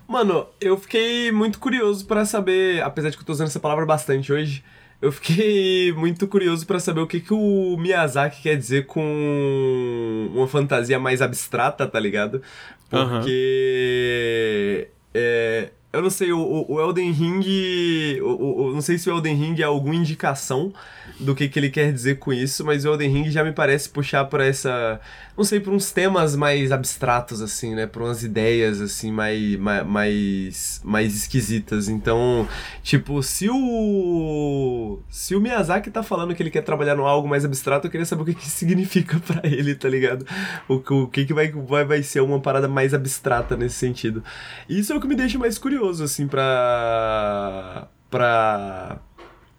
Mano, 0.06 0.46
eu 0.60 0.78
fiquei 0.78 1.32
muito 1.32 1.58
curioso 1.58 2.06
para 2.06 2.24
saber, 2.24 2.80
apesar 2.84 3.10
de 3.10 3.16
que 3.16 3.22
eu 3.22 3.26
tô 3.26 3.32
usando 3.32 3.48
essa 3.48 3.58
palavra 3.58 3.84
bastante 3.84 4.32
hoje, 4.32 4.62
eu 5.02 5.10
fiquei 5.10 5.90
muito 5.98 6.28
curioso 6.28 6.64
para 6.64 6.78
saber 6.78 7.00
o 7.00 7.08
que, 7.08 7.18
que 7.18 7.34
o 7.34 7.76
Miyazaki 7.76 8.42
quer 8.42 8.56
dizer 8.56 8.86
com 8.86 10.30
uma 10.32 10.46
fantasia 10.46 11.00
mais 11.00 11.20
abstrata, 11.20 11.88
tá 11.88 11.98
ligado? 11.98 12.40
Porque. 12.88 14.86
Uhum. 14.86 14.98
É, 15.12 15.70
eu 15.92 16.02
não 16.02 16.10
sei, 16.10 16.32
o, 16.32 16.66
o 16.68 16.80
Elden 16.80 17.10
Ring. 17.12 18.20
O, 18.20 18.62
o, 18.62 18.74
não 18.74 18.80
sei 18.80 18.98
se 18.98 19.08
o 19.08 19.12
Elden 19.16 19.34
Ring 19.34 19.60
é 19.60 19.64
alguma 19.64 19.94
indicação 19.94 20.72
do 21.18 21.34
que, 21.34 21.48
que 21.48 21.58
ele 21.58 21.70
quer 21.70 21.92
dizer 21.92 22.18
com 22.18 22.32
isso, 22.32 22.64
mas 22.64 22.84
o 22.84 22.88
Elden 22.88 23.10
Ring 23.10 23.30
já 23.30 23.42
me 23.42 23.52
parece 23.52 23.88
puxar 23.88 24.24
por 24.26 24.40
essa. 24.40 25.00
Não 25.36 25.44
sei, 25.44 25.58
por 25.58 25.72
uns 25.72 25.90
temas 25.90 26.36
mais 26.36 26.70
abstratos, 26.70 27.40
assim, 27.40 27.74
né? 27.74 27.86
Por 27.86 28.02
umas 28.02 28.22
ideias, 28.22 28.80
assim, 28.80 29.10
mais, 29.10 29.56
mais, 29.86 30.80
mais 30.84 31.14
esquisitas. 31.16 31.88
Então, 31.88 32.48
tipo, 32.82 33.22
se 33.22 33.48
o. 33.50 35.00
Se 35.10 35.34
o 35.34 35.40
Miyazaki 35.40 35.90
tá 35.90 36.02
falando 36.02 36.34
que 36.34 36.42
ele 36.42 36.50
quer 36.50 36.62
trabalhar 36.62 36.94
no 36.94 37.06
algo 37.06 37.28
mais 37.28 37.44
abstrato, 37.44 37.86
eu 37.86 37.90
queria 37.90 38.06
saber 38.06 38.22
o 38.22 38.24
que, 38.24 38.34
que 38.34 38.48
significa 38.48 39.18
para 39.26 39.46
ele, 39.48 39.74
tá 39.74 39.88
ligado? 39.88 40.24
O, 40.68 40.74
o 40.74 41.08
que, 41.08 41.24
que 41.24 41.34
vai, 41.34 41.50
vai, 41.50 41.84
vai 41.84 42.02
ser 42.02 42.20
uma 42.20 42.40
parada 42.40 42.68
mais 42.68 42.94
abstrata 42.94 43.56
nesse 43.56 43.76
sentido. 43.76 44.22
Isso 44.68 44.92
é 44.92 44.96
o 44.96 45.00
que 45.00 45.08
me 45.08 45.16
deixa 45.16 45.38
mais 45.38 45.58
curioso, 45.58 46.04
assim, 46.04 46.28
pra. 46.28 47.88
pra. 48.08 48.98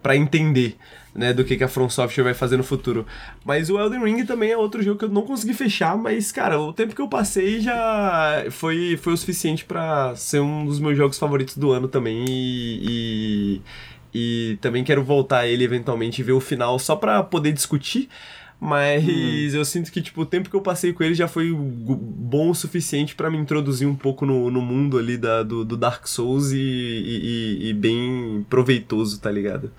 pra 0.02 0.16
entender 0.16 0.78
né, 1.14 1.34
do 1.34 1.44
que, 1.44 1.58
que 1.58 1.64
a 1.64 1.68
From 1.68 1.90
Software 1.90 2.24
vai 2.24 2.34
fazer 2.34 2.58
no 2.58 2.64
futuro. 2.64 3.06
Mas 3.44 3.70
o 3.70 3.80
Elden 3.80 4.04
Ring 4.04 4.26
também 4.26 4.52
é 4.52 4.58
outro 4.58 4.82
jogo 4.82 5.00
que 5.00 5.06
eu 5.06 5.10
não 5.10 5.24
consegui 5.24 5.54
fechar, 5.54 5.98
mas, 5.98 6.32
cara, 6.32 6.60
o 6.60 6.74
tempo 6.74 6.96
que 6.96 7.02
eu 7.02 7.08
passei 7.08 7.60
já 7.60 8.46
foi, 8.52 8.98
foi 8.98 9.14
o 9.14 9.18
suficiente 9.18 9.66
para 9.66 10.16
ser 10.16 10.40
um 10.40 10.66
dos 10.66 10.80
meus 10.80 10.98
jogos 10.98 11.18
favoritos 11.18 11.58
do 11.58 11.72
ano 11.72 11.88
também 11.88 12.26
e, 12.28 13.62
e, 14.14 14.52
e 14.52 14.58
também 14.58 14.84
quero 14.84 15.04
voltar 15.04 15.40
a 15.40 15.48
ele 15.48 15.64
eventualmente 15.64 16.22
e 16.22 16.24
ver 16.24 16.34
o 16.34 16.40
final 16.40 16.78
só 16.80 16.96
pra 16.96 17.24
poder 17.24 17.52
discutir. 17.52 18.10
Mas 18.62 19.06
hum. 19.06 19.58
eu 19.58 19.64
sinto 19.64 19.90
que, 19.90 20.02
tipo, 20.02 20.22
o 20.22 20.26
tempo 20.26 20.50
que 20.50 20.56
eu 20.56 20.62
passei 20.62 20.92
com 20.92 21.02
ele 21.02 21.14
já 21.14 21.30
foi 21.30 21.50
bom 21.54 22.50
o 22.50 22.56
suficiente 22.56 23.16
para 23.16 23.30
me 23.30 23.38
introduzir 23.38 23.88
um 23.88 23.96
pouco 23.96 24.26
no, 24.26 24.52
no 24.52 24.62
mundo 24.62 24.98
ali 24.98 25.18
da, 25.18 25.44
do, 25.44 25.64
do 25.64 25.78
Dark 25.78 26.06
Souls 26.08 26.52
e, 26.52 26.58
e, 26.58 27.70
e, 27.70 27.74
bem 27.74 28.46
proveitoso, 28.50 29.18
tá 29.22 29.32
ligado? 29.32 29.72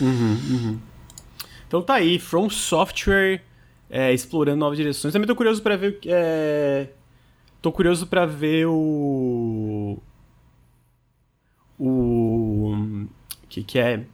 Uhum, 0.00 0.38
uhum. 0.50 0.78
Então 1.66 1.82
tá 1.82 1.94
aí, 1.94 2.18
From 2.18 2.50
Software 2.50 3.42
é, 3.90 4.12
explorando 4.12 4.58
novas 4.58 4.78
direções. 4.78 5.12
Também 5.12 5.26
tô 5.26 5.34
curioso 5.34 5.60
para 5.60 5.76
ver. 5.76 5.98
É... 6.06 6.88
Tô 7.60 7.72
curioso 7.72 8.06
para 8.06 8.24
ver 8.24 8.66
o. 8.66 9.98
O. 11.78 13.06
que 13.48 13.62
que 13.62 13.78
é? 13.78 14.04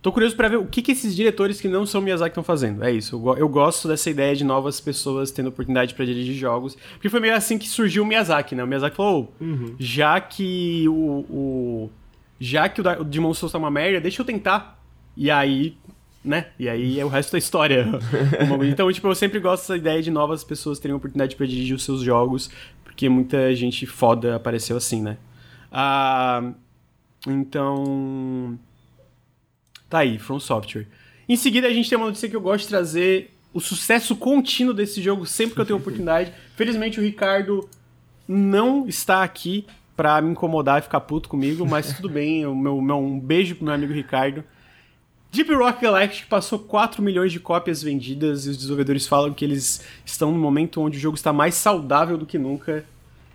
Tô 0.00 0.12
curioso 0.12 0.36
para 0.36 0.48
ver 0.48 0.56
o 0.56 0.66
que, 0.66 0.82
que 0.82 0.92
esses 0.92 1.16
diretores 1.16 1.60
que 1.60 1.66
não 1.66 1.86
são 1.86 2.00
Miyazaki 2.00 2.30
estão 2.30 2.44
fazendo. 2.44 2.84
É 2.84 2.92
isso. 2.92 3.16
Eu, 3.16 3.38
eu, 3.38 3.48
gosto 3.48 3.88
dessa 3.88 4.10
ideia 4.10 4.36
de 4.36 4.44
novas 4.44 4.78
pessoas 4.78 5.30
tendo 5.30 5.48
oportunidade 5.48 5.94
para 5.94 6.04
dirigir 6.04 6.34
jogos. 6.34 6.76
Porque 6.92 7.08
foi 7.08 7.20
meio 7.20 7.34
assim 7.34 7.56
que 7.56 7.66
surgiu 7.66 8.02
o 8.02 8.06
Miyazaki, 8.06 8.54
né? 8.54 8.62
O 8.62 8.66
Miyazaki 8.66 8.96
falou: 8.96 9.34
uhum. 9.40 9.74
já 9.78 10.20
que 10.20 10.86
o, 10.88 11.24
o 11.28 11.90
já 12.40 12.68
que 12.68 12.80
o, 12.80 13.04
Demon 13.04 13.34
Souls 13.34 13.52
tá 13.52 13.58
uma 13.58 13.70
merda, 13.70 14.00
deixa 14.00 14.22
eu 14.22 14.26
tentar. 14.26 14.80
E 15.16 15.30
aí, 15.30 15.76
né? 16.24 16.46
E 16.58 16.68
aí 16.68 16.98
é 16.98 17.04
o 17.04 17.08
resto 17.08 17.32
da 17.32 17.38
história. 17.38 17.86
então, 18.68 18.92
tipo, 18.92 19.06
eu 19.06 19.14
sempre 19.14 19.38
gosto 19.38 19.62
dessa 19.62 19.76
ideia 19.76 20.02
de 20.02 20.10
novas 20.10 20.42
pessoas 20.42 20.78
terem 20.78 20.92
a 20.92 20.96
oportunidade 20.96 21.36
para 21.36 21.46
dirigir 21.46 21.76
os 21.76 21.84
seus 21.84 22.00
jogos, 22.00 22.50
porque 22.82 23.08
muita 23.08 23.54
gente 23.54 23.86
foda 23.86 24.36
apareceu 24.36 24.76
assim, 24.76 25.02
né? 25.02 25.18
Ah, 25.70 26.52
então. 27.26 28.58
Tá 29.88 29.98
aí, 29.98 30.18
From 30.18 30.40
Software. 30.40 30.86
Em 31.28 31.36
seguida, 31.36 31.66
a 31.66 31.72
gente 31.72 31.88
tem 31.88 31.96
uma 31.96 32.06
notícia 32.06 32.28
que 32.28 32.36
eu 32.36 32.40
gosto 32.40 32.64
de 32.64 32.68
trazer 32.68 33.30
o 33.52 33.60
sucesso 33.60 34.16
contínuo 34.16 34.74
desse 34.74 35.00
jogo 35.00 35.24
sempre 35.24 35.54
que 35.54 35.60
eu 35.60 35.66
tenho 35.66 35.78
oportunidade. 35.80 36.32
Felizmente, 36.56 36.98
o 36.98 37.02
Ricardo 37.02 37.68
não 38.26 38.88
está 38.88 39.22
aqui 39.22 39.66
pra 39.96 40.20
me 40.20 40.30
incomodar 40.30 40.78
e 40.78 40.82
ficar 40.82 41.00
puto 41.00 41.28
comigo, 41.28 41.66
mas 41.66 41.94
tudo 41.94 42.08
bem. 42.08 42.46
O 42.46 42.54
meu, 42.54 42.80
meu, 42.80 42.98
um 42.98 43.18
beijo 43.18 43.54
pro 43.54 43.64
meu 43.64 43.74
amigo 43.74 43.92
Ricardo. 43.92 44.44
Deep 45.30 45.52
Rock 45.52 45.82
Galactic 45.82 46.26
passou 46.28 46.60
4 46.60 47.02
milhões 47.02 47.32
de 47.32 47.40
cópias 47.40 47.82
vendidas 47.82 48.46
e 48.46 48.50
os 48.50 48.56
desenvolvedores 48.56 49.06
falam 49.06 49.32
que 49.32 49.44
eles 49.44 49.84
estão 50.04 50.30
no 50.30 50.38
momento 50.38 50.80
onde 50.80 50.96
o 50.96 51.00
jogo 51.00 51.16
está 51.16 51.32
mais 51.32 51.54
saudável 51.56 52.16
do 52.16 52.24
que 52.24 52.38
nunca. 52.38 52.84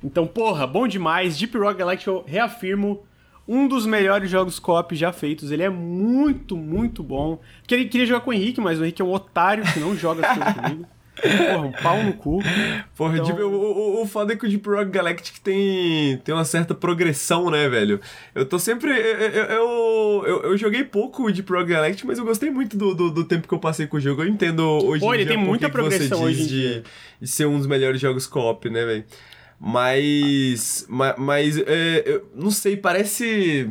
Então, 0.01 0.25
porra, 0.25 0.65
bom 0.65 0.87
demais. 0.87 1.37
Deep 1.37 1.57
Rock 1.57 1.77
Galactic, 1.77 2.07
eu 2.07 2.23
reafirmo, 2.25 3.03
um 3.45 3.67
dos 3.67 3.85
melhores 3.85 4.29
jogos 4.29 4.59
co-op 4.59 4.95
já 4.95 5.11
feitos. 5.11 5.51
Ele 5.51 5.63
é 5.63 5.69
muito, 5.69 6.55
muito 6.55 7.03
bom. 7.03 7.41
Queria, 7.67 7.87
queria 7.89 8.07
jogar 8.07 8.21
com 8.21 8.29
o 8.29 8.33
Henrique, 8.33 8.61
mas 8.61 8.79
o 8.79 8.83
Henrique 8.83 9.01
é 9.01 9.05
um 9.05 9.11
otário 9.11 9.65
que 9.73 9.79
não 9.79 9.95
joga 9.95 10.21
comigo. 10.55 10.85
Porra, 11.21 11.57
um 11.59 11.71
pau 11.71 12.03
no 12.03 12.13
cu. 12.13 12.39
Porra, 12.95 13.13
então... 13.13 13.25
tipo, 13.25 13.41
o, 13.41 13.99
o, 13.99 14.01
o 14.01 14.05
foda 14.05 14.33
é 14.33 14.35
que 14.35 14.45
o 14.45 14.49
Deep 14.49 14.67
Rock 14.67 14.91
Galactic 14.91 15.37
tem, 15.39 16.17
tem 16.17 16.33
uma 16.33 16.45
certa 16.45 16.73
progressão, 16.73 17.49
né, 17.49 17.67
velho? 17.67 17.99
Eu 18.33 18.45
tô 18.45 18.57
sempre. 18.57 18.91
Eu, 18.91 19.43
eu, 19.43 20.23
eu, 20.25 20.43
eu 20.43 20.57
joguei 20.57 20.83
pouco 20.83 21.27
o 21.27 21.31
Deep 21.31 21.51
Rock 21.51 21.69
Galactic, 21.69 22.05
mas 22.05 22.17
eu 22.17 22.25
gostei 22.25 22.49
muito 22.49 22.77
do, 22.77 22.93
do, 22.93 23.11
do, 23.11 23.23
tempo 23.23 23.47
que 23.47 23.53
eu 23.53 23.59
passei 23.59 23.87
com 23.87 23.97
o 23.97 23.99
jogo. 23.99 24.23
Eu 24.23 24.27
entendo 24.27 24.61
hoje 24.61 25.01
Pô, 25.01 25.13
em 25.13 25.17
ele 25.17 25.25
dia 25.25 25.35
tem 25.35 25.43
muita 25.43 25.69
progressão 25.69 26.23
hoje 26.23 26.47
de, 26.47 26.83
de 27.19 27.27
ser 27.27 27.45
um 27.45 27.57
dos 27.57 27.67
melhores 27.67 27.99
jogos 27.99 28.25
co-op, 28.25 28.69
né, 28.69 28.85
velho? 28.85 29.03
Mas. 29.59 30.85
Mas, 30.87 31.15
mas 31.17 31.57
é, 31.57 32.03
eu 32.05 32.29
não 32.33 32.51
sei, 32.51 32.77
parece. 32.77 33.69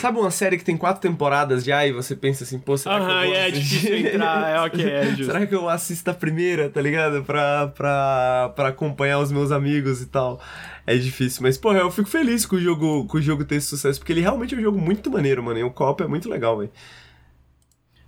Sabe 0.00 0.18
uma 0.18 0.30
série 0.30 0.56
que 0.56 0.64
tem 0.64 0.78
quatro 0.78 1.02
temporadas 1.02 1.62
já 1.62 1.86
e 1.86 1.92
você 1.92 2.16
pensa 2.16 2.44
assim, 2.44 2.58
pô, 2.58 2.74
será 2.76 2.96
uh 2.96 3.00
-huh, 3.00 3.06
que 3.06 3.12
eu 3.12 3.26
vou 3.26 3.34
é 3.34 3.50
difícil 3.50 3.96
entrar, 3.98 4.48
é 4.48 4.60
ok, 4.60 4.90
é 4.90 5.04
justo. 5.14 5.26
Será 5.26 5.46
que 5.46 5.54
eu 5.54 5.68
assisto 5.68 6.10
a 6.10 6.14
primeira, 6.14 6.70
tá 6.70 6.80
ligado? 6.80 7.22
Pra, 7.22 7.68
pra, 7.68 8.52
pra 8.56 8.68
acompanhar 8.68 9.18
os 9.18 9.30
meus 9.30 9.52
amigos 9.52 10.00
e 10.00 10.06
tal. 10.06 10.40
É 10.86 10.96
difícil, 10.96 11.42
mas, 11.42 11.58
porra, 11.58 11.80
eu 11.80 11.90
fico 11.90 12.08
feliz 12.08 12.46
com 12.46 12.56
o 12.56 12.60
jogo, 12.60 13.04
com 13.06 13.18
o 13.18 13.22
jogo 13.22 13.44
ter 13.44 13.56
esse 13.56 13.66
sucesso, 13.66 14.00
porque 14.00 14.12
ele 14.12 14.22
realmente 14.22 14.54
é 14.54 14.58
um 14.58 14.62
jogo 14.62 14.78
muito 14.78 15.10
maneiro, 15.10 15.42
mano, 15.42 15.58
e 15.58 15.62
o 15.62 15.70
co 15.70 15.94
é 16.00 16.06
muito 16.06 16.30
legal, 16.30 16.56
velho. 16.56 16.70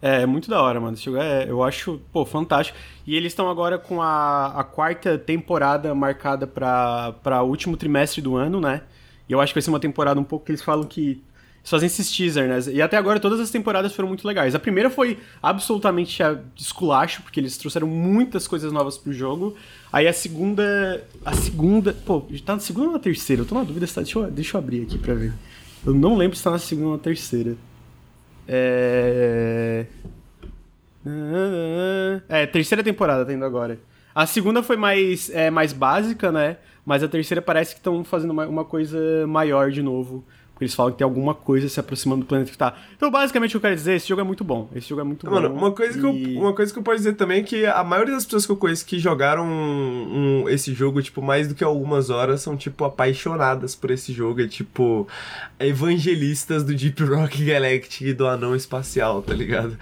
É, 0.01 0.22
é 0.22 0.26
muito 0.26 0.49
da 0.49 0.61
hora, 0.62 0.80
mano. 0.80 0.95
Esse 0.95 1.05
jogo 1.05 1.18
é, 1.18 1.45
eu 1.49 1.62
acho, 1.62 2.01
pô, 2.11 2.24
fantástico. 2.24 2.76
E 3.07 3.14
eles 3.14 3.32
estão 3.32 3.49
agora 3.49 3.78
com 3.78 4.01
a, 4.03 4.47
a 4.47 4.64
quarta 4.64 5.16
temporada 5.16 5.95
marcada 5.95 6.47
para 6.47 7.43
o 7.43 7.47
último 7.47 7.76
trimestre 7.76 8.20
do 8.20 8.34
ano, 8.34 8.61
né? 8.61 8.82
E 9.28 9.32
eu 9.32 9.40
acho 9.40 9.53
que 9.53 9.61
vai 9.61 9.62
ser 9.62 9.70
uma 9.70 9.78
temporada 9.78 10.18
um 10.18 10.24
pouco 10.24 10.47
que 10.47 10.51
eles 10.51 10.62
falam 10.62 10.84
que 10.84 11.22
eles 11.63 11.71
fazem 11.71 11.87
esses 11.87 12.11
teaser, 12.11 12.49
né? 12.49 12.59
E 12.73 12.83
até 12.83 12.97
agora 12.97 13.21
todas 13.21 13.39
as 13.39 13.51
temporadas 13.51 13.95
foram 13.95 14.09
muito 14.09 14.27
legais. 14.27 14.55
A 14.55 14.59
primeira 14.59 14.91
foi 14.91 15.19
absolutamente 15.41 16.21
esculacho, 16.57 17.23
porque 17.23 17.39
eles 17.39 17.57
trouxeram 17.57 17.87
muitas 17.87 18.49
coisas 18.49 18.73
novas 18.73 18.99
pro 18.99 19.13
jogo. 19.13 19.57
Aí 19.93 20.09
a 20.09 20.13
segunda. 20.13 21.05
A 21.25 21.33
segunda. 21.35 21.93
Pô, 21.93 22.27
tá 22.45 22.55
na 22.55 22.61
segunda 22.61 22.89
ou 22.89 22.93
na 22.95 22.99
terceira? 22.99 23.43
Eu 23.43 23.47
tô 23.47 23.55
na 23.55 23.63
dúvida 23.63 23.87
se 23.87 23.95
tá. 23.95 24.03
Deixa 24.03 24.19
eu, 24.19 24.31
deixa 24.31 24.57
eu 24.57 24.59
abrir 24.61 24.83
aqui 24.83 24.99
pra 24.99 25.15
ver. 25.15 25.33
Eu 25.87 25.95
não 25.95 26.17
lembro 26.17 26.37
se 26.37 26.43
tá 26.43 26.51
na 26.51 26.59
segunda 26.59 26.89
ou 26.89 26.93
na 26.95 26.99
terceira. 26.99 27.57
É. 28.49 29.87
É, 32.29 32.47
terceira 32.47 32.83
temporada 32.83 33.25
tá 33.25 33.33
indo 33.33 33.45
agora. 33.45 33.79
A 34.13 34.27
segunda 34.27 34.63
foi 34.63 34.77
mais, 34.77 35.31
é, 35.31 35.49
mais 35.49 35.73
básica, 35.73 36.31
né? 36.33 36.57
Mas 36.85 37.03
a 37.03 37.09
terceira 37.09 37.41
parece 37.41 37.75
que 37.75 37.81
estão 37.81 38.03
fazendo 38.03 38.33
uma, 38.33 38.47
uma 38.47 38.65
coisa 38.65 38.99
maior 39.29 39.71
de 39.71 39.81
novo 39.81 40.25
eles 40.61 40.75
falam 40.75 40.93
que 40.93 40.99
tem 40.99 41.05
alguma 41.05 41.35
coisa 41.35 41.69
se 41.69 41.81
aproximando 41.81 42.21
do 42.21 42.27
planeta 42.27 42.51
que 42.51 42.57
tá. 42.57 42.75
Então, 42.97 43.11
basicamente, 43.11 43.51
o 43.51 43.53
que 43.53 43.57
eu 43.57 43.61
quero 43.61 43.75
dizer, 43.75 43.97
esse 43.97 44.09
jogo 44.09 44.21
é 44.21 44.25
muito 44.25 44.45
bom. 44.45 44.69
Esse 44.75 44.89
jogo 44.89 45.01
é 45.01 45.05
muito 45.05 45.29
Mano, 45.29 45.49
bom. 45.49 45.57
uma 45.57 45.73
coisa, 45.73 45.99
e... 45.99 46.01
que 46.01 46.07
eu, 46.07 46.41
uma 46.41 46.53
coisa 46.53 46.73
que 46.73 46.79
eu 46.79 46.83
posso 46.83 46.99
dizer 46.99 47.15
também 47.15 47.41
é 47.41 47.43
que 47.43 47.67
a 47.67 47.83
maioria 47.83 48.15
das 48.15 48.25
pessoas 48.25 48.47
que 48.47 48.53
eu 48.53 48.57
conheço 48.57 48.87
que 48.87 48.99
jogaram 48.99 49.45
um, 49.45 50.43
um, 50.45 50.49
esse 50.49 50.73
jogo, 50.73 51.03
tipo, 51.03 51.21
mais 51.21 51.49
do 51.49 51.55
que 51.55 51.65
algumas 51.65 52.11
horas, 52.11 52.43
são, 52.43 52.57
tipo, 52.57 52.85
apaixonadas 52.85 53.75
por 53.75 53.91
esse 53.91 54.13
jogo. 54.13 54.41
É, 54.41 54.47
tipo, 54.47 55.09
evangelistas 55.59 56.63
do 56.63 56.75
Deep 56.75 57.03
Rock 57.05 57.45
Galactic 57.45 58.03
e 58.03 58.13
do 58.13 58.27
Anão 58.27 58.55
Espacial, 58.55 59.23
tá 59.23 59.35
ligado? 59.35 59.77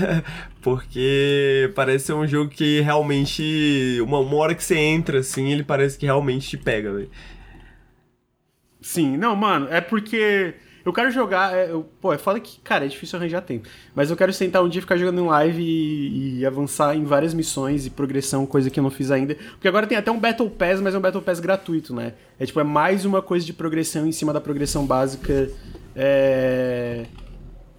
Porque 0.62 1.70
parece 1.74 2.06
ser 2.06 2.12
um 2.14 2.26
jogo 2.26 2.50
que 2.50 2.80
realmente, 2.80 3.98
uma, 4.00 4.18
uma 4.20 4.36
hora 4.36 4.54
que 4.54 4.64
você 4.64 4.76
entra, 4.76 5.18
assim, 5.18 5.52
ele 5.52 5.62
parece 5.62 5.98
que 5.98 6.06
realmente 6.06 6.48
te 6.48 6.56
pega, 6.56 6.90
velho. 6.90 7.10
Sim, 8.84 9.16
não, 9.16 9.34
mano, 9.34 9.66
é 9.70 9.80
porque 9.80 10.52
eu 10.84 10.92
quero 10.92 11.10
jogar. 11.10 11.56
É, 11.56 11.70
eu, 11.70 11.88
pô, 12.02 12.12
é 12.12 12.18
foda 12.18 12.38
que, 12.38 12.60
cara, 12.60 12.84
é 12.84 12.88
difícil 12.88 13.18
arranjar 13.18 13.40
tempo. 13.40 13.66
Mas 13.94 14.10
eu 14.10 14.16
quero 14.16 14.30
sentar 14.30 14.62
um 14.62 14.68
dia 14.68 14.82
ficar 14.82 14.98
jogando 14.98 15.22
em 15.22 15.26
live 15.26 15.62
e, 15.62 16.40
e, 16.40 16.46
avançar 16.46 16.94
em 16.94 17.02
várias 17.02 17.32
missões 17.32 17.86
e 17.86 17.90
progressão, 17.90 18.44
coisa 18.44 18.68
que 18.68 18.78
eu 18.78 18.82
não 18.82 18.90
fiz 18.90 19.10
ainda. 19.10 19.36
Porque 19.52 19.66
agora 19.66 19.86
tem 19.86 19.96
até 19.96 20.10
um 20.10 20.20
Battle 20.20 20.50
Pass, 20.50 20.82
mas 20.82 20.94
é 20.94 20.98
um 20.98 21.00
Battle 21.00 21.22
Pass 21.22 21.40
gratuito, 21.40 21.94
né? 21.94 22.12
É 22.38 22.44
tipo, 22.44 22.60
é 22.60 22.62
mais 22.62 23.06
uma 23.06 23.22
coisa 23.22 23.46
de 23.46 23.54
progressão 23.54 24.06
em 24.06 24.12
cima 24.12 24.34
da 24.34 24.40
progressão 24.40 24.84
básica. 24.84 25.50
É. 25.96 27.06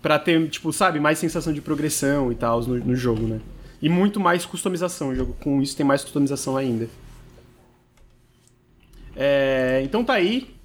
Pra 0.02 0.18
ter, 0.18 0.50
tipo, 0.50 0.74
sabe, 0.74 1.00
mais 1.00 1.20
sensação 1.20 1.54
de 1.54 1.62
progressão 1.62 2.32
e 2.32 2.36
tal 2.36 2.62
no, 2.62 2.80
no 2.80 2.96
jogo, 2.96 3.28
né? 3.28 3.40
E 3.80 3.90
muito 3.90 4.20
mais 4.20 4.44
customização. 4.44 5.10
O 5.10 5.16
jogo 5.16 5.38
com 5.40 5.62
isso 5.62 5.78
tem 5.78 5.86
mais 5.86 6.02
customização 6.02 6.58
ainda. 6.58 6.90
É, 9.16 9.82
então 9.84 10.04
tá 10.04 10.14
aí. 10.14 10.56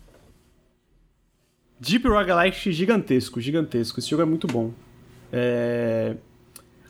Deep 1.81 2.05
Galactic 2.26 2.72
gigantesco, 2.72 3.41
gigantesco. 3.41 3.99
Esse 3.99 4.11
jogo 4.11 4.22
é 4.22 4.26
muito 4.26 4.47
bom. 4.47 4.70
É... 5.33 6.14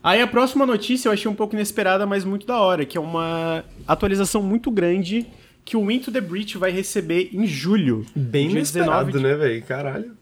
Aí 0.03 0.21
a 0.21 0.27
próxima 0.27 0.65
notícia 0.65 1.09
eu 1.09 1.13
achei 1.13 1.31
um 1.31 1.35
pouco 1.35 1.55
inesperada, 1.55 2.07
mas 2.07 2.25
muito 2.25 2.47
da 2.47 2.59
hora, 2.59 2.85
que 2.87 2.97
é 2.97 3.01
uma 3.01 3.63
atualização 3.87 4.43
muito 4.43 4.71
grande 4.71 5.27
que 5.65 5.77
o 5.77 5.91
Into 5.91 6.11
the 6.11 6.21
Breach 6.23 6.57
vai 6.57 6.71
receber 6.71 7.31
em 7.35 7.47
julho. 7.47 8.05
Bem 8.17 8.51
inesperado, 8.51 9.07
19 9.07 9.13
de- 9.13 9.19
né, 9.23 9.35
velho? 9.35 9.63
Caralho. 9.63 10.13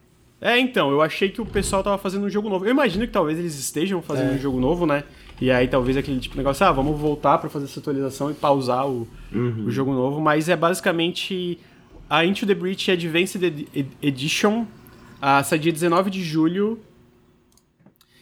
É, 0.40 0.58
então, 0.58 0.90
eu 0.90 1.00
achei 1.00 1.28
que 1.30 1.40
o 1.40 1.46
pessoal 1.46 1.82
tava 1.82 1.96
fazendo 1.98 2.26
um 2.26 2.30
jogo 2.30 2.48
novo. 2.48 2.64
Eu 2.66 2.70
imagino 2.70 3.06
que 3.06 3.12
talvez 3.12 3.38
eles 3.38 3.58
estejam 3.58 4.02
fazendo 4.02 4.32
É. 4.32 4.34
um 4.34 4.38
jogo 4.38 4.60
novo, 4.60 4.84
né? 4.86 5.04
E 5.40 5.50
aí 5.50 5.66
talvez 5.68 5.96
aquele 5.96 6.18
tipo 6.20 6.34
de 6.34 6.38
negócio, 6.38 6.66
ah, 6.66 6.72
vamos 6.72 6.98
voltar 6.98 7.38
pra 7.38 7.48
fazer 7.48 7.64
essa 7.66 7.78
atualização 7.80 8.30
e 8.30 8.34
pausar 8.34 8.86
o, 8.88 9.06
Uhum. 9.32 9.64
o 9.66 9.70
jogo 9.70 9.92
novo. 9.92 10.20
Mas 10.20 10.48
é 10.48 10.56
basicamente 10.56 11.58
a 12.08 12.24
Into 12.24 12.46
the 12.46 12.54
Breach 12.54 12.90
Advanced 12.90 13.42
Ed- 13.42 13.68
Ed- 13.74 13.96
Edition. 14.02 14.66
Ah, 15.20 15.42
sai 15.42 15.58
dia 15.58 15.72
19 15.72 16.10
de 16.10 16.22
julho. 16.22 16.80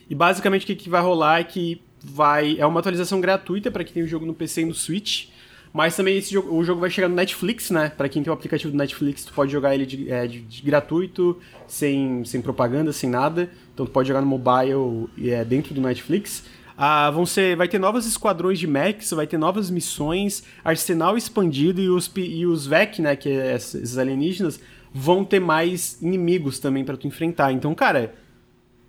E 0.08 0.14
basicamente 0.14 0.62
o 0.64 0.66
que, 0.66 0.74
que 0.76 0.88
vai 0.88 1.02
rolar 1.02 1.40
é 1.40 1.44
que 1.44 1.80
vai. 2.02 2.56
É 2.58 2.66
uma 2.66 2.80
atualização 2.80 3.20
gratuita 3.20 3.70
pra 3.70 3.84
quem 3.84 3.94
tem 3.94 4.02
o 4.02 4.06
jogo 4.06 4.24
no 4.26 4.34
PC 4.34 4.62
e 4.62 4.64
no 4.66 4.74
Switch. 4.74 5.26
Mas 5.72 5.94
também 5.94 6.16
esse 6.16 6.32
jogo, 6.32 6.56
o 6.56 6.64
jogo 6.64 6.80
vai 6.80 6.88
chegar 6.88 7.06
no 7.08 7.14
Netflix, 7.14 7.70
né? 7.70 7.90
Pra 7.90 8.08
quem 8.08 8.22
tem 8.22 8.30
o 8.30 8.34
aplicativo 8.34 8.70
do 8.72 8.78
Netflix, 8.78 9.26
tu 9.26 9.32
pode 9.34 9.52
jogar 9.52 9.74
ele 9.74 9.84
de, 9.84 10.10
é, 10.10 10.26
de- 10.26 10.40
de 10.40 10.62
gratuito, 10.62 11.38
sem, 11.66 12.24
sem 12.24 12.40
propaganda, 12.40 12.92
sem 12.94 13.10
nada. 13.10 13.50
Então 13.74 13.84
tu 13.84 13.92
pode 13.92 14.08
jogar 14.08 14.22
no 14.22 14.26
mobile 14.26 15.06
é 15.30 15.44
dentro 15.44 15.74
do 15.74 15.80
Netflix. 15.82 16.44
Ah, 16.76 17.10
vão 17.10 17.24
ser, 17.24 17.56
vai 17.56 17.66
ter 17.66 17.78
novos 17.78 18.06
esquadrões 18.06 18.58
de 18.58 18.66
mechs, 18.66 19.10
vai 19.10 19.26
ter 19.26 19.38
novas 19.38 19.70
missões, 19.70 20.42
arsenal 20.62 21.16
expandido 21.16 21.80
e 21.80 21.88
os, 21.88 22.10
e 22.16 22.44
os 22.44 22.66
VEC, 22.66 23.00
né? 23.00 23.16
Que 23.16 23.30
é 23.30 23.54
esses 23.54 23.96
alienígenas, 23.96 24.60
vão 24.92 25.24
ter 25.24 25.40
mais 25.40 26.00
inimigos 26.02 26.58
também 26.58 26.84
pra 26.84 26.96
tu 26.96 27.06
enfrentar. 27.06 27.52
Então, 27.52 27.74
cara, 27.74 28.14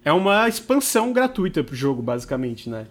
é 0.03 0.11
uma 0.11 0.47
expansão 0.47 1.13
gratuita 1.13 1.63
pro 1.63 1.75
jogo, 1.75 2.01
basicamente, 2.01 2.69
né? 2.69 2.87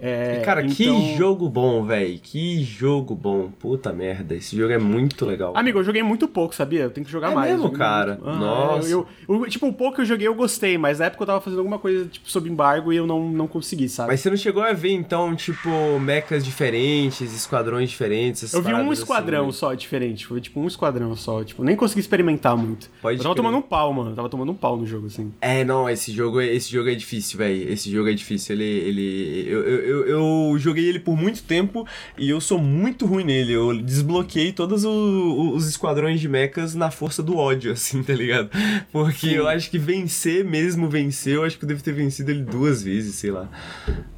É, 0.00 0.42
Cara, 0.44 0.62
que 0.66 0.84
então- 0.84 1.16
jogo 1.16 1.48
bom, 1.48 1.84
velho. 1.84 2.18
Que 2.22 2.62
jogo 2.62 3.14
bom. 3.14 3.50
Puta 3.58 3.92
merda. 3.92 4.34
Esse 4.34 4.56
jogo 4.56 4.72
é 4.72 4.78
muito 4.78 5.24
legal. 5.24 5.52
Amigo, 5.56 5.78
eu 5.78 5.84
joguei 5.84 6.02
muito 6.02 6.26
pouco, 6.28 6.54
sabia? 6.54 6.80
Eu 6.80 6.90
tenho 6.90 7.06
que 7.06 7.12
jogar 7.12 7.30
É 7.32 7.34
mais. 7.34 7.50
mesmo, 7.52 7.66
eu 7.68 7.72
cara? 7.72 8.14
muito. 8.16 8.28
Ah, 8.28 8.36
Nossa. 8.36 8.88
Eu, 8.88 9.06
eu- 9.28 9.46
tipo, 9.48 9.66
o 9.66 9.72
pouco 9.72 9.96
que 9.96 10.00
eu 10.02 10.04
joguei 10.04 10.26
eu 10.26 10.34
gostei, 10.34 10.76
mas 10.76 10.98
na 10.98 11.06
época 11.06 11.22
eu 11.22 11.26
tava 11.26 11.40
fazendo 11.40 11.60
alguma 11.60 11.78
coisa 11.78 12.06
tipo 12.06 12.28
sob 12.30 12.50
embargo 12.50 12.92
e 12.92 12.96
eu 12.96 13.06
não, 13.06 13.28
não 13.30 13.46
consegui, 13.46 13.88
sabe? 13.88 14.10
Mas 14.10 14.20
você 14.20 14.28
não 14.30 14.36
chegou 14.36 14.62
a 14.62 14.72
ver, 14.72 14.92
então, 14.92 15.34
tipo, 15.34 15.68
mechas 16.00 16.44
diferentes, 16.44 17.32
esquadrões 17.34 17.88
diferentes? 17.88 18.52
eu 18.52 18.60
vi 18.60 18.68
um 18.68 18.72
paradas 18.72 18.98
esquadrão 18.98 19.48
assim, 19.48 19.58
só 19.58 19.74
diferente, 19.74 20.26
foi 20.26 20.40
tipo 20.40 20.60
um 20.60 20.66
esquadrão 20.66 21.14
só, 21.16 21.42
tipo, 21.44 21.62
nem 21.64 21.76
consegui 21.76 22.00
experimentar 22.00 22.56
muito. 22.56 22.90
Pode 23.00 23.18
eu 23.18 23.22
tava 23.22 23.34
crer. 23.34 23.42
tomando 23.44 23.58
um 23.58 23.62
pau, 23.62 23.92
mano, 23.92 24.10
eu 24.10 24.14
tava 24.16 24.28
tomando 24.28 24.50
um 24.52 24.54
pau 24.56 24.76
no 24.76 24.86
jogo, 24.86 25.06
assim. 25.06 25.32
É, 25.40 25.64
não, 25.64 25.88
esse 25.88 26.12
jogo, 26.12 26.40
é- 26.40 26.46
esse 26.52 26.70
jogo 26.70 26.88
é 26.90 26.94
difícil, 26.94 27.38
velho. 27.38 27.72
Esse 27.72 27.90
jogo 27.90 28.08
é 28.10 28.12
difícil. 28.12 28.54
Ele. 28.56 28.64
ele 28.64 29.44
eu, 29.48 29.62
eu, 29.84 30.06
eu, 30.06 30.58
joguei 30.58 30.86
ele 30.88 30.98
por 30.98 31.16
muito 31.16 31.42
tempo 31.42 31.86
e 32.18 32.28
eu 32.30 32.40
sou 32.40 32.58
muito 32.58 33.06
ruim 33.06 33.24
nele. 33.24 33.52
Eu 33.52 33.80
desbloqueei 33.82 34.52
todos 34.52 34.84
o- 34.84 35.52
os 35.54 35.68
esquadrões 35.68 36.20
de 36.20 36.28
mechas 36.28 36.74
na 36.74 36.90
força 36.90 37.22
do 37.22 37.36
ódio, 37.36 37.72
assim, 37.72 38.02
tá 38.02 38.12
ligado? 38.12 38.50
Porque 38.90 39.28
eu 39.28 39.46
acho 39.48 39.70
que 39.70 39.78
vencer 39.78 40.44
mesmo, 40.44 40.88
vencer, 40.88 41.34
eu 41.34 41.44
acho 41.44 41.58
que 41.58 41.64
eu 41.64 41.68
devo 41.68 41.82
ter 41.82 41.92
vencido 41.92 42.30
ele 42.30 42.42
duas 42.42 42.82
vezes, 42.82 43.14
sei 43.16 43.30
lá. 43.30 43.48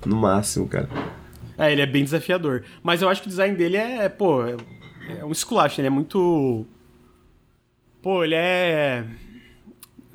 No 0.04 0.16
máximo, 0.16 0.68
cara. 0.68 0.88
É, 1.58 1.72
ele 1.72 1.80
é 1.82 1.86
bem 1.86 2.04
desafiador. 2.04 2.62
Mas 2.82 3.02
eu 3.02 3.08
acho 3.08 3.22
que 3.22 3.28
o 3.28 3.30
design 3.30 3.56
dele 3.56 3.76
é, 3.76 4.08
pô, 4.08 4.44
é, 4.44 4.56
é 5.20 5.24
um 5.24 5.32
esculacho, 5.32 5.80
ele 5.80 5.88
é 5.88 5.90
muito. 5.90 6.66
Pô, 8.02 8.22
ele 8.22 8.34
é. 8.34 9.04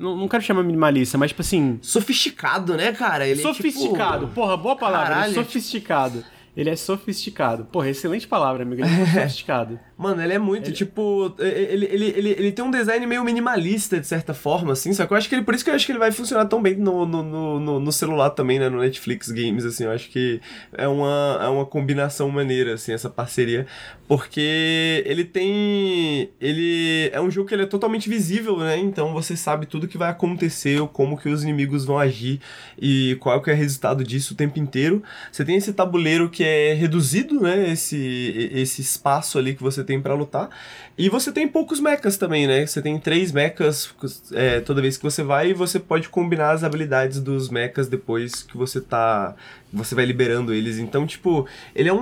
Não, 0.02 0.16
não 0.16 0.26
quero 0.26 0.42
chamar 0.42 0.64
minimalista, 0.64 1.16
mas 1.16 1.30
tipo 1.30 1.42
assim. 1.42 1.78
Sofisticado, 1.80 2.76
né, 2.76 2.90
cara? 2.90 3.26
Ele 3.26 3.38
é, 3.38 3.42
sofisticado. 3.42 4.26
tipo... 4.26 4.34
Porra, 4.34 4.56
boa 4.56 4.74
palavra. 4.74 5.12
é 5.12 5.14
Caralho. 5.14 5.34
sofisticado. 5.34 6.24
Ele 6.56 6.68
é 6.68 6.76
sofisticado. 6.76 7.64
Porra, 7.66 7.88
excelente 7.88 8.26
palavra, 8.26 8.64
amigo. 8.64 8.82
Ele 8.82 8.90
é 8.90 9.06
sofisticado. 9.06 9.78
Mano, 10.02 10.20
ele 10.20 10.32
é 10.32 10.38
muito, 10.38 10.72
tipo. 10.72 11.32
Ele, 11.38 11.86
ele, 11.86 12.06
ele, 12.16 12.28
ele 12.30 12.52
tem 12.52 12.64
um 12.64 12.70
design 12.70 13.06
meio 13.06 13.22
minimalista, 13.24 14.00
de 14.00 14.06
certa 14.06 14.34
forma, 14.34 14.72
assim. 14.72 14.92
Só 14.92 15.06
que 15.06 15.12
eu 15.12 15.16
acho 15.16 15.28
que 15.28 15.34
ele. 15.36 15.44
Por 15.44 15.54
isso 15.54 15.62
que 15.62 15.70
eu 15.70 15.74
acho 15.74 15.86
que 15.86 15.92
ele 15.92 15.98
vai 16.00 16.10
funcionar 16.10 16.46
tão 16.46 16.60
bem 16.60 16.74
no, 16.74 17.06
no, 17.06 17.22
no, 17.22 17.60
no- 17.60 17.80
no 17.80 17.92
celular 17.92 18.30
também, 18.30 18.58
né? 18.58 18.68
No 18.68 18.80
Netflix 18.80 19.30
Games, 19.30 19.64
assim. 19.64 19.84
Eu 19.84 19.92
acho 19.92 20.10
que 20.10 20.40
é 20.72 20.88
uma, 20.88 21.38
é 21.40 21.46
uma 21.46 21.64
combinação 21.64 22.28
maneira, 22.30 22.74
assim, 22.74 22.92
essa 22.92 23.08
parceria. 23.08 23.66
Porque 24.08 25.02
ele 25.06 25.24
tem. 25.24 26.30
Ele. 26.40 27.08
É 27.12 27.20
um 27.20 27.30
jogo 27.30 27.48
que 27.48 27.54
ele 27.54 27.62
é 27.62 27.66
totalmente 27.66 28.08
visível, 28.08 28.58
né? 28.58 28.76
Então 28.78 29.12
você 29.12 29.36
sabe 29.36 29.66
tudo 29.66 29.86
que 29.88 29.96
vai 29.96 30.10
acontecer, 30.10 30.80
como 30.92 31.16
que 31.16 31.28
os 31.28 31.42
inimigos 31.42 31.84
vão 31.84 31.98
agir 31.98 32.40
e 32.80 33.16
qual 33.20 33.40
que 33.40 33.50
é 33.50 33.54
o 33.54 33.56
resultado 33.56 34.02
disso 34.04 34.34
o 34.34 34.36
tempo 34.36 34.58
inteiro. 34.58 35.02
Você 35.30 35.44
tem 35.44 35.56
esse 35.56 35.72
tabuleiro 35.72 36.28
que 36.28 36.42
é 36.44 36.74
reduzido, 36.74 37.40
né? 37.40 37.70
Esse, 37.70 38.50
esse 38.52 38.80
espaço 38.82 39.38
ali 39.38 39.54
que 39.54 39.62
você 39.62 39.82
tem 39.84 39.91
pra 40.00 40.14
lutar. 40.14 40.48
E 40.96 41.08
você 41.08 41.32
tem 41.32 41.48
poucos 41.48 41.80
mechas 41.80 42.16
também, 42.16 42.46
né? 42.46 42.66
Você 42.66 42.80
tem 42.82 42.98
três 42.98 43.32
mechas 43.32 43.92
é, 44.32 44.60
toda 44.60 44.80
vez 44.82 44.96
que 44.96 45.02
você 45.02 45.22
vai 45.22 45.50
e 45.50 45.54
você 45.54 45.80
pode 45.80 46.08
combinar 46.08 46.50
as 46.52 46.62
habilidades 46.64 47.20
dos 47.20 47.48
mechas 47.48 47.88
depois 47.88 48.42
que 48.42 48.56
você 48.56 48.80
tá. 48.80 49.34
Você 49.72 49.94
vai 49.94 50.04
liberando 50.04 50.52
eles. 50.52 50.76
Então, 50.78 51.06
tipo, 51.06 51.46
ele 51.74 51.88
é 51.88 51.92
um. 51.92 51.98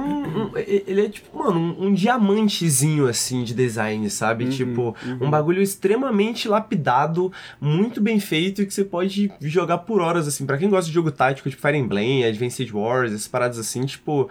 um- 0.46 0.50
ele 0.56 1.06
é 1.06 1.08
tipo, 1.08 1.38
mano, 1.38 1.58
um, 1.60 1.86
um 1.86 1.94
diamantezinho 1.94 3.06
assim 3.06 3.44
de 3.44 3.54
design, 3.54 4.08
sabe? 4.10 4.48
tipo, 4.50 4.94
um 5.20 5.30
bagulho 5.30 5.62
extremamente 5.62 6.48
lapidado, 6.48 7.32
muito 7.60 8.00
bem 8.00 8.18
feito 8.18 8.60
e 8.62 8.66
que 8.66 8.74
você 8.74 8.84
pode 8.84 9.30
jogar 9.40 9.78
por 9.78 10.00
horas, 10.00 10.26
assim. 10.26 10.44
Pra 10.44 10.58
quem 10.58 10.68
gosta 10.68 10.88
de 10.88 10.94
jogo 10.94 11.12
tático, 11.12 11.48
tipo 11.48 11.62
Fire 11.62 11.76
Emblem, 11.78 12.24
Advanced 12.24 12.70
Wars, 12.72 13.12
essas 13.12 13.28
paradas 13.28 13.58
assim, 13.58 13.84
tipo, 13.86 14.28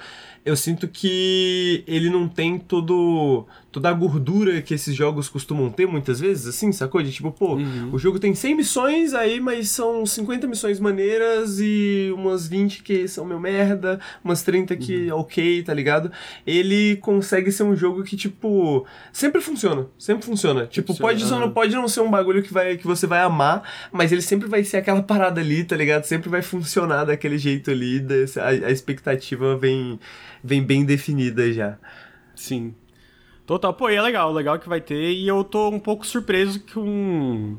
eu 0.49 0.55
sinto 0.55 0.87
que 0.87 1.83
ele 1.87 2.09
não 2.09 2.27
tem 2.27 2.57
todo 2.57 3.45
toda 3.79 3.89
a 3.89 3.93
gordura 3.93 4.61
que 4.61 4.73
esses 4.73 4.93
jogos 4.93 5.29
costumam 5.29 5.69
ter 5.69 5.87
muitas 5.87 6.19
vezes, 6.19 6.45
assim, 6.45 6.69
sacou? 6.73 7.01
De 7.01 7.13
tipo, 7.13 7.31
pô, 7.31 7.55
o 7.93 7.97
jogo 7.97 8.19
tem 8.19 8.35
100 8.35 8.55
missões 8.55 9.13
aí, 9.13 9.39
mas 9.39 9.69
são 9.69 10.05
50 10.05 10.45
missões 10.47 10.81
maneiras 10.81 11.59
e 11.61 12.11
umas 12.13 12.45
20 12.45 12.83
que 12.83 13.07
são 13.07 13.25
meio 13.25 13.39
merda, 13.39 13.97
umas 14.21 14.43
30 14.43 14.75
que 14.75 15.09
ok, 15.11 15.63
tá 15.63 15.73
ligado? 15.73 16.11
Ele 16.45 16.97
consegue 16.97 17.51
ser 17.53 17.63
um 17.63 17.73
jogo 17.73 18.03
que, 18.03 18.17
tipo, 18.17 18.85
sempre 19.13 19.39
funciona, 19.39 19.87
sempre 19.97 20.25
funciona. 20.25 20.67
Tipo, 20.67 20.87
Funciona, 20.93 21.11
pode, 21.13 21.25
só 21.25 21.39
não, 21.39 21.51
pode 21.51 21.73
não 21.73 21.87
ser 21.87 22.01
um 22.01 22.11
bagulho 22.11 22.43
que, 22.43 22.51
vai, 22.51 22.75
que 22.75 22.85
você 22.85 23.07
vai 23.07 23.21
amar, 23.21 23.63
mas 23.93 24.11
ele 24.11 24.21
sempre 24.21 24.49
vai 24.49 24.63
ser 24.65 24.77
aquela 24.77 25.01
parada 25.01 25.39
ali, 25.39 25.63
tá 25.63 25.77
ligado? 25.77 26.03
Sempre 26.03 26.27
vai 26.27 26.41
funcionar 26.41 27.05
daquele 27.05 27.37
jeito 27.37 27.71
ali, 27.71 28.05
a, 28.37 28.67
a 28.67 28.71
expectativa 28.71 29.55
vem, 29.55 29.97
vem 30.43 30.61
bem 30.61 30.83
definida 30.83 31.51
já. 31.53 31.77
Sim. 32.35 32.73
Total. 33.49 33.73
Pô, 33.73 33.89
e 33.89 33.95
é 33.95 34.01
legal, 34.01 34.31
legal 34.31 34.59
que 34.59 34.69
vai 34.69 34.79
ter. 34.79 35.11
E 35.11 35.27
eu 35.27 35.43
tô 35.43 35.69
um 35.69 35.79
pouco 35.79 36.05
surpreso 36.05 36.63
com. 36.71 37.57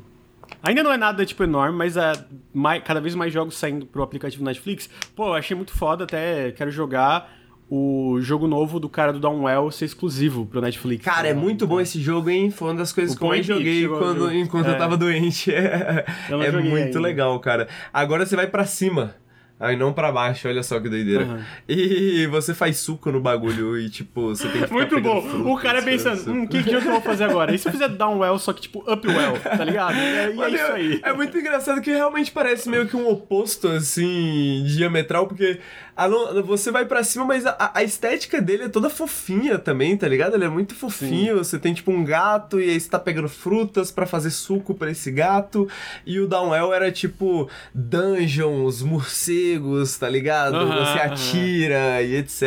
Ainda 0.63 0.81
não 0.83 0.93
é 0.93 0.95
nada, 0.95 1.25
tipo, 1.25 1.43
enorme, 1.43 1.77
mas 1.77 1.97
é 1.97 2.13
mais, 2.53 2.81
cada 2.81 3.01
vez 3.01 3.13
mais 3.13 3.33
jogos 3.33 3.57
saindo 3.57 3.85
pro 3.85 4.01
aplicativo 4.01 4.41
Netflix. 4.41 4.89
Pô, 5.13 5.27
eu 5.27 5.33
achei 5.33 5.53
muito 5.53 5.73
foda, 5.73 6.05
até 6.05 6.51
quero 6.53 6.71
jogar 6.71 7.33
o 7.69 8.19
jogo 8.21 8.47
novo 8.47 8.79
do 8.79 8.87
cara 8.87 9.11
do 9.11 9.19
Downwell 9.19 9.69
ser 9.69 9.83
exclusivo 9.83 10.45
pro 10.45 10.61
Netflix. 10.61 11.03
Cara, 11.03 11.27
é 11.27 11.33
muito 11.33 11.67
bom 11.67 11.81
esse 11.81 11.99
jogo, 12.01 12.29
hein? 12.29 12.51
Foi 12.51 12.69
uma 12.69 12.75
das 12.75 12.93
coisas 12.93 13.13
O 13.13 13.17
que 13.17 13.23
eu 13.25 13.27
mais 13.27 13.45
joguei 13.45 13.85
quando, 13.85 14.33
enquanto 14.33 14.67
eu 14.67 14.73
É. 14.73 14.77
tava 14.77 14.95
doente. 14.95 15.51
É, 15.53 16.05
Eu 16.29 16.41
é 16.41 16.51
muito 16.53 16.77
ainda. 16.85 16.99
legal, 17.01 17.37
cara. 17.41 17.67
Agora 17.91 18.25
você 18.25 18.37
vai 18.37 18.47
pra 18.47 18.63
cima. 18.65 19.15
Aí 19.61 19.77
não 19.77 19.93
pra 19.93 20.11
baixo, 20.11 20.47
olha 20.47 20.63
só 20.63 20.79
que 20.79 20.89
doideira. 20.89 21.23
Aham. 21.23 21.45
E 21.69 22.25
você 22.27 22.53
faz 22.53 22.77
suco 22.77 23.11
no 23.11 23.21
bagulho 23.21 23.77
e, 23.77 23.89
tipo, 23.91 24.29
você 24.29 24.43
tem 24.43 24.53
que 24.53 24.67
ficar 24.67 24.73
Muito 24.73 24.99
bom. 24.99 25.21
frutas, 25.21 25.45
o 25.47 25.57
cara 25.57 25.81
pensando, 25.83 26.17
suco. 26.17 26.31
hum, 26.31 26.47
que 26.47 26.63
jogo 26.63 26.81
que 26.81 26.87
eu 26.87 26.91
vou 26.93 27.01
fazer 27.01 27.25
agora? 27.25 27.53
E 27.53 27.59
se 27.59 27.67
eu 27.67 27.71
fizer 27.71 27.89
downwell, 27.89 28.39
só 28.39 28.51
que 28.53 28.61
tipo 28.61 28.79
upwell, 28.91 29.39
tá 29.39 29.63
ligado? 29.63 29.95
E 29.95 29.99
é, 29.99 30.27
e 30.29 30.31
é 30.31 30.33
Mano, 30.33 30.55
isso 30.55 30.71
aí. 30.71 30.99
É 31.03 31.13
muito 31.13 31.37
engraçado 31.37 31.79
que 31.79 31.91
realmente 31.91 32.31
parece 32.31 32.67
meio 32.67 32.87
que 32.87 32.97
um 32.97 33.07
oposto, 33.07 33.67
assim, 33.67 34.63
diametral, 34.65 35.27
porque 35.27 35.59
a 35.95 36.05
lo- 36.05 36.43
você 36.43 36.71
vai 36.71 36.85
pra 36.85 37.03
cima, 37.03 37.25
mas 37.25 37.45
a, 37.45 37.71
a 37.75 37.83
estética 37.83 38.41
dele 38.41 38.63
é 38.63 38.69
toda 38.69 38.89
fofinha 38.89 39.57
também, 39.59 39.95
tá 39.97 40.07
ligado? 40.07 40.35
Ele 40.35 40.45
é 40.45 40.49
muito 40.49 40.73
fofinho. 40.73 41.37
Você 41.37 41.59
tem, 41.59 41.73
tipo, 41.73 41.91
um 41.91 42.03
gato 42.03 42.59
e 42.59 42.69
aí 42.69 42.79
você 42.79 42.89
tá 42.89 42.97
pegando 42.99 43.27
frutas 43.29 43.91
pra 43.91 44.05
fazer 44.05 44.29
suco 44.31 44.73
pra 44.73 44.89
esse 44.91 45.11
gato. 45.11 45.67
E 46.05 46.19
o 46.19 46.27
Downwell 46.27 46.73
era, 46.73 46.91
tipo, 46.91 47.49
dungeons, 47.73 48.81
morcegos, 48.81 49.97
tá 49.97 50.07
ligado? 50.09 50.57
Você 50.67 50.99
atira 50.99 52.01
e 52.01 52.15
etc. 52.15 52.41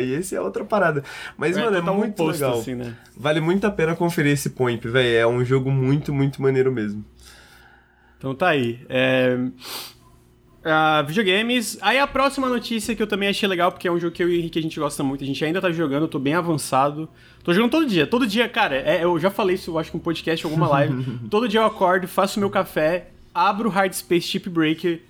E 0.00 0.12
esse 0.14 0.36
é 0.36 0.40
outra 0.40 0.64
parada. 0.64 1.02
Mas, 1.36 1.56
mano, 1.56 1.76
é 1.76 1.80
muito 1.80 2.22
oposto, 2.22 2.42
legal. 2.42 2.58
assim, 2.60 2.74
né? 2.74 2.94
Vale 3.16 3.40
muito 3.40 3.66
a 3.66 3.70
pena 3.70 3.94
conferir 3.96 4.32
esse 4.32 4.50
Point, 4.50 4.86
velho. 4.88 5.16
É 5.16 5.26
um 5.26 5.44
jogo 5.44 5.70
muito, 5.70 6.12
muito 6.12 6.40
maneiro 6.42 6.70
mesmo. 6.70 7.04
Então 8.18 8.34
tá 8.34 8.48
aí. 8.48 8.80
É... 8.88 9.38
ah, 10.64 11.02
videogames. 11.02 11.78
Aí 11.80 11.98
a 11.98 12.06
próxima 12.06 12.48
notícia 12.48 12.94
que 12.94 13.02
eu 13.02 13.06
também 13.06 13.28
achei 13.28 13.48
legal, 13.48 13.72
porque 13.72 13.88
é 13.88 13.92
um 13.92 13.98
jogo 13.98 14.14
que 14.14 14.22
eu 14.22 14.28
e 14.28 14.36
o 14.36 14.38
Henrique 14.38 14.58
a 14.58 14.62
gente 14.62 14.78
gosta 14.78 15.02
muito, 15.02 15.24
a 15.24 15.26
gente 15.26 15.44
ainda 15.44 15.60
tá 15.60 15.70
jogando, 15.70 16.02
eu 16.02 16.08
tô 16.08 16.18
bem 16.18 16.34
avançado. 16.34 17.08
Tô 17.42 17.54
jogando 17.54 17.70
todo 17.70 17.86
dia. 17.86 18.06
Todo 18.06 18.26
dia, 18.26 18.48
cara, 18.48 18.76
é, 18.76 19.02
eu 19.02 19.18
já 19.18 19.30
falei 19.30 19.54
isso, 19.54 19.70
eu 19.70 19.78
acho 19.78 19.90
que 19.90 19.96
um 19.96 20.00
podcast, 20.00 20.44
em 20.46 20.50
alguma 20.50 20.68
live. 20.68 21.04
todo 21.30 21.48
dia 21.48 21.60
eu 21.60 21.64
acordo, 21.64 22.06
faço 22.06 22.38
meu 22.38 22.50
café, 22.50 23.08
abro 23.34 23.68
o 23.68 23.72
Hard 23.72 23.92
Space 23.92 24.26
Chip 24.26 24.50
Breaker 24.50 25.00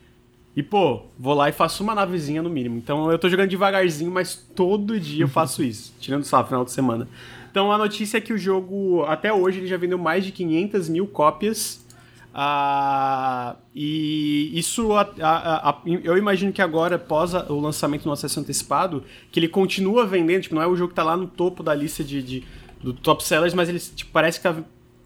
E, 0.55 0.63
pô, 0.63 1.03
vou 1.19 1.35
lá 1.35 1.49
e 1.49 1.53
faço 1.53 1.83
uma 1.83 1.95
navezinha 1.95 2.43
no 2.43 2.51
mínimo. 2.51 2.77
Então 2.77 3.11
eu 3.11 3.19
tô 3.19 3.29
jogando 3.29 3.49
devagarzinho, 3.49 4.11
mas 4.11 4.37
todo 4.37 5.01
dia 5.01 5.25
eu 5.25 5.29
faço 5.29 5.63
isso, 5.63 5.93
tirando 5.99 6.25
só 6.25 6.45
final 6.45 6.65
de 6.65 6.71
semana. 6.71 7.09
Então 7.51 7.73
a 7.73 7.77
notícia 7.79 8.19
é 8.19 8.21
que 8.21 8.33
o 8.33 8.39
jogo, 8.39 9.03
até 9.09 9.33
hoje, 9.33 9.59
ele 9.59 9.67
já 9.67 9.77
vendeu 9.77 9.99
mais 9.99 10.25
de 10.25 10.31
500 10.31 10.89
mil 10.89 11.07
cópias. 11.09 11.85
Ah, 12.33 13.57
e 13.75 14.53
isso, 14.55 14.93
a, 14.93 15.03
a, 15.21 15.71
a, 15.71 15.83
eu 15.85 16.17
imagino 16.17 16.53
que 16.53 16.63
agora, 16.63 16.97
após 16.97 17.35
o 17.35 17.59
lançamento 17.61 18.05
do 18.05 18.13
acesso 18.13 18.39
antecipado, 18.39 19.03
que 19.33 19.41
ele 19.41 19.49
continua 19.49 20.07
vendendo, 20.07 20.43
tipo, 20.43 20.55
não 20.55 20.63
é 20.63 20.67
o 20.67 20.77
jogo 20.77 20.91
que 20.91 20.95
tá 20.95 21.03
lá 21.03 21.17
no 21.17 21.27
topo 21.27 21.63
da 21.63 21.75
lista 21.75 22.05
de, 22.05 22.23
de 22.23 22.45
do 22.83 22.93
top 22.95 23.23
sellers, 23.23 23.53
mas 23.53 23.69
ele 23.69 23.79
tipo, 23.79 24.11
parece 24.11 24.39
que 24.39 24.43
tá 24.45 24.57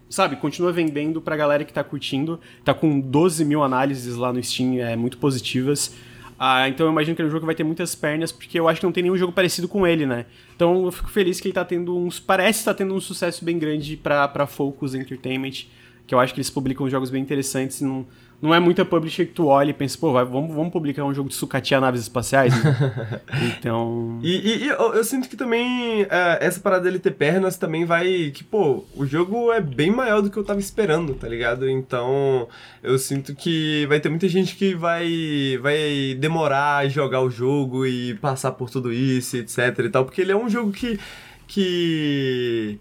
sabe, 0.09 0.35
continua 0.37 0.71
vendendo 0.71 1.19
pra 1.19 1.35
galera 1.35 1.65
que 1.65 1.73
tá 1.73 1.83
curtindo. 1.83 2.39
Tá 2.63 2.73
com 2.73 2.99
12 2.99 3.43
mil 3.43 3.63
análises 3.63 4.15
lá 4.15 4.31
no 4.31 4.41
Steam, 4.41 4.79
é, 4.79 4.95
muito 4.95 5.17
positivas. 5.17 5.93
Ah, 6.37 6.67
então 6.67 6.85
eu 6.85 6.91
imagino 6.91 7.15
que 7.15 7.21
é 7.21 7.25
um 7.25 7.29
jogo 7.29 7.41
que 7.41 7.45
vai 7.45 7.55
ter 7.55 7.63
muitas 7.63 7.95
pernas, 7.95 8.31
porque 8.31 8.59
eu 8.59 8.67
acho 8.67 8.79
que 8.79 8.85
não 8.85 8.91
tem 8.91 9.03
nenhum 9.03 9.17
jogo 9.17 9.31
parecido 9.31 9.67
com 9.67 9.87
ele, 9.87 10.05
né? 10.05 10.25
Então 10.55 10.85
eu 10.85 10.91
fico 10.91 11.09
feliz 11.09 11.39
que 11.39 11.47
ele 11.47 11.53
tá 11.53 11.63
tendo 11.63 11.97
uns. 11.97 12.19
Parece 12.19 12.59
estar 12.59 12.73
tá 12.73 12.77
tendo 12.77 12.93
um 12.93 12.99
sucesso 12.99 13.43
bem 13.43 13.57
grande 13.57 13.95
pra, 13.95 14.27
pra 14.27 14.45
Focus 14.45 14.93
Entertainment, 14.95 15.65
que 16.05 16.13
eu 16.13 16.19
acho 16.19 16.33
que 16.33 16.39
eles 16.39 16.49
publicam 16.49 16.89
jogos 16.89 17.09
bem 17.09 17.21
interessantes. 17.21 17.81
Não, 17.81 18.05
não 18.41 18.53
é 18.53 18.59
muita 18.59 18.85
publisher 18.85 19.25
que 19.25 19.33
tu 19.33 19.47
olha 19.47 19.69
e 19.69 19.73
pensa, 19.73 19.97
pô, 19.97 20.11
vai, 20.11 20.23
vamos, 20.25 20.53
vamos 20.53 20.71
publicar 20.71 21.03
um 21.03 21.13
jogo 21.13 21.29
de 21.29 21.35
sucatear 21.35 21.81
naves 21.81 22.01
espaciais? 22.01 22.53
Né? 22.63 23.21
então. 23.57 24.19
E, 24.21 24.35
e, 24.35 24.63
e 24.65 24.67
eu, 24.67 24.93
eu, 24.93 25.03
sinto 25.03 25.27
que 25.29 25.37
também 25.37 26.03
uh, 26.03 26.37
essa 26.39 26.59
parada 26.59 26.83
dele 26.83 26.99
ter 26.99 27.11
pernas 27.11 27.57
também 27.57 27.85
vai. 27.85 28.31
Que, 28.33 28.43
pô, 28.43 28.83
o 28.95 29.05
jogo 29.05 29.51
é 29.51 29.61
bem 29.61 29.89
maior 29.89 30.21
do 30.21 30.29
que 30.29 30.37
eu 30.37 30.43
tava 30.43 30.59
esperando, 30.59 31.15
tá 31.15 31.27
ligado? 31.27 31.69
Então 31.69 32.47
eu 32.83 32.99
sinto 32.99 33.33
que 33.33 33.85
vai 33.87 33.99
ter 33.99 34.09
muita 34.09 34.27
gente 34.27 34.55
que 34.55 34.75
vai, 34.75 35.57
vai 35.61 36.15
demorar 36.19 36.77
a 36.77 36.87
jogar 36.87 37.21
o 37.21 37.29
jogo 37.31 37.85
e 37.85 38.15
passar 38.15 38.51
por 38.51 38.69
tudo 38.69 38.91
isso, 38.93 39.37
etc 39.37 39.79
e 39.79 39.89
tal, 39.89 40.05
porque 40.05 40.21
ele 40.21 40.31
é 40.31 40.37
um 40.37 40.49
jogo 40.49 40.71
que. 40.71 40.99
que 41.47 42.79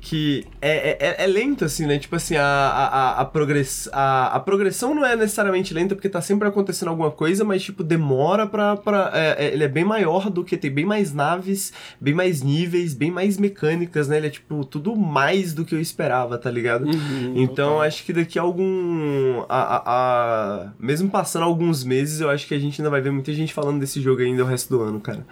que 0.00 0.46
é, 0.62 0.96
é, 0.98 1.24
é, 1.24 1.26
lento, 1.26 1.64
assim, 1.64 1.86
né? 1.86 1.98
Tipo 1.98 2.16
assim, 2.16 2.34
a, 2.34 2.42
a, 2.42 3.20
a, 3.20 3.24
progress, 3.24 3.88
a, 3.92 4.28
a 4.28 4.40
progressão 4.40 4.94
não 4.94 5.04
é 5.04 5.14
necessariamente 5.14 5.74
lenta 5.74 5.94
porque 5.94 6.08
tá 6.08 6.22
sempre 6.22 6.48
acontecendo 6.48 6.88
alguma 6.88 7.10
coisa, 7.10 7.44
mas, 7.44 7.62
tipo, 7.62 7.84
demora 7.84 8.46
pra. 8.46 8.76
pra 8.76 9.10
é, 9.12 9.46
é, 9.46 9.52
ele 9.52 9.62
é 9.62 9.68
bem 9.68 9.84
maior 9.84 10.30
do 10.30 10.42
que 10.42 10.56
tem 10.56 10.70
bem 10.70 10.86
mais 10.86 11.12
naves, 11.12 11.72
bem 12.00 12.14
mais 12.14 12.42
níveis, 12.42 12.94
bem 12.94 13.10
mais 13.10 13.36
mecânicas, 13.36 14.08
né? 14.08 14.16
Ele 14.16 14.28
é, 14.28 14.30
tipo, 14.30 14.64
tudo 14.64 14.96
mais 14.96 15.52
do 15.52 15.64
que 15.64 15.74
eu 15.74 15.80
esperava, 15.80 16.38
tá 16.38 16.50
ligado? 16.50 16.86
Uhum, 16.86 17.34
então, 17.36 17.72
total. 17.72 17.82
acho 17.82 18.04
que 18.04 18.12
daqui 18.12 18.38
a 18.38 18.42
algum. 18.42 19.44
A, 19.48 19.82
a, 19.84 20.72
mesmo 20.78 21.10
passando 21.10 21.44
alguns 21.44 21.84
meses, 21.84 22.20
eu 22.20 22.30
acho 22.30 22.46
que 22.46 22.54
a 22.54 22.58
gente 22.58 22.80
ainda 22.80 22.90
vai 22.90 23.02
ver 23.02 23.10
muita 23.10 23.32
gente 23.34 23.52
falando 23.52 23.78
desse 23.80 24.00
jogo 24.00 24.22
ainda 24.22 24.42
o 24.42 24.46
resto 24.46 24.70
do 24.70 24.82
ano, 24.82 24.98
cara. 24.98 25.26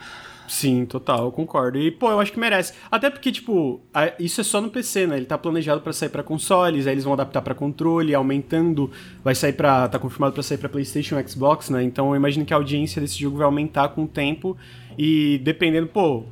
Sim, 0.49 0.87
total, 0.87 1.27
eu 1.27 1.33
concordo. 1.33 1.79
E, 1.79 1.91
pô, 1.91 2.11
eu 2.11 2.19
acho 2.19 2.33
que 2.33 2.41
merece. 2.41 2.73
Até 2.91 3.11
porque, 3.11 3.31
tipo, 3.31 3.81
a, 3.93 4.13
isso 4.19 4.41
é 4.41 4.45
só 4.45 4.61
no 4.61 4.71
PC, 4.71 5.07
né? 5.07 5.19
Ele 5.19 5.27
tá 5.27 5.37
planejado 5.37 5.83
para 5.83 5.93
sair 5.93 6.09
para 6.09 6.23
consoles, 6.23 6.87
aí 6.87 6.95
eles 6.95 7.05
vão 7.05 7.13
adaptar 7.13 7.43
para 7.43 7.55
controle, 7.55 8.15
aumentando, 8.15 8.91
vai 9.23 9.35
sair 9.35 9.53
para 9.53 9.89
tá 9.89 9.99
confirmado 9.99 10.33
para 10.33 10.43
sair 10.43 10.57
para 10.57 10.69
PlayStation 10.69 11.21
e 11.21 11.29
Xbox, 11.29 11.69
né? 11.69 11.83
Então 11.83 12.11
eu 12.11 12.17
imagino 12.17 12.47
que 12.47 12.55
a 12.55 12.57
audiência 12.57 13.01
desse 13.01 13.21
jogo 13.21 13.37
vai 13.37 13.45
aumentar 13.45 13.91
com 13.91 14.05
o 14.05 14.09
tempo 14.09 14.57
e 14.97 15.39
dependendo, 15.45 15.87
pô, 15.87 16.25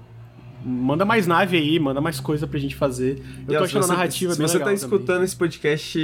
manda 0.64 1.04
mais 1.04 1.26
nave 1.26 1.58
aí, 1.58 1.78
manda 1.78 2.00
mais 2.00 2.18
coisa 2.18 2.46
pra 2.46 2.58
gente 2.58 2.74
fazer. 2.74 3.22
Eu 3.46 3.58
tô 3.58 3.64
achando 3.64 3.84
a 3.84 3.88
narrativa 3.88 4.32
se 4.32 4.38
bem 4.38 4.48
você 4.48 4.58
tá 4.58 4.72
escutando 4.72 5.06
também. 5.06 5.24
esse 5.24 5.36
podcast 5.36 5.98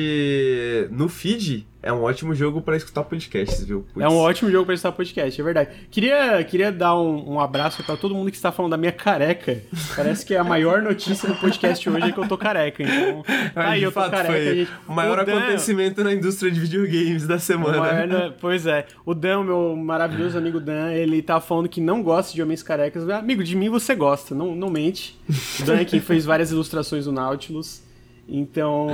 no 0.90 1.08
feed, 1.08 1.66
é 1.83 1.93
um 1.93 2.03
ótimo 2.03 2.33
jogo 2.33 2.62
para 2.62 2.76
escutar 2.76 3.03
podcasts, 3.03 3.64
viu? 3.64 3.85
Putz. 3.93 4.05
É 4.05 4.09
um 4.09 4.16
ótimo 4.16 4.49
jogo 4.51 4.64
para 4.64 4.74
escutar 4.74 4.93
podcast, 4.93 5.41
é 5.41 5.45
verdade. 5.45 5.70
Queria, 5.91 6.45
queria 6.45 6.70
dar 6.70 6.97
um, 6.97 7.33
um 7.33 7.41
abraço 7.41 7.83
para 7.83 7.97
todo 7.97 8.14
mundo 8.14 8.30
que 8.30 8.37
está 8.37 8.53
falando 8.53 8.70
da 8.70 8.76
minha 8.76 8.93
careca. 8.93 9.61
Parece 9.97 10.24
que 10.24 10.33
é 10.33 10.39
a 10.39 10.45
maior 10.45 10.80
notícia 10.80 11.28
do 11.28 11.35
podcast 11.35 11.91
hoje 11.91 12.07
é 12.07 12.12
que 12.12 12.18
eu 12.18 12.28
tô 12.28 12.39
careca. 12.39 12.85
Então, 12.85 13.24
tá 13.53 13.70
aí, 13.70 13.83
eu 13.83 13.91
tô 13.91 14.01
careca. 14.01 14.33
Foi 14.33 14.55
gente... 14.55 14.70
o 14.87 14.93
maior 14.93 15.18
o 15.18 15.24
Dan, 15.24 15.39
acontecimento 15.39 16.05
na 16.05 16.12
indústria 16.12 16.53
de 16.53 16.61
videogames 16.61 17.26
da 17.26 17.41
semana. 17.41 17.78
Maior, 17.78 18.35
pois 18.41 18.64
é. 18.64 18.87
O 19.05 19.12
Dan, 19.12 19.43
meu 19.43 19.74
maravilhoso 19.74 20.39
amigo 20.39 20.61
Dan, 20.61 20.93
ele 20.93 21.20
tá 21.20 21.41
falando 21.41 21.68
que 21.68 21.80
não 21.80 22.01
gosta 22.01 22.33
de 22.33 22.41
homens 22.41 22.62
carecas. 22.62 23.09
Amigo, 23.09 23.43
de 23.43 23.57
mim 23.57 23.68
você 23.68 23.97
gosta, 23.97 24.37
não, 24.37 24.55
não 24.55 24.70
mente. 24.70 25.18
O 25.61 25.64
Dan 25.64 25.80
é 25.80 25.85
quem 25.85 26.01
fez 26.01 26.24
várias 26.24 26.53
ilustrações 26.53 27.07
do 27.07 27.12
Nautilus. 27.12 27.83
Então. 28.28 28.87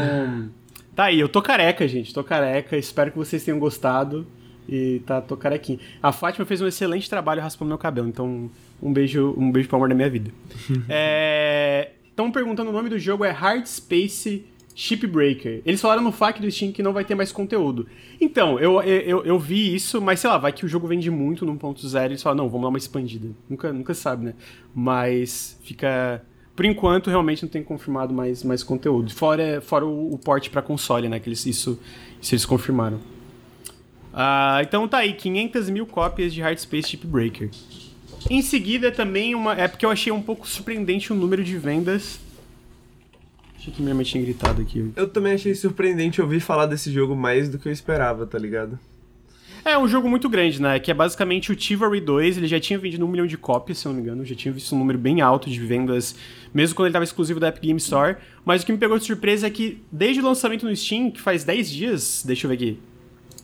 Tá 0.98 1.04
aí, 1.04 1.20
eu 1.20 1.28
tô 1.28 1.40
careca, 1.40 1.86
gente. 1.86 2.12
Tô 2.12 2.24
careca. 2.24 2.76
Espero 2.76 3.12
que 3.12 3.16
vocês 3.16 3.44
tenham 3.44 3.60
gostado. 3.60 4.26
E 4.68 5.00
tá, 5.06 5.20
tô 5.20 5.36
carequinha. 5.36 5.78
A 6.02 6.10
Fátima 6.10 6.44
fez 6.44 6.60
um 6.60 6.66
excelente 6.66 7.08
trabalho 7.08 7.40
raspando 7.40 7.68
meu 7.68 7.78
cabelo, 7.78 8.08
então 8.08 8.50
um 8.82 8.92
beijo, 8.92 9.32
um 9.38 9.52
beijo 9.52 9.68
pro 9.68 9.76
amor 9.76 9.88
da 9.88 9.94
minha 9.94 10.10
vida. 10.10 10.32
é... 10.90 11.92
Estão 12.10 12.32
perguntando 12.32 12.70
o 12.70 12.72
nome 12.72 12.88
do 12.88 12.98
jogo 12.98 13.24
é 13.24 13.30
Hard 13.30 13.64
Space 13.66 14.44
Shipbreaker. 14.74 15.62
Eles 15.64 15.80
falaram 15.80 16.02
no 16.02 16.10
FAQ 16.10 16.40
do 16.40 16.50
Steam 16.50 16.72
que 16.72 16.82
não 16.82 16.92
vai 16.92 17.04
ter 17.04 17.14
mais 17.14 17.30
conteúdo. 17.30 17.86
Então, 18.20 18.58
eu, 18.58 18.82
eu, 18.82 19.24
eu 19.24 19.38
vi 19.38 19.72
isso, 19.72 20.00
mas 20.00 20.18
sei 20.18 20.28
lá, 20.28 20.36
vai 20.36 20.52
que 20.52 20.66
o 20.66 20.68
jogo 20.68 20.88
vende 20.88 21.12
muito 21.12 21.46
no 21.46 21.56
1.0 21.56 21.94
e 21.94 22.04
eles 22.06 22.22
falam, 22.24 22.38
não, 22.38 22.48
vamos 22.48 22.62
dar 22.62 22.70
uma 22.70 22.78
expandida. 22.78 23.28
Nunca, 23.48 23.72
nunca 23.72 23.94
sabe, 23.94 24.24
né? 24.24 24.34
Mas 24.74 25.60
fica 25.62 26.24
por 26.58 26.64
enquanto, 26.64 27.08
realmente 27.08 27.44
não 27.44 27.48
tem 27.48 27.62
confirmado 27.62 28.12
mais, 28.12 28.42
mais 28.42 28.64
conteúdo. 28.64 29.14
Fora, 29.14 29.60
fora 29.60 29.86
o, 29.86 30.14
o 30.14 30.18
porte 30.18 30.50
para 30.50 30.60
console, 30.60 31.08
né? 31.08 31.20
Que 31.20 31.28
eles, 31.28 31.46
isso, 31.46 31.78
isso 32.20 32.34
eles 32.34 32.44
confirmaram. 32.44 32.96
Uh, 34.12 34.58
então 34.60 34.88
tá 34.88 34.98
aí, 34.98 35.12
500 35.12 35.70
mil 35.70 35.86
cópias 35.86 36.34
de 36.34 36.40
Hard 36.40 36.58
Space 36.58 36.88
Chip 36.88 37.06
Breaker. 37.06 37.48
Em 38.28 38.42
seguida, 38.42 38.90
também 38.90 39.36
uma. 39.36 39.52
É 39.52 39.68
porque 39.68 39.86
eu 39.86 39.90
achei 39.90 40.12
um 40.12 40.20
pouco 40.20 40.48
surpreendente 40.48 41.12
o 41.12 41.14
número 41.14 41.44
de 41.44 41.56
vendas. 41.56 42.18
Achei 43.56 43.72
que 43.72 43.80
minha 43.80 43.94
mãe 43.94 44.04
tinha 44.04 44.24
gritado 44.24 44.60
aqui. 44.60 44.90
Eu 44.96 45.08
também 45.08 45.34
achei 45.34 45.54
surpreendente 45.54 46.20
ouvir 46.20 46.40
falar 46.40 46.66
desse 46.66 46.90
jogo 46.90 47.14
mais 47.14 47.48
do 47.48 47.56
que 47.56 47.68
eu 47.68 47.72
esperava, 47.72 48.26
tá 48.26 48.36
ligado? 48.36 48.76
É 49.64 49.76
um 49.76 49.86
jogo 49.86 50.08
muito 50.08 50.28
grande, 50.28 50.60
né? 50.60 50.78
Que 50.78 50.90
é 50.90 50.94
basicamente 50.94 51.52
o 51.52 51.60
Chivalry 51.60 52.00
2. 52.00 52.38
Ele 52.38 52.46
já 52.46 52.58
tinha 52.58 52.78
vendido 52.78 53.04
um 53.04 53.08
milhão 53.08 53.26
de 53.26 53.36
cópias, 53.36 53.78
se 53.78 53.86
eu 53.86 53.90
não 53.90 53.96
me 53.96 54.02
engano. 54.02 54.24
Já 54.24 54.34
tinha 54.34 54.52
visto 54.52 54.74
um 54.74 54.78
número 54.78 54.98
bem 54.98 55.20
alto 55.20 55.50
de 55.50 55.60
vendas, 55.60 56.14
mesmo 56.52 56.74
quando 56.74 56.86
ele 56.86 56.90
estava 56.90 57.04
exclusivo 57.04 57.38
da 57.38 57.48
Epic 57.48 57.62
Game 57.62 57.78
Store. 57.78 58.16
Mas 58.44 58.62
o 58.62 58.66
que 58.66 58.72
me 58.72 58.78
pegou 58.78 58.98
de 58.98 59.04
surpresa 59.04 59.46
é 59.46 59.50
que, 59.50 59.82
desde 59.90 60.20
o 60.20 60.24
lançamento 60.24 60.64
no 60.64 60.74
Steam, 60.74 61.10
que 61.10 61.20
faz 61.20 61.44
10 61.44 61.70
dias, 61.70 62.22
deixa 62.26 62.46
eu 62.46 62.48
ver 62.48 62.54
aqui. 62.54 62.80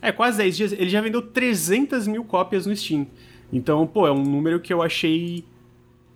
É, 0.01 0.11
quase 0.11 0.37
10 0.37 0.57
dias, 0.57 0.71
ele 0.71 0.89
já 0.89 1.01
vendeu 1.01 1.21
300 1.21 2.07
mil 2.07 2.23
cópias 2.23 2.65
no 2.65 2.75
Steam. 2.75 3.07
Então, 3.51 3.85
pô, 3.85 4.07
é 4.07 4.11
um 4.11 4.23
número 4.23 4.59
que 4.59 4.73
eu 4.73 4.81
achei 4.81 5.45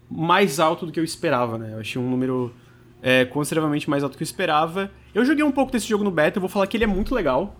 mais 0.09 0.59
alto 0.59 0.85
do 0.85 0.91
que 0.91 0.99
eu 0.99 1.03
esperava, 1.03 1.57
né? 1.57 1.73
Eu 1.73 1.79
achei 1.79 2.01
um 2.01 2.09
número 2.09 2.53
é, 3.01 3.25
consideravelmente 3.25 3.89
mais 3.89 4.03
alto 4.03 4.13
do 4.13 4.17
que 4.17 4.23
eu 4.23 4.25
esperava. 4.25 4.91
Eu 5.13 5.23
joguei 5.23 5.43
um 5.43 5.51
pouco 5.51 5.71
desse 5.71 5.87
jogo 5.87 6.03
no 6.03 6.11
beta, 6.11 6.37
eu 6.37 6.41
vou 6.41 6.49
falar 6.49 6.67
que 6.67 6.77
ele 6.77 6.83
é 6.83 6.87
muito 6.87 7.13
legal. 7.13 7.55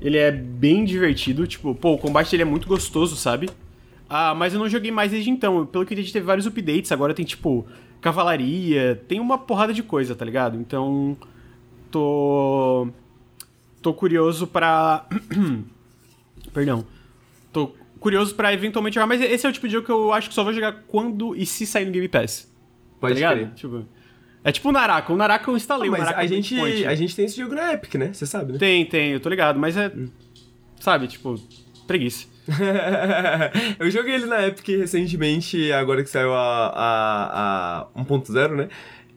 Ele 0.00 0.16
é 0.16 0.30
bem 0.30 0.84
divertido, 0.84 1.46
tipo, 1.46 1.74
pô, 1.74 1.94
o 1.94 1.98
combate 1.98 2.30
dele 2.30 2.42
é 2.42 2.46
muito 2.46 2.68
gostoso, 2.68 3.16
sabe? 3.16 3.50
Ah, 4.08 4.34
mas 4.34 4.54
eu 4.54 4.58
não 4.58 4.68
joguei 4.68 4.90
mais 4.90 5.10
desde 5.10 5.28
então. 5.30 5.66
Pelo 5.66 5.84
que 5.84 5.92
eu 5.92 5.96
entendi, 5.96 6.12
teve 6.12 6.24
vários 6.24 6.46
updates. 6.46 6.90
Agora 6.92 7.12
tem, 7.12 7.24
tipo, 7.24 7.66
cavalaria, 8.00 9.02
tem 9.08 9.20
uma 9.20 9.36
porrada 9.36 9.72
de 9.72 9.82
coisa, 9.82 10.14
tá 10.14 10.24
ligado? 10.24 10.56
Então, 10.56 11.16
tô. 11.90 12.88
Tô 13.82 13.92
curioso 13.92 14.46
pra. 14.46 15.06
Perdão. 16.54 16.84
Tô 17.52 17.74
curioso 18.00 18.34
pra 18.34 18.52
eventualmente 18.52 18.94
jogar, 18.94 19.06
mas 19.06 19.20
esse 19.20 19.46
é 19.46 19.50
o 19.50 19.52
tipo 19.52 19.66
de 19.66 19.74
jogo 19.74 19.86
que 19.86 19.92
eu 19.92 20.12
acho 20.12 20.28
que 20.28 20.34
só 20.34 20.42
vou 20.44 20.52
jogar 20.52 20.84
quando 20.86 21.34
e 21.36 21.44
se 21.44 21.66
sair 21.66 21.84
no 21.84 21.92
Game 21.92 22.08
Pass. 22.08 22.50
Pode 23.00 23.20
tá 23.20 23.34
ligado? 23.34 23.54
Tipo. 23.54 23.84
É 24.48 24.52
tipo 24.52 24.70
o 24.70 24.72
Naraka. 24.72 25.12
O 25.12 25.16
Naraka 25.16 25.50
eu 25.50 25.56
instalei. 25.58 25.90
Ah, 25.90 25.92
mas 25.92 26.08
a 26.08 26.26
gente, 26.26 26.58
a 26.86 26.94
gente 26.94 27.14
tem 27.14 27.26
esse 27.26 27.36
jogo 27.36 27.54
na 27.54 27.74
Epic, 27.74 27.96
né? 27.96 28.14
Você 28.14 28.24
sabe, 28.24 28.54
né? 28.54 28.58
Tem, 28.58 28.86
tem. 28.86 29.12
Eu 29.12 29.20
tô 29.20 29.28
ligado. 29.28 29.58
Mas 29.58 29.76
é... 29.76 29.88
Hum. 29.94 30.08
Sabe, 30.80 31.06
tipo... 31.06 31.38
Preguiça. 31.86 32.26
eu 33.78 33.90
joguei 33.90 34.14
ele 34.14 34.24
na 34.24 34.46
Epic 34.46 34.66
recentemente, 34.68 35.70
agora 35.70 36.02
que 36.02 36.08
saiu 36.08 36.32
a, 36.32 36.68
a, 36.74 37.88
a 37.94 38.04
1.0, 38.04 38.56
né? 38.56 38.68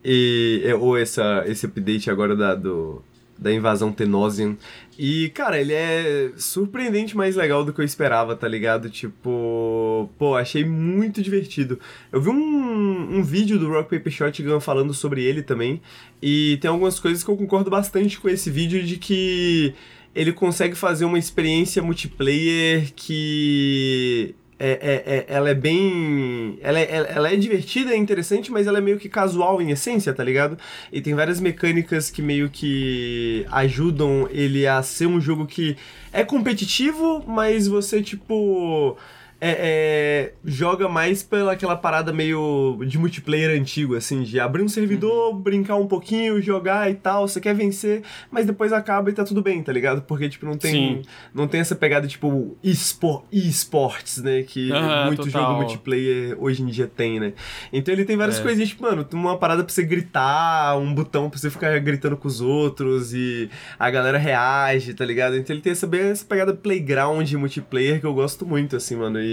E, 0.04 0.66
ou 0.78 0.98
essa, 0.98 1.46
esse 1.48 1.66
update 1.66 2.12
agora 2.12 2.36
da, 2.36 2.54
do, 2.54 3.02
da 3.42 3.52
invasão 3.52 3.92
Tenosian. 3.92 4.56
E, 4.98 5.30
cara, 5.30 5.60
ele 5.60 5.74
é 5.74 6.32
surpreendente 6.38 7.18
mais 7.18 7.36
legal 7.36 7.66
do 7.66 7.74
que 7.74 7.82
eu 7.82 7.86
esperava, 7.86 8.36
tá 8.36 8.48
ligado? 8.48 8.88
Tipo, 8.88 10.08
pô, 10.20 10.36
achei 10.36 10.64
muito 10.64 11.24
divertido. 11.24 11.80
Eu 12.12 12.22
vi 12.22 12.30
um, 12.30 13.18
um 13.18 13.24
vídeo 13.24 13.58
do 13.58 13.68
Rock 13.68 13.90
Paper 13.98 14.14
Shotgun 14.14 14.60
falando 14.60 14.94
sobre 14.94 15.24
ele 15.24 15.42
também, 15.42 15.82
e 16.22 16.60
tem 16.62 16.70
algumas 16.70 17.00
coisas 17.00 17.24
que 17.24 17.30
eu 17.32 17.36
concordo 17.36 17.72
bastante 17.72 18.20
com 18.20 18.30
esse 18.30 18.52
vídeo 18.52 18.84
de 18.84 18.98
que 18.98 19.74
ele 20.14 20.34
consegue 20.34 20.76
fazer 20.76 21.06
uma 21.06 21.18
experiência 21.18 21.82
multiplayer 21.82 22.92
que 22.96 24.36
é, 24.64 24.70
é, 24.80 25.16
é, 25.16 25.26
ela 25.28 25.50
é 25.50 25.56
bem. 25.56 26.60
Ela 26.62 26.80
é, 26.80 27.06
ela 27.16 27.34
é 27.34 27.36
divertida, 27.36 27.92
é 27.92 27.98
interessante, 27.98 28.52
mas 28.52 28.68
ela 28.68 28.78
é 28.78 28.82
meio 28.82 29.00
que 29.00 29.10
casual 29.10 29.60
em 29.60 29.72
essência, 29.72 30.14
tá 30.14 30.24
ligado? 30.24 30.56
E 30.92 31.02
tem 31.02 31.16
várias 31.16 31.40
mecânicas 31.40 32.12
que 32.12 32.22
meio 32.22 32.48
que 32.48 33.44
ajudam 33.52 34.30
ele 34.30 34.68
a 34.68 34.84
ser 34.84 35.08
um 35.08 35.20
jogo 35.20 35.48
que 35.48 35.76
é 36.14 36.24
competitivo, 36.24 37.24
mas 37.28 37.68
você, 37.68 38.04
tipo 38.04 38.96
é, 39.44 39.58
é, 39.60 40.34
joga 40.46 40.88
mais 40.88 41.24
pela 41.24 41.54
aquela 41.54 41.76
parada 41.76 42.14
meio 42.14 42.80
de 42.86 43.00
multiplayer 43.00 43.60
antigo, 43.60 43.96
assim, 43.96 44.22
de 44.22 44.40
abrir 44.40 44.62
um 44.62 44.70
servidor, 44.70 45.34
uhum. 45.34 45.42
brincar 45.42 45.78
um 45.78 45.88
pouquinho, 45.88 46.40
jogar 46.40 46.92
e 46.92 46.94
tal, 46.94 47.28
você 47.28 47.42
quer 47.42 47.56
vencer, 47.56 48.04
mas 48.30 48.46
depois 48.46 48.72
acaba 48.72 49.10
e 49.10 49.14
tá 49.14 49.24
tudo 49.24 49.42
bem, 49.42 49.64
tá 49.64 49.74
ligado? 49.74 50.04
Porque, 50.04 50.30
tipo, 50.30 50.46
não 50.46 50.56
tem, 50.56 51.02
não 51.34 51.48
tem 51.48 51.60
essa 51.60 51.76
pegada, 51.76 52.08
tipo, 52.08 52.56
e-sports, 52.62 54.22
né? 54.22 54.44
Que 54.44 54.72
uhum, 54.72 55.06
muito 55.08 55.24
total. 55.26 55.42
jogo 55.42 55.62
multiplayer 55.62 56.38
hoje 56.40 56.62
em 56.62 56.68
dia 56.68 56.86
tem, 56.86 57.20
né? 57.20 57.34
Então 57.74 57.92
ele 57.92 58.06
tem 58.06 58.16
várias 58.16 58.40
é. 58.40 58.44
coisinhas, 58.44 58.70
tipo, 58.70 58.84
mano, 58.84 59.04
tem 59.04 59.20
uma 59.20 59.40
parada 59.40 59.64
pra 59.64 59.74
você 59.74 59.82
gritar, 59.82 60.78
um 60.78 60.94
botão 60.94 61.32
pra 61.32 61.40
você 61.40 61.50
ficar 61.50 61.80
gritando 61.80 62.16
com 62.16 62.28
os 62.28 62.42
outros 62.42 63.12
e 63.12 63.50
a 63.80 63.90
galera 63.90 64.20
reage, 64.20 64.94
tá 64.94 65.04
ligado? 65.04 65.36
Então 65.36 65.56
ele 65.56 65.64
tem 65.64 65.72
essa, 65.72 65.88
bem, 65.88 66.02
essa 66.02 66.26
pegada 66.26 66.54
playground 66.54 67.32
multiplayer 67.34 68.00
que 68.00 68.06
eu 68.06 68.14
gosto 68.14 68.46
muito, 68.46 68.76
assim, 68.76 68.96
mano. 68.96 69.20
E 69.20 69.31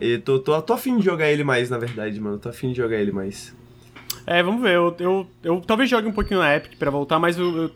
e, 0.00 0.18
tô, 0.18 0.38
tô, 0.38 0.60
tô 0.62 0.72
afim 0.72 0.98
de 0.98 1.04
jogar 1.04 1.30
ele 1.30 1.44
mais, 1.44 1.70
na 1.70 1.78
verdade, 1.78 2.18
mano. 2.20 2.38
Tô 2.38 2.48
afim 2.48 2.70
de 2.70 2.76
jogar 2.76 2.96
ele 2.96 3.12
mais. 3.12 3.54
É, 4.26 4.42
vamos 4.42 4.62
ver. 4.62 4.74
Eu, 4.74 4.96
eu, 4.98 5.26
eu 5.42 5.60
talvez 5.60 5.88
jogue 5.88 6.08
um 6.08 6.12
pouquinho 6.12 6.40
na 6.40 6.56
Epic 6.56 6.78
pra 6.78 6.90
voltar, 6.90 7.18
mas 7.18 7.38
eu, 7.38 7.56
eu 7.64 7.70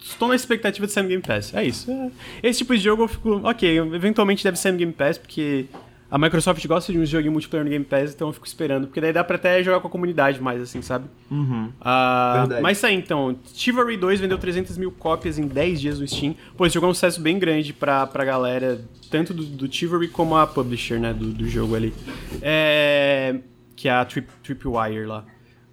estou 0.00 0.28
na 0.28 0.34
expectativa 0.34 0.86
de 0.86 0.92
sair 0.92 1.02
no 1.02 1.08
Game 1.08 1.22
Pass. 1.22 1.54
É 1.54 1.64
isso. 1.64 1.90
É, 1.90 2.10
esse 2.42 2.58
tipo 2.58 2.76
de 2.76 2.82
jogo 2.82 3.04
eu 3.04 3.08
fico. 3.08 3.40
Ok, 3.44 3.78
eventualmente 3.78 4.44
deve 4.44 4.58
ser 4.58 4.72
no 4.72 4.78
Game 4.78 4.92
Pass, 4.92 5.18
porque 5.18 5.66
a 6.08 6.18
Microsoft 6.18 6.64
gosta 6.66 6.92
de 6.92 6.98
um 6.98 7.04
joguinho 7.04 7.32
multiplayer 7.32 7.64
no 7.64 7.70
Game 7.70 7.84
Pass, 7.84 8.14
então 8.14 8.28
eu 8.28 8.32
fico 8.32 8.46
esperando. 8.46 8.86
Porque 8.86 9.00
daí 9.00 9.12
dá 9.12 9.24
pra 9.24 9.36
até 9.36 9.62
jogar 9.62 9.80
com 9.80 9.88
a 9.88 9.90
comunidade 9.90 10.40
mais, 10.40 10.62
assim, 10.62 10.80
sabe? 10.80 11.06
Uhum. 11.30 11.66
Uh, 11.80 12.62
mas 12.62 12.80
tá 12.80 12.88
aí, 12.88 12.94
então. 12.94 13.36
Chivalry 13.52 13.96
2 13.96 14.20
vendeu 14.20 14.38
300 14.38 14.78
mil 14.78 14.92
cópias 14.92 15.38
em 15.38 15.48
10 15.48 15.80
dias 15.80 15.98
no 15.98 16.06
Steam. 16.06 16.36
Pô, 16.56 16.64
esse 16.64 16.74
jogo 16.74 16.86
é 16.86 16.90
um 16.90 16.94
sucesso 16.94 17.20
bem 17.20 17.38
grande 17.38 17.72
pra, 17.72 18.06
pra 18.06 18.24
galera, 18.24 18.84
tanto 19.10 19.34
do, 19.34 19.44
do 19.44 19.72
Chivalry 19.72 20.06
como 20.08 20.36
a 20.36 20.46
publisher, 20.46 21.00
né, 21.00 21.12
do, 21.12 21.26
do 21.32 21.48
jogo 21.48 21.74
ali. 21.74 21.92
É, 22.40 23.40
que 23.74 23.88
é 23.88 23.92
a 23.92 24.04
Trip, 24.04 24.28
Tripwire 24.44 25.06
lá. 25.06 25.24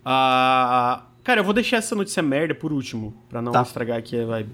Uh, 0.01 1.03
cara, 1.23 1.41
eu 1.41 1.43
vou 1.43 1.53
deixar 1.53 1.77
essa 1.77 1.95
notícia 1.95 2.23
merda 2.23 2.55
por 2.55 2.73
último, 2.73 3.15
pra 3.29 3.39
não 3.39 3.51
tá. 3.51 3.61
estragar 3.61 3.99
aqui 3.99 4.19
a 4.19 4.25
vibe. 4.25 4.49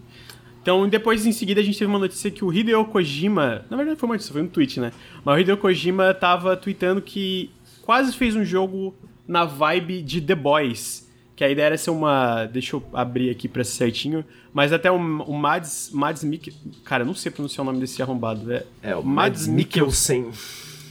Então, 0.69 0.87
depois, 0.87 1.25
em 1.25 1.31
seguida, 1.31 1.61
a 1.61 1.63
gente 1.63 1.79
teve 1.79 1.89
uma 1.89 1.97
notícia 1.97 2.29
que 2.29 2.45
o 2.45 2.53
Hideo 2.53 2.85
Kojima... 2.85 3.65
Na 3.71 3.75
verdade, 3.75 3.99
foi 3.99 4.07
uma 4.07 4.13
notícia, 4.13 4.31
foi 4.31 4.43
um 4.43 4.47
tweet, 4.47 4.79
né? 4.79 4.91
Mas 5.25 5.35
o 5.35 5.39
Hideo 5.39 5.57
Kojima 5.57 6.13
tava 6.13 6.55
tweetando 6.55 7.01
que 7.01 7.49
quase 7.81 8.15
fez 8.15 8.35
um 8.35 8.45
jogo 8.45 8.93
na 9.27 9.45
vibe 9.45 10.03
de 10.03 10.21
The 10.21 10.35
Boys. 10.35 11.09
Que 11.35 11.43
a 11.43 11.49
ideia 11.49 11.65
era 11.65 11.77
ser 11.77 11.89
uma... 11.89 12.45
Deixa 12.45 12.75
eu 12.75 12.83
abrir 12.93 13.31
aqui 13.31 13.47
pra 13.47 13.63
ser 13.63 13.77
certinho. 13.77 14.23
Mas 14.53 14.71
até 14.71 14.91
o, 14.91 14.95
o 14.95 15.33
Mads... 15.33 15.89
Mads 15.91 16.23
Mik... 16.23 16.53
Cara, 16.83 17.01
eu 17.01 17.07
não 17.07 17.15
sei 17.15 17.31
pronunciar 17.31 17.63
o 17.63 17.65
nome 17.65 17.79
desse 17.79 17.99
arrombado. 18.03 18.53
É, 18.53 18.63
é 18.83 18.95
o 18.95 19.03
Mads, 19.03 19.47
Mads 19.47 19.55
Mikkelsen. 19.55 20.29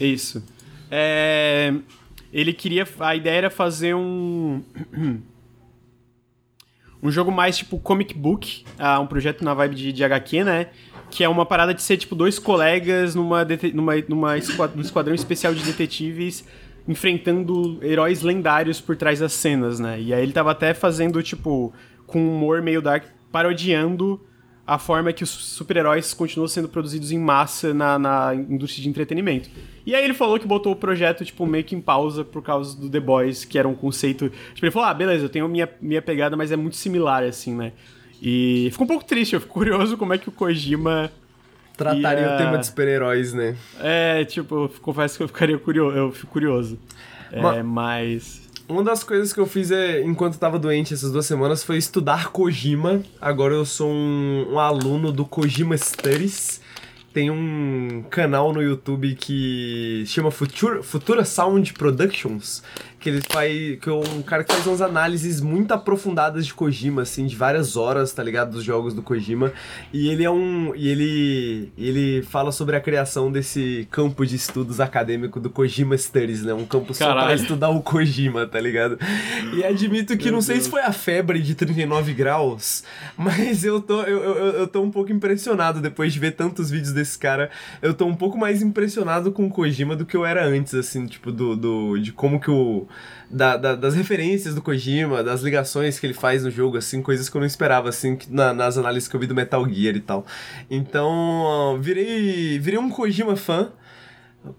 Isso. 0.01 0.43
É... 0.91 1.73
Ele 2.33 2.53
queria... 2.53 2.85
A 2.99 3.15
ideia 3.15 3.37
era 3.37 3.51
fazer 3.51 3.95
um... 3.95 4.61
um 7.03 7.11
jogo 7.11 7.31
mais 7.31 7.57
tipo 7.57 7.79
comic 7.79 8.15
book, 8.15 8.65
uh, 8.79 9.01
um 9.01 9.07
projeto 9.07 9.45
na 9.45 9.55
vibe 9.55 9.75
de, 9.75 9.93
de 9.93 10.05
HQ, 10.05 10.45
né? 10.45 10.67
Que 11.11 11.25
é 11.25 11.29
uma 11.29 11.47
parada 11.47 11.73
de 11.73 11.83
ser 11.83 11.97
tipo 11.97 12.15
dois 12.15 12.39
colegas 12.39 13.15
numa, 13.15 13.47
numa, 13.73 13.93
numa 14.09 14.39
esquadrão, 14.39 14.77
num 14.77 14.83
esquadrão 14.83 15.15
especial 15.15 15.55
de 15.55 15.63
detetives 15.63 16.45
enfrentando 16.89 17.79
heróis 17.83 18.23
lendários 18.23 18.81
por 18.81 18.97
trás 18.97 19.21
das 19.21 19.35
cenas, 19.35 19.79
né? 19.79 20.01
E 20.01 20.15
aí 20.15 20.23
ele 20.23 20.33
tava 20.33 20.53
até 20.53 20.73
fazendo, 20.73 21.23
tipo, 21.23 21.71
com 22.07 22.19
humor 22.19 22.63
meio 22.63 22.81
dark, 22.81 23.05
parodiando 23.31 24.19
a 24.69 24.79
forma 24.79 25.15
que 25.15 25.25
os 25.25 25.31
super-heróis 25.31 26.13
continuam 26.13 26.47
sendo 26.47 26.69
produzidos 26.69 27.11
em 27.11 27.19
massa 27.19 27.73
na, 27.73 27.99
na, 27.99 28.35
indústria 28.35 28.83
de 28.83 28.89
entretenimento. 28.91 29.49
E 29.87 29.95
aí 29.95 30.05
ele 30.05 30.13
falou 30.13 30.39
que 30.39 30.47
botou 30.47 30.73
o 30.73 30.77
projeto, 30.77 31.25
tipo, 31.25 31.47
meio 31.47 31.65
que 31.65 31.75
em 31.75 31.81
pausa 31.81 32.23
por 32.23 32.43
causa 32.43 32.79
do 32.79 32.91
The 32.91 33.01
Boys, 33.01 33.47
que 33.47 33.59
era 33.59 33.67
um 33.67 33.75
conceito... 33.75 34.31
Tipo, 34.53 34.67
ele 34.67 34.71
falou, 34.71 34.87
ah, 34.87 34.93
beleza, 34.93 35.25
eu 35.25 35.31
tenho 35.31 35.49
minha, 35.49 35.67
minha 35.81 36.03
pegada, 36.03 36.37
mas 36.37 36.53
é 36.53 36.57
muito 36.57 36.77
similar, 36.77 37.23
assim, 37.23 37.55
né? 37.55 37.73
E 38.21 38.69
ficou 38.71 38.85
um 38.85 38.89
pouco 38.89 39.07
triste, 39.07 39.33
eu 39.33 39.41
fico 39.41 39.55
curioso 39.55 39.97
como 39.97 40.13
é 40.13 40.19
que 40.19 40.29
o 40.29 40.33
Kojima... 40.33 41.11
Trataria 41.75 42.27
ia... 42.27 42.35
o 42.35 42.37
tema 42.37 42.59
de 42.59 42.67
super-heróis, 42.67 43.33
né? 43.33 43.57
É, 43.81 44.23
tipo, 44.27 44.71
confesso 44.83 45.17
que 45.17 45.23
eu 45.23 45.29
ficaria 45.29 45.57
curioso, 45.57 45.97
eu 45.97 46.13
fico 46.13 46.31
curioso. 46.31 46.79
É, 47.33 47.63
mas... 47.63 48.47
Uma 48.69 48.85
das 48.85 49.03
coisas 49.03 49.33
que 49.33 49.41
eu 49.41 49.47
fiz 49.47 49.71
é, 49.71 50.03
enquanto 50.03 50.35
eu 50.35 50.41
tava 50.41 50.59
doente 50.59 50.93
essas 50.93 51.11
duas 51.11 51.25
semanas 51.25 51.65
foi 51.65 51.79
estudar 51.79 52.31
Kojima. 52.31 53.03
Agora 53.19 53.55
eu 53.55 53.65
sou 53.65 53.91
um, 53.91 54.53
um 54.53 54.59
aluno 54.59 55.11
do 55.11 55.25
Kojima 55.25 55.77
Studies 55.77 56.61
tem 57.19 57.31
um 57.31 58.05
canal 58.11 58.53
no 58.53 58.63
YouTube 58.63 59.17
que 59.17 60.05
chama 60.07 60.31
Futura, 60.31 60.83
Futura 60.85 61.25
Sound 61.25 61.73
Productions, 61.73 62.63
que 62.99 63.09
ele 63.09 63.23
faz. 63.31 63.79
que 63.81 63.89
é 63.89 63.93
um 63.93 64.23
cara 64.23 64.43
que 64.45 64.53
faz 64.53 64.67
umas 64.67 64.81
análises 64.81 65.41
muito 65.41 65.73
aprofundadas 65.73 66.47
de 66.47 66.55
Kojima, 66.55 67.03
assim, 67.03 67.27
de 67.27 67.37
várias 67.37 67.77
horas, 67.77 68.13
tá 68.13 68.23
ligado? 68.23 68.53
Dos 68.53 68.65
jogos 68.65 68.95
do 68.95 69.03
Kojima. 69.03 69.53
E 69.93 70.09
ele 70.09 70.25
é 70.25 70.31
um. 70.31 70.75
E 70.75 70.89
ele. 70.89 71.73
ele 71.79 72.23
fala 72.23 72.51
sobre 72.53 72.77
a 72.77 72.81
criação 72.81 73.31
desse 73.31 73.87
campo 73.91 74.27
de 74.27 74.37
estudos 74.37 74.81
acadêmico 74.81 75.39
do 75.39 75.49
Kojima 75.51 75.97
Studies, 75.97 76.43
né? 76.43 76.53
Um 76.53 76.65
campo 76.67 76.93
Caralho. 76.95 77.21
só 77.21 77.27
pra 77.27 77.35
estudar 77.35 77.69
o 77.71 77.81
Kojima, 77.83 78.47
tá 78.47 78.61
ligado? 78.61 78.99
E 79.55 79.65
admito 79.65 80.17
que 80.17 80.25
Meu 80.25 80.33
não 80.33 80.39
Deus. 80.39 80.45
sei 80.47 80.61
se 80.61 80.69
foi 80.71 80.81
a 80.83 80.93
febre 80.93 81.41
de 81.41 81.55
39 81.55 82.13
graus, 82.15 82.83
mas 83.17 83.65
eu 83.65 83.81
tô, 83.81 84.03
eu, 84.03 84.19
eu, 84.23 84.35
eu 84.61 84.67
tô 84.67 84.83
um 84.83 84.91
pouco 84.91 85.13
impressionado 85.13 85.81
depois 85.81 86.13
de 86.13 86.19
ver 86.19 86.33
tantos 86.33 86.71
vídeos 86.71 86.93
desse 86.93 87.19
cara. 87.19 87.51
Eu 87.81 87.95
tô 87.95 88.07
um 88.07 88.15
pouco 88.17 88.37
mais 88.37 88.63
impressionado 88.63 89.31
com 89.31 89.47
o 89.47 89.51
Kojima 89.51 89.95
do 89.95 90.05
que 90.05 90.17
eu 90.17 90.25
era 90.25 90.45
antes, 90.45 90.75
assim, 90.75 91.07
tipo, 91.07 91.31
do, 91.31 91.55
do 91.57 91.99
de 91.99 92.13
como 92.13 92.41
que 92.41 92.51
o 92.51 92.88
da, 93.31 93.57
da, 93.57 93.75
das 93.75 93.95
referências 93.95 94.55
do 94.55 94.63
Kojima, 94.63 95.23
das 95.23 95.43
ligações 95.43 95.99
que 95.99 96.07
ele 96.07 96.15
faz 96.15 96.45
no 96.45 96.51
jogo, 96.51 96.77
assim, 96.77 97.03
coisas 97.03 97.29
que 97.29 97.37
eu 97.37 97.41
não 97.41 97.47
esperava, 97.47 97.89
assim, 97.89 98.19
na, 98.29 98.55
nas 98.55 98.79
análises 98.79 99.09
que 99.09 99.15
eu 99.15 99.21
vi 99.21 99.27
do 99.27 99.35
Metal 99.35 99.67
Gear 99.69 99.97
e 99.97 100.01
tal. 100.01 100.27
Então, 100.71 101.79
virei, 101.81 102.59
virei 102.59 102.79
um 102.79 102.91
Kojima 102.91 103.37
fã. 103.37 103.71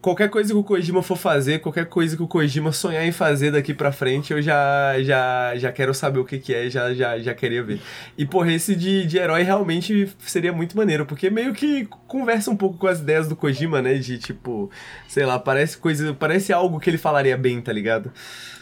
Qualquer 0.01 0.29
coisa 0.29 0.53
que 0.53 0.59
o 0.59 0.63
Kojima 0.63 1.01
for 1.01 1.17
fazer, 1.17 1.59
qualquer 1.59 1.85
coisa 1.85 2.15
que 2.15 2.21
o 2.21 2.27
Kojima 2.27 2.71
sonhar 2.71 3.05
em 3.05 3.11
fazer 3.11 3.51
daqui 3.51 3.73
pra 3.73 3.91
frente, 3.91 4.31
eu 4.31 4.41
já 4.41 5.01
já, 5.01 5.55
já 5.55 5.71
quero 5.71 5.93
saber 5.93 6.19
o 6.19 6.25
que, 6.25 6.37
que 6.37 6.53
é, 6.53 6.69
já, 6.69 6.93
já, 6.93 7.17
já 7.17 7.33
queria 7.33 7.63
ver. 7.63 7.81
E, 8.17 8.25
porra, 8.25 8.51
esse 8.51 8.75
de, 8.75 9.05
de 9.05 9.17
herói 9.17 9.41
realmente 9.41 10.13
seria 10.19 10.51
muito 10.51 10.75
maneiro, 10.75 11.05
porque 11.05 11.29
meio 11.29 11.53
que 11.53 11.87
conversa 12.07 12.51
um 12.51 12.57
pouco 12.57 12.77
com 12.77 12.87
as 12.87 12.99
ideias 12.99 13.27
do 13.27 13.35
Kojima, 13.35 13.81
né? 13.81 13.95
De 13.95 14.17
tipo, 14.19 14.69
sei 15.07 15.25
lá, 15.25 15.39
parece 15.39 15.77
coisa. 15.77 16.13
Parece 16.13 16.51
algo 16.51 16.79
que 16.79 16.89
ele 16.89 16.97
falaria 16.97 17.37
bem, 17.37 17.61
tá 17.61 17.71
ligado? 17.71 18.11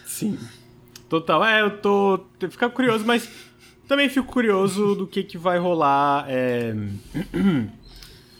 Sim. 0.05 0.37
Total. 1.09 1.43
É, 1.43 1.61
eu 1.61 1.77
tô. 1.81 2.25
Ficar 2.49 2.69
curioso, 2.69 3.03
mas 3.05 3.27
também 3.87 4.07
fico 4.07 4.27
curioso 4.27 4.95
do 4.95 5.07
que, 5.07 5.23
que 5.23 5.37
vai 5.37 5.57
rolar. 5.57 6.25
É... 6.29 6.73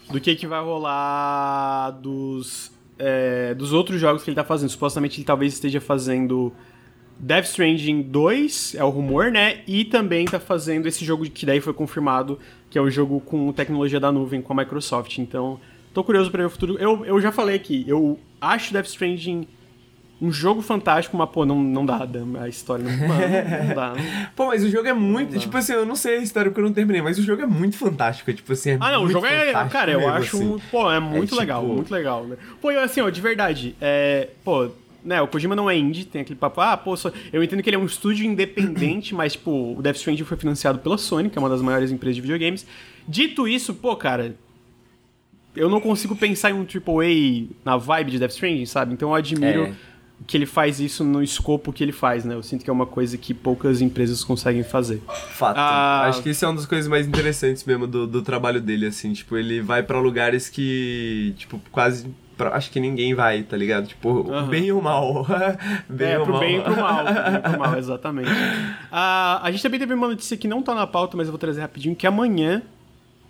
do 0.09 0.19
que, 0.19 0.35
que 0.35 0.47
vai 0.47 0.61
rolar 0.63 1.91
dos, 1.91 2.71
é, 2.97 3.53
dos 3.53 3.73
outros 3.73 3.99
jogos 3.99 4.23
que 4.23 4.29
ele 4.29 4.35
tá 4.35 4.43
fazendo. 4.43 4.69
Supostamente 4.69 5.19
ele 5.19 5.25
talvez 5.25 5.53
esteja 5.53 5.81
fazendo 5.81 6.53
Death 7.19 7.45
Stranding 7.45 8.03
2, 8.03 8.75
é 8.75 8.83
o 8.83 8.89
rumor, 8.89 9.31
né? 9.31 9.61
E 9.67 9.83
também 9.85 10.25
tá 10.25 10.39
fazendo 10.39 10.87
esse 10.87 11.03
jogo 11.03 11.29
que 11.29 11.45
daí 11.45 11.59
foi 11.59 11.73
confirmado, 11.73 12.39
que 12.69 12.77
é 12.77 12.81
o 12.81 12.89
jogo 12.89 13.19
com 13.19 13.51
tecnologia 13.51 13.99
da 13.99 14.11
nuvem 14.11 14.41
com 14.41 14.53
a 14.53 14.55
Microsoft. 14.55 15.17
Então, 15.17 15.59
tô 15.93 16.03
curioso 16.03 16.29
para 16.29 16.43
ver 16.43 16.47
o 16.47 16.49
futuro. 16.49 16.77
Eu, 16.79 17.05
eu 17.05 17.19
já 17.19 17.31
falei 17.31 17.55
aqui, 17.55 17.83
eu 17.87 18.19
acho 18.39 18.71
Death 18.71 18.87
Stranding 18.87 19.47
um 20.19 20.31
jogo 20.31 20.61
fantástico, 20.61 21.15
mas, 21.15 21.29
pô, 21.29 21.45
não, 21.45 21.61
não 21.61 21.85
dá, 21.85 22.07
a 22.41 22.49
história 22.49 22.83
não, 22.83 23.07
mano, 23.07 23.67
não 23.67 23.75
dá. 23.75 23.89
Não. 23.89 24.03
pô, 24.35 24.47
mas 24.47 24.63
o 24.63 24.69
jogo 24.69 24.87
é 24.87 24.93
muito, 24.93 25.37
tipo 25.37 25.55
assim, 25.55 25.73
eu 25.73 25.85
não 25.85 25.95
sei 25.95 26.17
a 26.17 26.21
história 26.21 26.49
porque 26.49 26.59
eu 26.59 26.65
não 26.65 26.73
terminei, 26.73 27.01
mas 27.01 27.19
o 27.19 27.23
jogo 27.23 27.43
é 27.43 27.45
muito 27.45 27.77
fantástico, 27.77 28.33
tipo 28.33 28.51
assim, 28.51 28.71
é 28.71 28.77
Ah, 28.79 28.93
não, 28.93 29.03
o 29.03 29.09
jogo 29.09 29.27
é, 29.27 29.51
cara, 29.69 29.91
eu 29.91 30.09
acho, 30.09 30.37
assim. 30.37 30.61
pô, 30.71 30.91
é 30.91 30.99
muito 30.99 31.35
é, 31.35 31.37
legal, 31.37 31.61
tipo... 31.61 31.73
muito 31.73 31.91
legal, 31.91 32.23
né? 32.25 32.35
Pô, 32.59 32.71
eu, 32.71 32.81
assim, 32.81 32.99
ó, 33.01 33.09
de 33.11 33.21
verdade, 33.21 33.75
é, 33.79 34.29
pô, 34.43 34.69
né, 35.05 35.21
o 35.21 35.27
Kojima 35.27 35.55
não 35.55 35.69
é 35.69 35.77
indie, 35.77 36.03
tem 36.03 36.21
aquele 36.21 36.39
papo, 36.39 36.61
ah, 36.61 36.75
pô, 36.75 36.97
só... 36.97 37.11
eu 37.31 37.43
entendo 37.43 37.61
que 37.61 37.69
ele 37.69 37.75
é 37.75 37.79
um 37.79 37.85
estúdio 37.85 38.25
independente, 38.25 39.13
mas, 39.13 39.33
tipo, 39.33 39.75
o 39.77 39.81
Death 39.83 39.97
Stranding 39.97 40.23
foi 40.23 40.37
financiado 40.37 40.79
pela 40.79 40.97
Sony, 40.97 41.29
que 41.29 41.37
é 41.37 41.39
uma 41.39 41.49
das 41.49 41.61
maiores 41.61 41.91
empresas 41.91 42.15
de 42.15 42.21
videogames. 42.21 42.65
Dito 43.07 43.47
isso, 43.47 43.75
pô, 43.75 43.95
cara, 43.95 44.35
eu 45.55 45.69
não 45.69 45.79
consigo 45.79 46.15
pensar 46.15 46.49
em 46.49 46.53
um 46.53 46.65
AAA 46.65 47.55
na 47.63 47.77
vibe 47.77 48.11
de 48.11 48.19
Death 48.19 48.31
Stranding, 48.31 48.65
sabe? 48.65 48.93
Então 48.93 49.09
eu 49.09 49.15
admiro... 49.15 49.65
É 49.65 49.96
que 50.25 50.35
ele 50.35 50.45
faz 50.45 50.79
isso 50.79 51.03
no 51.03 51.21
escopo 51.21 51.71
que 51.71 51.83
ele 51.83 51.91
faz, 51.91 52.25
né? 52.25 52.33
Eu 52.33 52.43
sinto 52.43 52.63
que 52.63 52.69
é 52.69 52.73
uma 52.73 52.85
coisa 52.85 53.17
que 53.17 53.33
poucas 53.33 53.81
empresas 53.81 54.23
conseguem 54.23 54.63
fazer. 54.63 55.01
Fato. 55.31 55.57
Ah, 55.57 56.05
Acho 56.07 56.23
que 56.23 56.29
isso 56.31 56.43
é 56.43 56.47
uma 56.47 56.55
das 56.55 56.65
coisas 56.65 56.87
mais 56.87 57.07
interessantes 57.07 57.63
mesmo 57.63 57.85
do, 57.85 58.07
do 58.07 58.21
trabalho 58.21 58.59
dele, 58.59 58.87
assim. 58.87 59.13
Tipo, 59.13 59.37
ele 59.37 59.61
vai 59.61 59.83
para 59.83 59.99
lugares 59.99 60.49
que, 60.49 61.33
tipo, 61.37 61.61
quase 61.71 62.07
pra, 62.37 62.55
acho 62.55 62.71
que 62.71 62.79
ninguém 62.79 63.13
vai, 63.13 63.43
tá 63.43 63.57
ligado? 63.57 63.87
Tipo, 63.87 64.09
uhum. 64.09 64.47
bem 64.47 64.71
ou 64.71 64.81
mal. 64.81 65.25
bem 65.89 66.11
é, 66.11 66.19
ou 66.19 66.25
pro 66.25 66.33
mal. 66.33 66.41
bem 66.41 66.57
e 66.57 66.61
pro 66.61 66.75
mal. 66.75 67.05
Pro 67.05 67.13
bem 67.13 67.41
pro 67.41 67.59
mal, 67.59 67.77
exatamente. 67.79 68.29
Uh, 68.29 69.41
a 69.41 69.49
gente 69.51 69.61
também 69.61 69.79
teve 69.79 69.93
uma 69.93 70.07
notícia 70.07 70.37
que 70.37 70.47
não 70.47 70.61
tá 70.61 70.73
na 70.73 70.87
pauta, 70.87 71.17
mas 71.17 71.27
eu 71.27 71.31
vou 71.31 71.39
trazer 71.39 71.61
rapidinho, 71.61 71.95
que 71.95 72.07
amanhã 72.07 72.61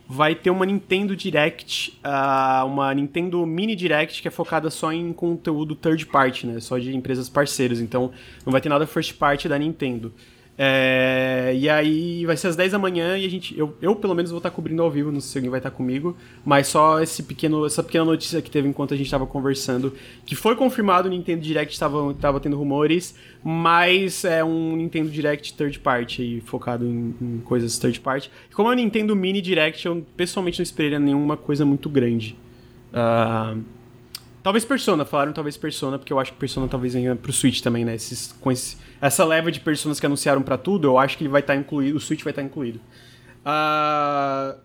vai 0.07 0.33
ter 0.33 0.49
uma 0.49 0.65
Nintendo 0.65 1.15
Direct, 1.15 1.99
uh, 2.03 2.65
uma 2.65 2.93
Nintendo 2.93 3.45
Mini 3.45 3.75
Direct 3.75 4.21
que 4.21 4.27
é 4.27 4.31
focada 4.31 4.69
só 4.69 4.91
em 4.91 5.11
conteúdo 5.11 5.75
third 5.75 6.05
party, 6.05 6.47
né? 6.47 6.59
Só 6.59 6.77
de 6.77 6.95
empresas 6.95 7.27
parceiras. 7.27 7.81
Então 7.81 8.11
não 8.45 8.51
vai 8.51 8.61
ter 8.61 8.69
nada 8.69 8.87
first 8.87 9.15
party 9.15 9.49
da 9.49 9.59
Nintendo. 9.59 10.13
É, 10.59 11.53
e 11.55 11.69
aí 11.69 12.25
vai 12.25 12.35
ser 12.35 12.47
às 12.47 12.55
10 12.55 12.71
da 12.71 12.79
manhã 12.79 13.15
e 13.15 13.25
a 13.25 13.29
gente. 13.29 13.57
Eu, 13.57 13.77
eu 13.79 13.95
pelo 13.95 14.15
menos 14.15 14.31
vou 14.31 14.39
estar 14.39 14.49
cobrindo 14.49 14.81
ao 14.81 14.89
vivo, 14.89 15.11
não 15.11 15.21
sei 15.21 15.31
se 15.31 15.37
alguém 15.37 15.51
vai 15.51 15.59
estar 15.59 15.69
comigo. 15.69 16.17
Mas 16.43 16.67
só 16.67 16.99
esse 16.99 17.21
pequeno, 17.21 17.63
essa 17.65 17.83
pequena 17.83 18.03
notícia 18.03 18.41
que 18.41 18.49
teve 18.49 18.67
enquanto 18.67 18.93
a 18.93 18.97
gente 18.97 19.05
estava 19.05 19.27
conversando. 19.27 19.93
Que 20.25 20.35
foi 20.35 20.55
confirmado 20.55 21.07
o 21.07 21.11
Nintendo 21.11 21.41
Direct 21.41 21.73
estava 21.73 22.11
tava 22.15 22.39
tendo 22.39 22.57
rumores, 22.57 23.15
mas 23.43 24.25
é 24.25 24.43
um 24.43 24.75
Nintendo 24.75 25.09
Direct 25.09 25.53
third 25.53 25.79
party 25.79 26.21
aí, 26.23 26.41
focado 26.41 26.85
em, 26.85 27.13
em 27.21 27.39
coisas 27.45 27.77
third 27.77 27.99
party. 27.99 28.31
Como 28.53 28.67
é 28.69 28.71
o 28.71 28.75
Nintendo 28.75 29.15
Mini 29.15 29.41
Direct, 29.41 29.85
eu 29.85 30.03
pessoalmente 30.15 30.59
não 30.59 30.63
esperaria 30.63 30.99
nenhuma 30.99 31.37
coisa 31.37 31.63
muito 31.65 31.87
grande. 31.87 32.35
Uh, 32.91 33.61
Talvez 34.47 34.63
Persona, 34.63 35.03
falaram 35.03 35.33
talvez 35.33 35.57
Persona, 35.57 35.99
porque 35.99 36.13
eu 36.13 36.17
acho 36.17 36.31
que 36.31 36.37
Persona 36.37 36.69
talvez 36.69 36.93
venha 36.93 37.13
pro 37.17 37.33
Switch 37.33 37.59
também, 37.59 37.83
né? 37.83 37.95
Esses, 37.95 38.31
com 38.39 38.49
esse, 38.49 38.77
essa 39.01 39.25
leva 39.25 39.51
de 39.51 39.59
personas 39.59 39.99
que 39.99 40.05
anunciaram 40.05 40.41
para 40.41 40.57
tudo, 40.57 40.87
eu 40.87 40.97
acho 40.97 41.17
que 41.17 41.25
ele 41.25 41.29
vai 41.29 41.41
estar 41.41 41.53
tá 41.53 41.59
incluído, 41.59 41.97
o 41.97 41.99
Switch 41.99 42.23
vai 42.23 42.31
estar 42.31 42.41
tá 42.41 42.45
incluído. 42.47 42.79
Uh, 43.45 44.57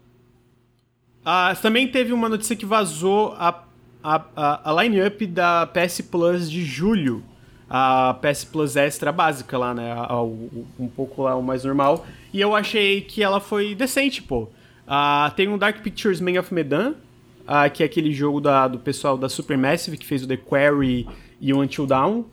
uh, 1.26 1.60
também 1.60 1.88
teve 1.88 2.12
uma 2.12 2.28
notícia 2.28 2.54
que 2.54 2.64
vazou 2.64 3.34
a, 3.36 3.64
a, 4.04 4.24
a, 4.36 4.70
a 4.70 4.84
line-up 4.84 5.26
da 5.26 5.66
PS 5.66 6.02
Plus 6.02 6.48
de 6.48 6.64
julho. 6.64 7.24
A 7.68 8.16
PS 8.22 8.44
Plus 8.44 8.76
Extra 8.76 9.10
básica 9.10 9.58
lá, 9.58 9.74
né? 9.74 9.90
A, 9.90 10.12
a, 10.12 10.22
um 10.22 10.88
pouco 10.94 11.22
lá 11.22 11.34
o 11.34 11.42
mais 11.42 11.64
normal. 11.64 12.06
E 12.32 12.40
eu 12.40 12.54
achei 12.54 13.00
que 13.00 13.20
ela 13.20 13.40
foi 13.40 13.74
decente, 13.74 14.22
pô. 14.22 14.42
Uh, 14.42 15.34
tem 15.34 15.48
um 15.48 15.58
Dark 15.58 15.82
Pictures 15.82 16.20
Man 16.20 16.38
of 16.38 16.54
Medan, 16.54 16.94
uh, 17.42 17.70
que 17.72 17.82
é 17.82 17.86
aquele 17.86 18.12
jogo 18.12 18.40
da, 18.40 18.68
do 18.68 18.78
pessoal 18.78 19.16
da 19.16 19.28
Supermassive, 19.28 19.96
que 19.96 20.06
fez 20.06 20.22
o 20.22 20.26
The 20.26 20.36
Quarry 20.36 21.06
e 21.40 21.52
o 21.52 21.60
Until 21.60 21.86
Dawn. 21.86 22.24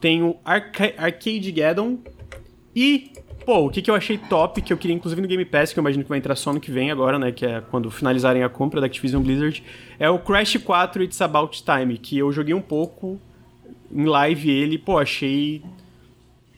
Tem 0.00 0.22
o 0.22 0.36
Arca 0.44 0.92
Arcade 0.96 1.50
Gaddon. 1.52 1.98
E, 2.74 3.12
pô, 3.46 3.66
o 3.66 3.70
que, 3.70 3.80
que 3.80 3.90
eu 3.90 3.94
achei 3.94 4.18
top, 4.18 4.60
que 4.60 4.72
eu 4.72 4.76
queria 4.76 4.94
inclusive 4.96 5.20
no 5.20 5.28
Game 5.28 5.44
Pass, 5.44 5.72
que 5.72 5.78
eu 5.78 5.82
imagino 5.82 6.02
que 6.02 6.08
vai 6.08 6.18
entrar 6.18 6.34
só 6.34 6.52
no 6.52 6.60
que 6.60 6.70
vem 6.70 6.90
agora, 6.90 7.18
né? 7.18 7.32
Que 7.32 7.46
é 7.46 7.60
quando 7.60 7.90
finalizarem 7.90 8.42
a 8.42 8.48
compra 8.48 8.80
da 8.80 8.86
Activision 8.86 9.22
Blizzard. 9.22 9.62
É 9.98 10.10
o 10.10 10.18
Crash 10.18 10.56
4 10.56 11.02
It's 11.04 11.20
About 11.20 11.62
Time, 11.62 11.96
que 11.98 12.18
eu 12.18 12.32
joguei 12.32 12.54
um 12.54 12.60
pouco 12.60 13.20
em 13.92 14.04
live 14.04 14.50
ele, 14.50 14.76
pô, 14.76 14.98
achei 14.98 15.62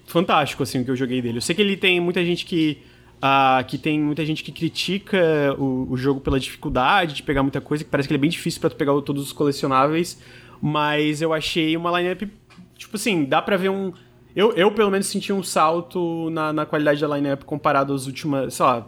fantástico, 0.07 0.62
assim, 0.62 0.80
o 0.80 0.84
que 0.84 0.90
eu 0.90 0.96
joguei 0.96 1.20
dele. 1.20 1.38
Eu 1.38 1.42
sei 1.42 1.54
que 1.54 1.61
ele 1.61 1.76
tem 1.76 2.00
muita 2.00 2.24
gente 2.24 2.46
que 2.46 2.78
Uh, 3.16 3.64
que 3.66 3.78
tem 3.78 3.98
muita 3.98 4.26
gente 4.26 4.44
que 4.44 4.52
critica 4.52 5.56
o, 5.58 5.90
o, 5.90 5.96
jogo 5.96 6.20
pela 6.20 6.38
dificuldade 6.38 7.14
de 7.14 7.22
pegar 7.22 7.42
muita 7.42 7.62
coisa, 7.62 7.82
que 7.82 7.88
parece 7.88 8.06
que 8.06 8.12
ele 8.12 8.18
é 8.18 8.20
bem 8.20 8.28
difícil 8.28 8.60
para 8.60 8.68
tu 8.68 8.76
pegar 8.76 8.92
todos 9.00 9.22
os 9.22 9.32
colecionáveis, 9.32 10.20
mas 10.60 11.22
eu 11.22 11.32
achei 11.32 11.74
uma 11.78 11.98
lineup, 11.98 12.30
tipo 12.76 12.96
assim, 12.96 13.24
dá 13.24 13.40
pra 13.40 13.56
ver 13.56 13.70
um... 13.70 13.90
Eu, 14.34 14.52
eu 14.52 14.70
pelo 14.70 14.90
menos 14.90 15.06
senti 15.06 15.32
um 15.32 15.42
salto 15.42 16.28
na, 16.28 16.52
na 16.52 16.66
qualidade 16.66 17.00
da 17.00 17.16
lineup 17.16 17.42
comparado 17.44 17.94
às 17.94 18.06
últimas, 18.06 18.52
sei 18.52 18.66
lá, 18.66 18.86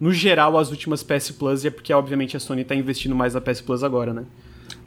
no 0.00 0.12
geral 0.12 0.58
às 0.58 0.70
últimas 0.70 1.04
PS 1.04 1.30
Plus, 1.30 1.62
e 1.62 1.68
é 1.68 1.70
porque 1.70 1.92
obviamente 1.92 2.36
a 2.36 2.40
Sony 2.40 2.64
tá 2.64 2.74
investindo 2.74 3.14
mais 3.14 3.34
na 3.34 3.40
PS 3.40 3.60
Plus 3.60 3.84
agora, 3.84 4.12
né? 4.12 4.24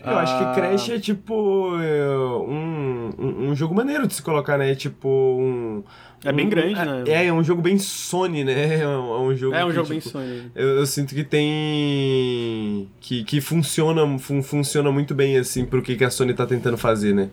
Eu 0.04 0.18
acho 0.18 0.38
que 0.38 0.54
Crash 0.56 0.89
é 0.89 0.99
tipo 0.99 1.78
é, 1.80 2.18
um, 2.18 3.10
um, 3.20 3.49
um, 3.49 3.56
jogo 3.56 3.76
maneiro 3.76 4.08
de 4.08 4.16
se 4.16 4.22
colocar, 4.22 4.58
né? 4.58 4.74
Tipo 4.74 5.08
um. 5.08 5.84
É 6.24 6.32
bem 6.32 6.49
grande, 6.49 6.80
um, 6.80 6.86
né? 6.86 7.04
É, 7.08 7.26
é 7.28 7.34
um 7.34 7.43
jogo 7.43 7.62
bem 7.62 7.78
Sony, 7.78 8.43
né? 8.43 8.82
É 8.82 8.88
um, 8.88 9.36
jogo. 9.36 9.56
É 9.56 9.64
um 9.64 9.70
que, 9.70 9.76
jogo 9.76 9.88
tipo, 9.88 9.89
bem 9.89 10.02
Sony. 10.02 10.52
Eu, 10.56 10.68
eu, 10.78 10.86
sinto 10.86 11.14
que 11.14 11.24
tem. 11.24 12.89
que, 12.99 13.24
que 13.24 13.39
funciona, 13.41 14.18
fun, 14.18 14.41
funciona 14.41 14.91
muito 14.91 15.14
bem, 15.14 15.38
assim, 15.38 15.66
pro 15.66 15.82
que, 15.82 15.95
que 15.95 16.04
a 16.04 16.10
Sony 16.10 16.34
tá 16.34 16.47
tentando 16.47 16.78
fazer, 16.78 17.14
né? 17.14 17.30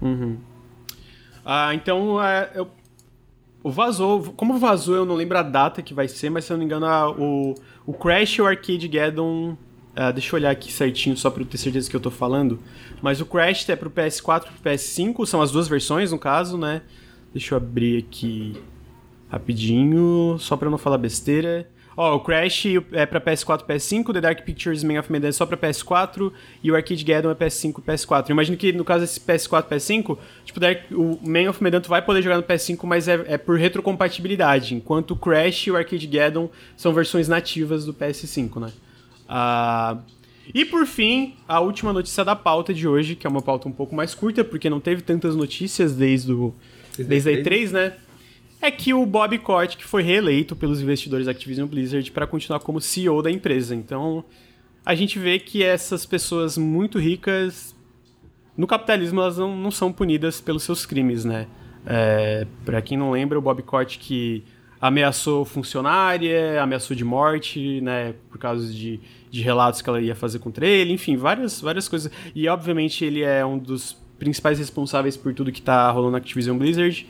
Uhum. 0.00 0.36
Ah, 1.44 1.74
então. 1.74 2.22
É, 2.22 2.50
eu, 2.54 2.68
o 3.62 3.70
vazou. 3.70 4.32
Como 4.36 4.58
vazou, 4.58 4.96
eu 4.96 5.06
não 5.06 5.14
lembro 5.14 5.38
a 5.38 5.42
data 5.42 5.80
que 5.80 5.94
vai 5.94 6.08
ser, 6.08 6.28
mas 6.30 6.44
se 6.44 6.52
eu 6.52 6.56
não 6.56 6.58
me 6.58 6.66
engano, 6.66 6.84
a, 6.84 7.10
o, 7.10 7.54
o 7.86 7.92
Crash 7.94 8.34
e 8.34 8.42
o 8.42 8.46
Arcade 8.46 8.88
Gaddon 8.88 9.56
Uh, 9.92 10.12
deixa 10.12 10.34
eu 10.34 10.38
olhar 10.38 10.50
aqui 10.50 10.72
certinho 10.72 11.16
só 11.16 11.30
para 11.30 11.44
ter 11.44 11.58
certeza 11.58 11.88
que 11.88 11.94
eu 11.94 12.00
tô 12.00 12.10
falando. 12.10 12.58
Mas 13.02 13.20
o 13.20 13.26
Crash 13.26 13.68
é 13.68 13.76
pro 13.76 13.90
PS4 13.90 14.44
e 14.46 14.52
pro 14.52 14.70
PS5, 14.70 15.26
são 15.26 15.42
as 15.42 15.50
duas 15.50 15.68
versões 15.68 16.10
no 16.12 16.18
caso, 16.18 16.56
né? 16.56 16.82
Deixa 17.32 17.54
eu 17.54 17.58
abrir 17.58 17.98
aqui 17.98 18.54
rapidinho, 19.28 20.36
só 20.38 20.56
para 20.56 20.70
não 20.70 20.78
falar 20.78 20.98
besteira. 20.98 21.68
Ó, 21.94 22.16
o 22.16 22.20
Crash 22.20 22.64
é 22.92 23.04
pra 23.04 23.20
PS4 23.20 23.62
e 23.62 23.72
PS5, 23.72 24.12
The 24.14 24.20
Dark 24.20 24.42
Pictures 24.44 24.82
Man 24.82 24.98
of 24.98 25.12
Medan 25.12 25.28
é 25.28 25.32
só 25.32 25.44
pra 25.44 25.56
PS4 25.58 26.32
e 26.62 26.70
o 26.70 26.74
Arcade 26.74 27.04
Gaddon 27.04 27.30
é 27.30 27.34
PS5 27.34 27.78
e 27.78 27.82
PS4. 27.82 28.30
Eu 28.30 28.32
imagino 28.32 28.56
que 28.56 28.72
no 28.72 28.84
caso 28.84 29.02
desse 29.02 29.20
PS4 29.20 29.66
e 29.66 29.74
PS5, 29.74 30.18
tipo, 30.44 30.60
o 30.92 31.18
Man 31.22 31.50
of 31.50 31.62
Medan 31.62 31.82
tu 31.82 31.90
vai 31.90 32.00
poder 32.00 32.22
jogar 32.22 32.38
no 32.38 32.42
PS5, 32.42 32.78
mas 32.84 33.08
é, 33.08 33.22
é 33.26 33.36
por 33.36 33.58
retrocompatibilidade, 33.58 34.74
enquanto 34.74 35.10
o 35.10 35.16
Crash 35.16 35.66
e 35.66 35.70
o 35.70 35.76
Arcade 35.76 36.06
Gaddon 36.06 36.48
são 36.76 36.94
versões 36.94 37.28
nativas 37.28 37.84
do 37.84 37.92
PS5, 37.92 38.58
né? 38.58 38.72
Uh, 39.32 40.02
e 40.54 40.64
por 40.64 40.86
fim, 40.86 41.34
a 41.48 41.60
última 41.60 41.92
notícia 41.92 42.22
da 42.24 42.36
pauta 42.36 42.74
de 42.74 42.86
hoje, 42.86 43.16
que 43.16 43.26
é 43.26 43.30
uma 43.30 43.40
pauta 43.40 43.68
um 43.68 43.72
pouco 43.72 43.94
mais 43.94 44.14
curta, 44.14 44.44
porque 44.44 44.68
não 44.68 44.80
teve 44.80 45.00
tantas 45.00 45.34
notícias 45.34 45.94
desde, 45.94 46.32
o, 46.32 46.54
desde 46.98 47.30
a 47.30 47.32
E3, 47.32 47.70
né? 47.70 47.94
É 48.60 48.70
que 48.70 48.92
o 48.92 49.04
Bob 49.06 49.36
Kotick 49.38 49.82
foi 49.84 50.02
reeleito 50.02 50.54
pelos 50.54 50.80
investidores 50.80 51.26
Activision 51.26 51.66
Blizzard 51.66 52.08
para 52.12 52.26
continuar 52.26 52.60
como 52.60 52.80
CEO 52.80 53.22
da 53.22 53.30
empresa. 53.30 53.74
Então, 53.74 54.24
a 54.84 54.94
gente 54.94 55.18
vê 55.18 55.38
que 55.38 55.64
essas 55.64 56.04
pessoas 56.04 56.58
muito 56.58 56.98
ricas 56.98 57.74
no 58.56 58.66
capitalismo 58.66 59.20
elas 59.20 59.38
não, 59.38 59.56
não 59.56 59.70
são 59.70 59.92
punidas 59.92 60.40
pelos 60.40 60.62
seus 60.62 60.84
crimes, 60.84 61.24
né? 61.24 61.46
É, 61.86 62.46
para 62.64 62.80
quem 62.82 62.96
não 62.96 63.10
lembra, 63.10 63.38
o 63.38 63.42
Bob 63.42 63.62
Kotick 63.62 64.44
ameaçou 64.82 65.44
funcionária, 65.44 66.60
ameaçou 66.60 66.96
de 66.96 67.04
morte, 67.04 67.80
né, 67.80 68.16
por 68.28 68.36
causa 68.36 68.66
de, 68.72 68.98
de 69.30 69.40
relatos 69.40 69.80
que 69.80 69.88
ela 69.88 70.00
ia 70.00 70.16
fazer 70.16 70.40
contra 70.40 70.66
ele, 70.66 70.92
enfim, 70.92 71.16
várias, 71.16 71.60
várias 71.60 71.86
coisas. 71.86 72.10
E 72.34 72.48
obviamente 72.48 73.04
ele 73.04 73.22
é 73.22 73.46
um 73.46 73.56
dos 73.56 73.96
principais 74.18 74.58
responsáveis 74.58 75.16
por 75.16 75.32
tudo 75.32 75.52
que 75.52 75.60
está 75.60 75.88
rolando 75.92 76.10
na 76.10 76.18
Activision 76.18 76.58
Blizzard. 76.58 77.06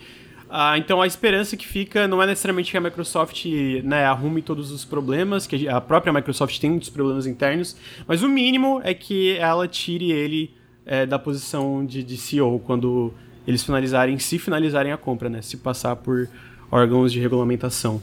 Ah, 0.47 0.77
então 0.77 1.01
a 1.01 1.07
esperança 1.07 1.57
que 1.57 1.67
fica 1.67 2.07
não 2.07 2.21
é 2.21 2.27
necessariamente 2.27 2.69
que 2.69 2.77
a 2.77 2.81
Microsoft 2.81 3.43
né, 3.83 4.05
arrume 4.05 4.43
todos 4.43 4.71
os 4.71 4.85
problemas, 4.85 5.47
que 5.47 5.67
a 5.67 5.81
própria 5.81 6.13
Microsoft 6.13 6.59
tem 6.59 6.69
muitos 6.69 6.89
problemas 6.89 7.25
internos, 7.25 7.75
mas 8.07 8.21
o 8.21 8.29
mínimo 8.29 8.81
é 8.83 8.93
que 8.93 9.35
ela 9.37 9.67
tire 9.67 10.11
ele 10.11 10.51
é, 10.85 11.07
da 11.07 11.17
posição 11.17 11.83
de, 11.83 12.03
de 12.03 12.17
CEO 12.17 12.59
quando 12.59 13.11
eles 13.47 13.63
finalizarem, 13.63 14.19
se 14.19 14.37
finalizarem 14.37 14.91
a 14.91 14.97
compra, 14.97 15.27
né? 15.27 15.41
Se 15.41 15.57
passar 15.57 15.95
por 15.95 16.29
órgãos 16.71 17.11
de 17.11 17.19
regulamentação. 17.19 18.01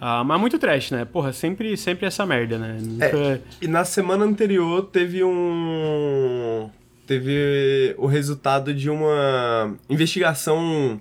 Ah, 0.00 0.22
mas 0.22 0.38
muito 0.38 0.58
trash, 0.58 0.90
né? 0.90 1.04
Porra, 1.04 1.32
sempre, 1.32 1.76
sempre 1.76 2.06
essa 2.06 2.26
merda, 2.26 2.58
né? 2.58 2.78
Nunca... 2.80 3.06
É, 3.06 3.40
e 3.62 3.66
na 3.66 3.84
semana 3.84 4.24
anterior 4.24 4.82
teve 4.82 5.24
um. 5.24 6.68
Teve 7.06 7.94
o 7.96 8.06
resultado 8.06 8.72
de 8.72 8.88
uma 8.90 9.74
investigação, 9.88 11.00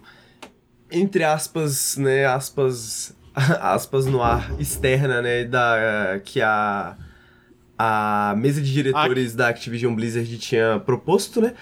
entre 0.91 1.23
aspas, 1.23 1.97
né? 1.97 2.25
Aspas. 2.25 3.15
aspas 3.59 4.05
no 4.05 4.21
ar, 4.21 4.53
externa, 4.59 5.21
né? 5.21 5.43
Da, 5.43 6.21
que 6.23 6.41
a. 6.41 6.95
A 7.77 8.35
mesa 8.37 8.61
de 8.61 8.71
diretores 8.71 9.33
a... 9.33 9.37
da 9.37 9.47
Activision 9.49 9.93
Blizzard 9.93 10.37
tinha 10.37 10.79
proposto, 10.85 11.41
né? 11.41 11.53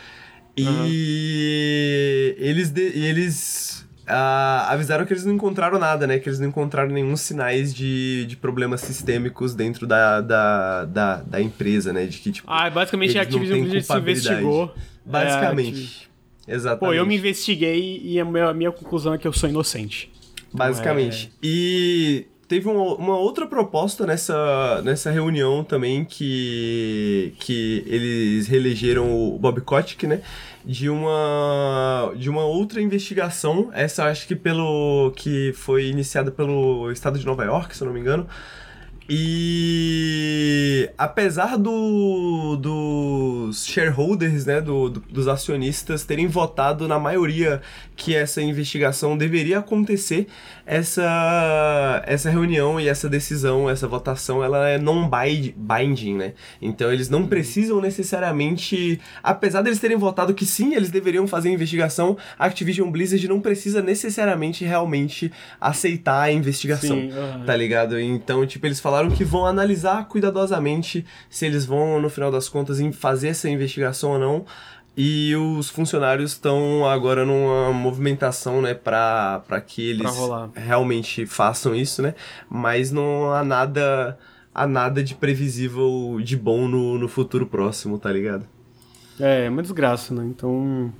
E 0.56 0.68
uhum. 0.68 2.46
eles, 2.46 2.70
de, 2.70 2.82
eles 2.82 3.88
Uh, 4.12 4.68
avisaram 4.68 5.06
que 5.06 5.14
eles 5.14 5.24
não 5.24 5.34
encontraram 5.34 5.80
nada, 5.80 6.06
né? 6.06 6.20
Que 6.20 6.28
eles 6.28 6.38
não 6.40 6.50
encontraram 6.50 6.92
nenhum 6.92 7.16
sinais 7.16 7.74
de, 7.74 8.26
de 8.26 8.36
problemas 8.36 8.82
sistêmicos 8.82 9.56
dentro 9.56 9.88
da, 9.88 10.20
da, 10.20 10.86
da, 10.86 11.16
da 11.22 11.42
empresa, 11.42 11.94
né? 11.94 12.06
De 12.06 12.18
que, 12.18 12.32
tipo. 12.32 12.52
Ah, 12.52 12.70
basicamente 12.70 13.18
a 13.18 13.22
Activision 13.22 13.62
Blizzard 13.62 13.84
se 13.84 13.98
investigou. 13.98 14.74
Basicamente. 15.06 16.10
É, 16.46 16.56
Exatamente. 16.56 16.80
Pô, 16.80 16.94
eu 16.94 17.06
me 17.06 17.16
investiguei 17.16 18.02
e 18.04 18.20
a 18.20 18.26
minha, 18.26 18.50
a 18.50 18.54
minha 18.54 18.72
conclusão 18.72 19.14
é 19.14 19.18
que 19.18 19.28
eu 19.28 19.32
sou 19.32 19.48
inocente. 19.48 20.12
Basicamente. 20.54 21.32
É... 21.42 21.48
E 21.48 22.26
teve 22.52 22.68
uma, 22.68 22.96
uma, 22.96 23.18
outra 23.18 23.48
proposta 23.48 24.06
nessa, 24.06 24.82
nessa 24.84 25.10
reunião 25.10 25.64
também 25.64 26.04
que, 26.04 27.34
que 27.40 27.82
eles 27.88 28.46
reelegeram 28.46 29.10
o 29.10 29.40
Bob 29.40 29.62
Kotick, 29.62 30.06
né? 30.06 30.20
De 30.66 30.90
uma, 30.90 32.12
de 32.18 32.30
uma 32.30 32.44
outra 32.44 32.82
investigação, 32.82 33.70
essa 33.72 34.04
acho 34.04 34.28
que 34.28 34.36
pelo 34.36 35.14
que 35.16 35.54
foi 35.54 35.86
iniciada 35.86 36.30
pelo 36.30 36.92
estado 36.92 37.18
de 37.18 37.26
Nova 37.26 37.46
York, 37.46 37.74
se 37.74 37.84
eu 37.84 37.86
não 37.86 37.94
me 37.94 38.02
engano, 38.02 38.28
E 39.10 40.90
apesar 40.98 41.58
do, 41.58 42.56
dos 42.58 43.66
shareholders, 43.66 44.46
né, 44.46 44.62
do, 44.62 44.90
do, 44.90 45.00
dos 45.00 45.28
acionistas 45.28 46.06
terem 46.06 46.28
votado 46.28 46.88
na 46.88 47.00
maioria 47.00 47.62
que 48.02 48.16
essa 48.16 48.42
investigação 48.42 49.16
deveria 49.16 49.60
acontecer, 49.60 50.28
essa, 50.66 52.02
essa 52.08 52.32
reunião 52.32 52.80
e 52.80 52.88
essa 52.88 53.08
decisão, 53.08 53.70
essa 53.70 53.88
votação, 53.88 54.44
ela 54.44 54.68
é 54.68 54.80
non-binding, 54.80 56.16
né? 56.16 56.34
Então 56.60 56.92
eles 56.92 57.10
não 57.10 57.28
precisam 57.28 57.80
necessariamente, 57.80 59.00
apesar 59.22 59.62
deles 59.62 59.78
terem 59.78 59.98
votado 59.98 60.34
que 60.34 60.48
sim, 60.48 60.74
eles 60.74 60.90
deveriam 60.90 61.28
fazer 61.28 61.50
a 61.50 61.52
investigação, 61.52 62.18
a 62.40 62.46
Activision 62.46 62.90
Blizzard 62.90 63.28
não 63.28 63.40
precisa 63.40 63.84
necessariamente 63.84 64.66
realmente 64.66 65.32
aceitar 65.60 66.22
a 66.22 66.32
investigação, 66.32 66.98
sim, 66.98 67.12
uhum. 67.12 67.46
tá 67.46 67.56
ligado? 67.56 68.00
Então, 68.00 68.48
tipo, 68.48 68.66
eles 68.66 68.80
falaram 68.80 69.12
que 69.12 69.24
vão 69.24 69.46
analisar 69.46 70.08
cuidadosamente 70.08 71.06
se 71.30 71.46
eles 71.46 71.66
vão, 71.66 72.02
no 72.02 72.10
final 72.10 72.32
das 72.32 72.50
contas, 72.50 72.80
fazer 72.94 73.28
essa 73.28 73.48
investigação 73.48 74.14
ou 74.14 74.20
não. 74.20 74.46
E 74.96 75.34
os 75.36 75.70
funcionários 75.70 76.32
estão 76.32 76.86
agora 76.86 77.26
numa 77.26 77.72
movimentação, 77.72 78.62
né, 78.62 78.74
para 78.74 79.64
que 79.66 79.90
eles 79.90 80.12
realmente 80.54 81.26
façam 81.26 81.74
isso, 81.74 82.02
né? 82.02 82.14
Mas 82.50 82.92
não 82.92 83.32
há 83.32 83.44
nada, 83.44 84.18
há 84.54 84.68
nada 84.68 85.02
de 85.02 85.16
previsível 85.16 86.20
de 86.22 86.36
bom 86.36 86.68
no, 86.68 86.98
no 86.98 87.08
futuro 87.08 87.48
próximo, 87.48 87.98
tá 87.98 88.12
ligado? 88.12 88.46
É, 89.20 89.46
é 89.46 89.50
uma 89.50 89.62
desgraça, 89.62 90.14
né? 90.14 90.26
Então, 90.26 90.92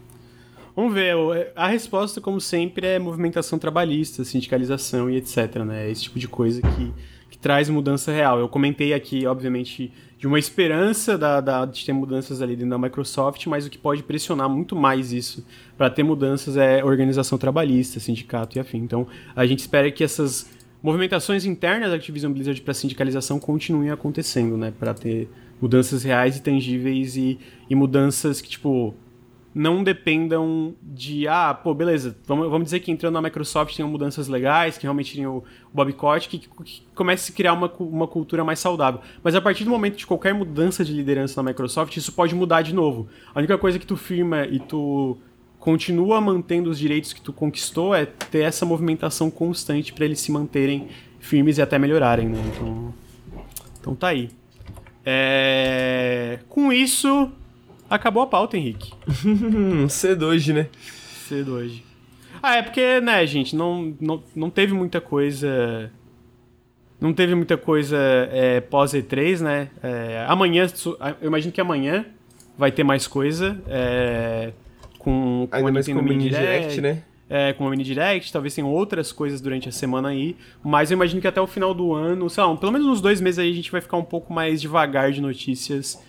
Vamos 0.76 0.94
ver, 0.94 1.16
a 1.56 1.68
resposta, 1.68 2.22
como 2.22 2.40
sempre, 2.40 2.88
é 2.88 2.98
movimentação 2.98 3.60
trabalhista, 3.60 4.24
sindicalização 4.24 5.10
e 5.10 5.18
etc, 5.18 5.58
né? 5.66 5.90
Esse 5.92 6.04
tipo 6.04 6.18
de 6.18 6.28
coisa 6.28 6.62
que, 6.62 6.70
que 6.78 6.94
traz 7.42 7.68
mudança 7.70 8.12
real. 8.12 8.40
Eu 8.40 8.48
comentei 8.48 8.94
aqui, 8.94 9.26
obviamente, 9.26 9.92
de 10.18 10.28
uma 10.28 10.38
esperança 10.38 11.18
da, 11.18 11.42
da, 11.42 11.66
de 11.66 11.84
ter 11.84 11.94
mudanças 11.94 12.42
ali 12.42 12.56
dentro 12.56 12.70
da 12.70 12.78
Microsoft, 12.78 13.48
mas 13.48 13.66
o 13.66 13.70
que 13.70 13.78
pode 13.78 14.04
pressionar 14.04 14.48
muito 14.48 14.76
mais 14.76 15.12
isso 15.12 15.44
para 15.76 15.90
ter 15.90 16.04
mudanças 16.04 16.56
é 16.56 16.84
organização 16.84 17.38
trabalhista, 17.38 18.00
sindicato 18.00 18.58
e 18.58 18.60
afim. 18.60 18.78
Então, 18.78 19.08
a 19.36 19.46
gente 19.46 19.60
espera 19.60 19.92
que 19.92 20.04
essas 20.04 20.48
movimentações 20.82 21.44
internas 21.44 21.90
da 21.90 21.96
Activision 21.96 22.32
Blizzard 22.32 22.62
para 22.62 22.74
sindicalização 22.74 23.40
continuem 23.40 23.90
acontecendo, 23.90 24.56
né? 24.58 24.72
Para 24.78 24.94
ter 24.94 25.28
mudanças 25.60 26.04
reais 26.04 26.38
e 26.38 26.42
tangíveis 26.42 27.16
e, 27.16 27.40
e 27.70 27.76
mudanças 27.76 28.42
que, 28.42 28.50
tipo, 28.50 28.94
não 29.54 29.84
dependam 29.84 30.74
de, 30.82 31.28
ah, 31.28 31.54
pô, 31.54 31.74
beleza, 31.74 32.18
vamos, 32.26 32.50
vamos 32.50 32.66
dizer 32.66 32.80
que 32.80 32.92
entrando 32.92 33.16
na 33.16 33.22
Microsoft 33.22 33.76
tem 33.76 33.86
mudanças 33.86 34.28
legais, 34.28 34.78
que 34.78 34.84
realmente 34.84 35.16
tem 35.16 35.28
o, 35.28 35.44
o 35.74 35.94
Kotick, 35.94 36.40
que, 36.40 36.50
que 36.64 36.84
comece 36.96 37.32
a 37.32 37.36
criar 37.36 37.54
uma, 37.54 37.72
uma 37.80 38.08
cultura 38.08 38.44
mais 38.44 38.60
saudável. 38.60 39.02
Mas 39.22 39.36
a 39.36 39.42
partir 39.42 39.66
do 39.66 39.70
momento 39.70 39.98
de 39.98 40.08
qualquer 40.08 40.34
mudança 40.34 40.86
de 40.86 40.94
liderança 40.94 41.42
na 41.42 41.50
Microsoft, 41.50 41.96
isso 41.98 42.14
pode 42.14 42.34
mudar 42.34 42.62
de 42.62 42.74
novo. 42.74 43.10
A 43.36 43.40
única 43.40 43.58
coisa 43.58 43.78
que 43.78 43.86
tu 43.86 43.98
firma 43.98 44.46
e 44.46 44.60
tu 44.60 45.18
continua 45.60 46.20
mantendo 46.22 46.70
os 46.70 46.80
direitos 46.80 47.14
que 47.14 47.22
tu 47.22 47.34
conquistou 47.34 47.94
é 47.94 48.06
ter 48.06 48.40
essa 48.40 48.66
movimentação 48.66 49.30
constante 49.30 49.94
para 49.94 50.06
eles 50.06 50.20
se 50.20 50.32
manterem 50.32 50.88
firmes 51.20 51.58
e 51.58 51.62
até 51.62 51.78
melhorarem, 51.78 52.30
né? 52.30 52.42
Então, 52.48 52.94
então 53.80 53.96
tá 53.96 54.08
aí. 54.08 54.30
É... 55.06 56.40
Com 56.50 56.72
isso, 56.72 57.32
Acabou 57.92 58.24
a 58.24 58.28
pauta, 58.28 58.56
Henrique. 58.56 58.94
Cedo 59.90 60.28
hoje, 60.28 60.54
né? 60.54 60.70
Cedo 61.28 61.56
hoje. 61.56 61.84
Ah, 62.42 62.56
é 62.56 62.62
porque, 62.62 63.02
né, 63.02 63.28
gente, 63.28 63.54
não, 63.54 63.94
não, 64.00 64.24
não 64.34 64.50
teve 64.50 64.74
muita 64.74 65.02
coisa. 65.02 65.92
Não 67.02 67.12
teve 67.12 67.36
muita 67.36 67.58
coisa 67.58 67.98
é, 68.32 68.62
pós 68.62 68.94
E3, 68.94 69.42
né? 69.42 69.70
É, 69.84 70.26
amanhã, 70.26 70.68
eu 71.20 71.28
imagino 71.28 71.52
que 71.52 71.60
amanhã 71.60 72.06
vai 72.58 72.72
ter 72.72 72.86
mais 72.86 73.08
coisa. 73.08 73.62
É, 73.68 74.54
com, 74.98 75.50
com 75.52 75.58
Ainda 75.58 75.72
mais 75.74 75.86
com 75.86 76.00
o 76.00 76.02
Mini 76.02 76.30
Direct, 76.30 76.76
Direct 76.76 76.82
né? 76.82 77.04
É, 77.30 77.52
com 77.52 77.68
a 77.68 77.70
Mini 77.72 77.84
Direct, 77.84 78.32
talvez 78.32 78.56
tenham 78.56 78.70
outras 78.70 79.12
coisas 79.12 79.42
durante 79.42 79.68
a 79.68 79.72
semana 79.72 80.10
aí, 80.10 80.38
mas 80.64 80.92
eu 80.92 80.96
imagino 80.96 81.20
que 81.20 81.28
até 81.28 81.42
o 81.42 81.48
final 81.48 81.74
do 81.74 81.94
ano, 81.94 82.30
sei 82.30 82.42
lá, 82.42 82.56
pelo 82.56 82.72
menos 82.72 82.88
uns 82.88 83.02
dois 83.02 83.20
meses 83.20 83.40
aí 83.40 83.52
a 83.52 83.56
gente 83.56 83.72
vai 83.72 83.82
ficar 83.82 83.98
um 83.98 84.04
pouco 84.04 84.32
mais 84.32 84.62
devagar 84.62 85.12
de 85.12 85.20
notícias 85.20 86.02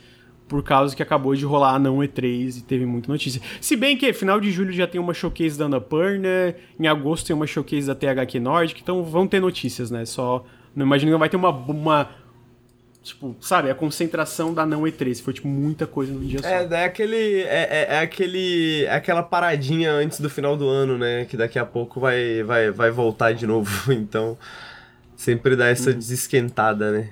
por 0.53 0.63
causa 0.63 0.95
que 0.95 1.03
acabou 1.03 1.35
de 1.35 1.47
rolar 1.47 1.77
a 1.77 1.79
não 1.79 1.97
E3 2.01 2.59
e 2.59 2.61
teve 2.61 2.85
muita 2.85 3.11
notícia. 3.11 3.41
Se 3.59 3.75
bem 3.75 3.97
que 3.97 4.13
final 4.13 4.39
de 4.39 4.53
julho 4.53 4.71
já 4.71 4.87
tem 4.87 5.01
uma 5.01 5.15
showcase 5.15 5.59
da 5.59 5.65
Annapurna, 5.65 6.55
em 6.79 6.87
agosto 6.87 7.29
tem 7.29 7.35
uma 7.35 7.47
showcase 7.47 7.87
da 7.87 7.95
THQ 7.95 8.39
Nordic, 8.39 8.83
então 8.83 9.03
vão 9.03 9.27
ter 9.27 9.41
notícias, 9.41 9.91
né? 9.91 10.05
Só 10.05 10.45
não 10.77 10.85
imagino 10.85 11.11
que 11.11 11.19
vai 11.19 11.31
ter 11.31 11.39
uma, 11.39 11.49
uma 11.49 12.11
tipo, 13.03 13.35
sabe, 13.41 13.71
a 13.71 13.75
concentração 13.75 14.53
da 14.53 14.67
não 14.67 14.83
E3, 14.83 15.23
foi 15.23 15.33
tipo 15.33 15.49
muita 15.49 15.87
coisa 15.87 16.13
num 16.13 16.21
dia 16.21 16.43
só. 16.43 16.47
É, 16.47 16.69
é 16.71 16.85
aquele 16.85 17.41
é, 17.45 17.47
é, 17.47 17.87
é, 17.89 17.99
aquele 18.01 18.85
é 18.85 18.95
aquela 18.95 19.23
paradinha 19.23 19.91
antes 19.91 20.21
do 20.21 20.29
final 20.29 20.55
do 20.55 20.69
ano, 20.69 20.99
né, 20.99 21.25
que 21.25 21.35
daqui 21.35 21.59
a 21.59 21.65
pouco 21.65 21.99
vai 21.99 22.43
vai 22.43 22.71
vai 22.71 22.91
voltar 22.91 23.33
de 23.33 23.47
novo, 23.47 23.71
então 23.91 24.37
sempre 25.17 25.57
dá 25.57 25.69
essa 25.69 25.93
hum. 25.93 25.95
desesquentada, 25.95 26.93
né? 26.93 27.09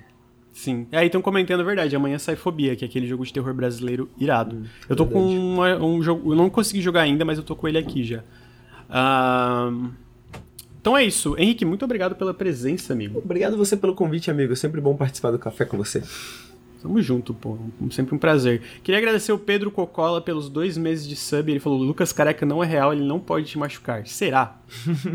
Sim. 0.60 0.86
Aí 0.92 1.06
estão 1.06 1.22
comentando 1.22 1.60
a 1.60 1.64
verdade. 1.64 1.96
Amanhã 1.96 2.18
sai 2.18 2.36
Fobia, 2.36 2.76
que 2.76 2.84
é 2.84 2.88
aquele 2.88 3.06
jogo 3.06 3.24
de 3.24 3.32
terror 3.32 3.54
brasileiro 3.54 4.10
irado. 4.18 4.56
Hum, 4.56 4.64
eu 4.90 4.94
tô 4.94 5.06
verdade. 5.06 5.26
com 5.26 5.54
uma, 5.54 5.76
um 5.82 6.02
jogo. 6.02 6.32
Eu 6.32 6.36
não 6.36 6.50
consegui 6.50 6.82
jogar 6.82 7.00
ainda, 7.00 7.24
mas 7.24 7.38
eu 7.38 7.44
tô 7.44 7.56
com 7.56 7.66
ele 7.66 7.78
aqui 7.78 8.04
já. 8.04 8.22
Uh... 8.90 9.88
Então 10.78 10.94
é 10.94 11.02
isso. 11.02 11.34
Henrique, 11.38 11.64
muito 11.64 11.82
obrigado 11.82 12.14
pela 12.14 12.34
presença, 12.34 12.92
amigo. 12.92 13.20
Obrigado 13.24 13.56
você 13.56 13.74
pelo 13.74 13.94
convite, 13.94 14.30
amigo. 14.30 14.52
É 14.52 14.56
sempre 14.56 14.82
bom 14.82 14.94
participar 14.94 15.30
do 15.30 15.38
café 15.38 15.64
com 15.64 15.78
você. 15.78 16.02
Tamo 16.82 17.00
junto, 17.02 17.34
pô. 17.34 17.58
Sempre 17.90 18.14
um 18.14 18.18
prazer. 18.18 18.62
Queria 18.82 18.98
agradecer 18.98 19.32
o 19.32 19.38
Pedro 19.38 19.70
Cocola 19.70 20.20
pelos 20.20 20.48
dois 20.48 20.78
meses 20.78 21.06
de 21.06 21.14
sub. 21.14 21.50
Ele 21.50 21.60
falou: 21.60 21.78
Lucas 21.78 22.12
Careca 22.12 22.46
não 22.46 22.64
é 22.64 22.66
real, 22.66 22.92
ele 22.92 23.04
não 23.04 23.20
pode 23.20 23.46
te 23.46 23.58
machucar. 23.58 24.06
Será? 24.06 24.58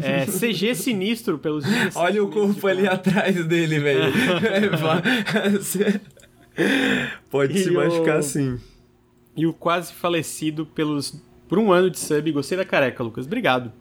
é, 0.03 0.25
CG 0.29 0.75
Sinistro 0.75 1.39
pelos. 1.39 1.65
Olha 1.95 2.23
o 2.23 2.29
corpo 2.29 2.67
ali 2.67 2.87
atrás 2.87 3.43
dele, 3.45 3.79
velho. 3.79 4.13
pode 7.29 7.57
e 7.57 7.63
se 7.63 7.71
machucar 7.71 8.19
o... 8.19 8.23
sim. 8.23 8.59
E 9.35 9.47
o 9.47 9.53
quase 9.53 9.91
falecido 9.91 10.65
pelos 10.67 11.19
por 11.47 11.57
um 11.57 11.71
ano 11.71 11.89
de 11.89 11.99
sub. 11.99 12.31
Gostei 12.31 12.57
da 12.57 12.65
careca, 12.65 13.03
Lucas. 13.03 13.25
Obrigado. 13.25 13.71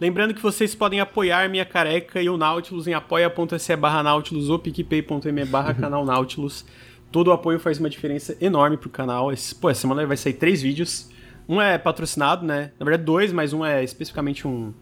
Lembrando 0.00 0.32
que 0.32 0.40
vocês 0.40 0.74
podem 0.74 0.98
apoiar 0.98 1.46
minha 1.50 1.64
careca 1.64 2.22
e 2.22 2.30
o 2.30 2.38
Nautilus 2.38 2.88
em 2.88 2.94
apoia.se 2.94 3.76
barra 3.76 4.02
Nautilus 4.02 4.48
ou 4.48 4.58
picpay.me 4.58 5.44
barra 5.44 5.74
canal 5.78 6.06
Nautilus. 6.06 6.64
Todo 7.12 7.28
o 7.28 7.32
apoio 7.32 7.60
faz 7.60 7.78
uma 7.78 7.90
diferença 7.90 8.34
enorme 8.40 8.78
pro 8.78 8.88
canal. 8.88 9.30
Esse, 9.30 9.54
pô, 9.54 9.68
essa 9.68 9.82
semana 9.82 10.06
vai 10.06 10.16
sair 10.16 10.32
três 10.32 10.62
vídeos. 10.62 11.10
Um 11.46 11.60
é 11.60 11.76
patrocinado, 11.76 12.46
né? 12.46 12.72
Na 12.78 12.84
verdade, 12.84 13.04
dois, 13.04 13.30
mas 13.30 13.52
um 13.52 13.62
é 13.62 13.84
especificamente 13.84 14.48
um. 14.48 14.72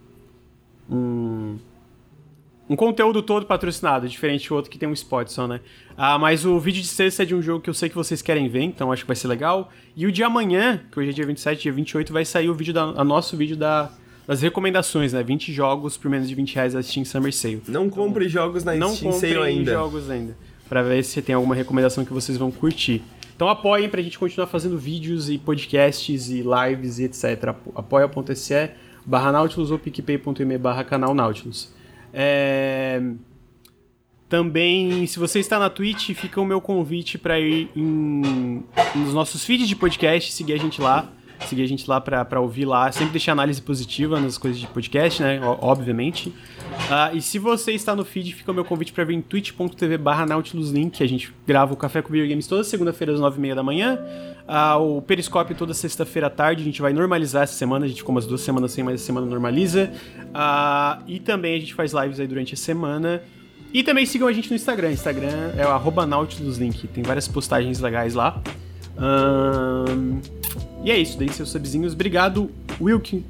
Um, 0.89 1.59
um 2.71 2.77
conteúdo 2.77 3.21
todo 3.21 3.45
patrocinado, 3.45 4.09
diferente 4.09 4.49
do 4.49 4.55
outro 4.55 4.71
que 4.71 4.79
tem 4.79 4.89
um 4.89 4.93
spot 4.93 5.29
só, 5.29 5.49
né? 5.49 5.61
Ah, 5.97 6.17
mas 6.17 6.45
o 6.45 6.61
vídeo 6.61 6.81
de 6.81 6.89
sexta 6.89 7.25
é 7.25 7.27
de 7.27 7.35
um 7.35 7.43
jogo 7.43 7.61
que 7.61 7.69
eu 7.69 7.75
sei 7.75 7.89
que 7.89 7.95
vocês 7.95 8.23
querem 8.23 8.49
ver, 8.49 8.63
então 8.63 8.93
acho 8.93 9.03
que 9.03 9.09
vai 9.09 9.17
ser 9.17 9.27
legal. 9.27 9.73
E 9.97 10.07
o 10.07 10.13
de 10.13 10.23
amanhã, 10.23 10.83
que 10.93 11.01
hoje 11.01 11.11
é 11.11 11.13
dia 11.13 11.27
27, 11.27 11.63
dia 11.63 11.73
28, 11.73 12.13
vai 12.13 12.25
sair 12.25 12.49
o 12.49 12.55
vídeo 12.55 12.73
da, 12.73 12.83
a 12.83 13.05
nosso 13.05 13.37
vídeo 13.37 13.57
da 13.57 13.91
das 14.29 14.43
recomendações, 14.43 15.15
né? 15.15 15.23
20 15.23 15.55
jogos 15.55 15.97
por 15.97 16.11
menos 16.11 16.29
de 16.29 16.35
20 16.35 16.55
reais 16.55 16.75
da 16.75 16.83
Steam 16.83 17.03
Summer 17.03 17.33
Sale. 17.33 17.63
Não 17.67 17.87
então, 17.87 18.05
compre 18.05 18.29
jogos 18.29 18.63
na 18.63 18.75
não 18.75 18.95
Steam 18.95 19.11
Sale 19.11 19.39
ainda. 19.39 19.73
Não 19.73 19.81
jogos 19.81 20.11
ainda. 20.11 20.37
Pra 20.69 20.83
ver 20.83 21.03
se 21.03 21.23
tem 21.23 21.35
alguma 21.35 21.55
recomendação 21.55 22.05
que 22.05 22.13
vocês 22.13 22.37
vão 22.37 22.51
curtir. 22.51 23.03
Então 23.35 23.49
apoiem 23.49 23.89
pra 23.89 24.03
gente 24.03 24.19
continuar 24.19 24.47
fazendo 24.47 24.77
vídeos 24.77 25.31
e 25.31 25.39
podcasts 25.39 26.29
e 26.29 26.43
lives 26.43 26.99
e 26.99 27.05
etc. 27.05 27.55
apoia.se 27.75 28.71
barra 29.07 29.33
Nautilus 29.33 29.71
ou 29.71 29.79
picpay.me 29.79 30.59
barra 30.59 30.85
canal 30.85 31.15
Nautilus. 31.15 31.73
É... 32.13 33.01
Também, 34.29 35.07
se 35.07 35.19
você 35.19 35.39
está 35.39 35.59
na 35.59 35.71
Twitch, 35.71 36.11
fica 36.11 36.39
o 36.39 36.45
meu 36.45 36.61
convite 36.61 37.17
para 37.17 37.41
ir 37.41 37.71
em... 37.75 38.63
nos 38.95 39.15
nossos 39.15 39.43
feeds 39.43 39.67
de 39.67 39.75
podcast, 39.75 40.33
seguir 40.33 40.53
a 40.53 40.59
gente 40.59 40.83
lá 40.83 41.15
seguir 41.47 41.63
a 41.63 41.67
gente 41.67 41.89
lá 41.89 42.01
pra, 42.01 42.41
ouvir 42.41 42.65
lá. 42.65 42.91
Sempre 42.91 43.13
deixar 43.13 43.33
análise 43.33 43.61
positiva 43.61 44.19
nas 44.21 44.39
coisas 44.39 44.61
de 44.61 44.67
podcast, 44.67 45.23
né? 45.23 45.41
Obviamente. 45.61 46.29
Uh, 46.29 47.17
e 47.17 47.23
se 47.23 47.39
você 47.39 47.73
está 47.73 47.95
no 47.95 48.05
feed, 48.05 48.35
fica 48.35 48.51
o 48.51 48.55
meu 48.55 48.65
convite 48.65 48.93
para 48.93 49.05
ver 49.05 49.15
em 49.15 49.21
twitch.tv 49.21 49.99
barra 49.99 50.27
nautiluslink. 50.27 51.03
A 51.03 51.07
gente 51.07 51.33
grava 51.47 51.73
o 51.73 51.77
Café 51.77 52.03
com 52.03 52.13
Video 52.13 52.29
Games 52.29 52.47
toda 52.47 52.65
segunda-feira 52.65 53.13
às 53.13 53.21
nove 53.21 53.39
e 53.39 53.41
meia 53.41 53.55
da 53.55 53.63
manhã. 53.63 53.99
Uh, 54.49 54.97
o 54.97 55.03
Periscope 55.03 55.55
toda 55.55 55.75
sexta-feira 55.75 56.29
à 56.29 56.31
tarde. 56.31 56.63
A 56.63 56.65
gente 56.65 56.81
vai 56.81 56.93
normalizar 56.93 57.43
essa 57.43 57.55
semana. 57.55 57.85
A 57.85 57.89
gente 57.89 57.99
ficou 57.99 58.15
umas 58.15 58.27
duas 58.27 58.41
semanas 58.41 58.73
sem, 58.73 58.83
mas 58.83 59.03
a 59.03 59.05
semana 59.05 59.27
normaliza. 59.27 59.93
Uh, 60.19 61.03
e 61.07 61.21
também 61.21 61.57
a 61.57 61.61
gente 61.61 61.75
faz 61.75 61.93
lives 61.93 62.19
aí 62.19 62.27
durante 62.27 62.55
a 62.55 62.57
semana. 62.57 63.23
E 63.73 63.83
também 63.83 64.07
sigam 64.07 64.27
a 64.27 64.33
gente 64.33 64.49
no 64.49 64.57
Instagram. 64.57 64.93
Instagram 64.93 65.53
é 65.57 65.67
o 65.67 66.07
nautiluslink. 66.07 66.87
Tem 66.89 67.03
várias 67.03 67.29
postagens 67.29 67.81
legais 67.81 68.15
lá. 68.15 68.41
Um, 68.99 70.21
e 70.85 70.91
é 70.91 70.97
isso, 70.97 71.19
deem 71.19 71.31
seus 71.31 71.51
subzinhos. 71.51 71.93
Obrigado 71.93 72.51
Wilkin, 72.81 73.25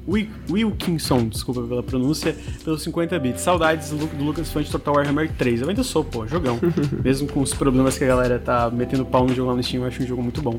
Wilkinson, 0.49 1.27
desculpa 1.27 1.61
pela 1.63 1.81
pronúncia, 1.81 2.35
pelos 2.63 2.83
50 2.83 3.17
bits. 3.19 3.41
Saudades 3.41 3.89
do, 3.89 4.05
do 4.05 4.23
Lucas 4.23 4.51
Fã 4.51 4.61
de 4.61 4.69
Total 4.69 4.93
Warhammer 4.93 5.31
3. 5.33 5.61
Eu 5.61 5.69
ainda 5.69 5.83
sou, 5.83 6.03
pô, 6.03 6.27
jogão. 6.27 6.59
Mesmo 7.03 7.27
com 7.27 7.41
os 7.41 7.53
problemas 7.53 7.97
que 7.97 8.03
a 8.03 8.07
galera 8.07 8.39
tá 8.39 8.69
metendo 8.69 9.05
pau 9.05 9.25
no 9.25 9.33
jogo 9.33 9.49
lá 9.49 9.55
no 9.55 9.63
Steam, 9.63 9.81
eu 9.81 9.87
acho 9.87 10.03
um 10.03 10.07
jogo 10.07 10.21
muito 10.21 10.41
bom. 10.41 10.55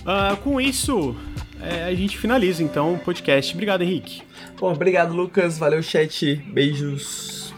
Uh, 0.00 0.36
com 0.42 0.58
isso, 0.58 1.14
é, 1.60 1.84
a 1.84 1.94
gente 1.94 2.16
finaliza 2.16 2.62
então 2.62 2.94
o 2.94 2.98
podcast. 2.98 3.52
Obrigado, 3.52 3.82
Henrique. 3.82 4.22
Bom, 4.58 4.72
obrigado, 4.72 5.14
Lucas. 5.14 5.58
Valeu, 5.58 5.82
chat. 5.82 6.34
Beijos. 6.50 7.54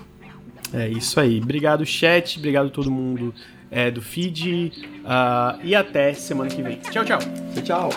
É 0.72 0.88
isso 0.88 1.20
aí. 1.20 1.40
Obrigado, 1.40 1.86
chat. 1.86 2.38
Obrigado 2.38 2.70
todo 2.70 2.90
mundo 2.90 3.32
é, 3.70 3.90
do 3.90 4.02
feed. 4.02 4.72
Uh, 5.00 5.58
e 5.62 5.74
até 5.74 6.12
semana 6.14 6.50
que 6.50 6.62
vem. 6.62 6.76
Tchau, 6.90 7.04
tchau. 7.04 7.18
Tchau, 7.54 7.62
tchau. 7.62 7.90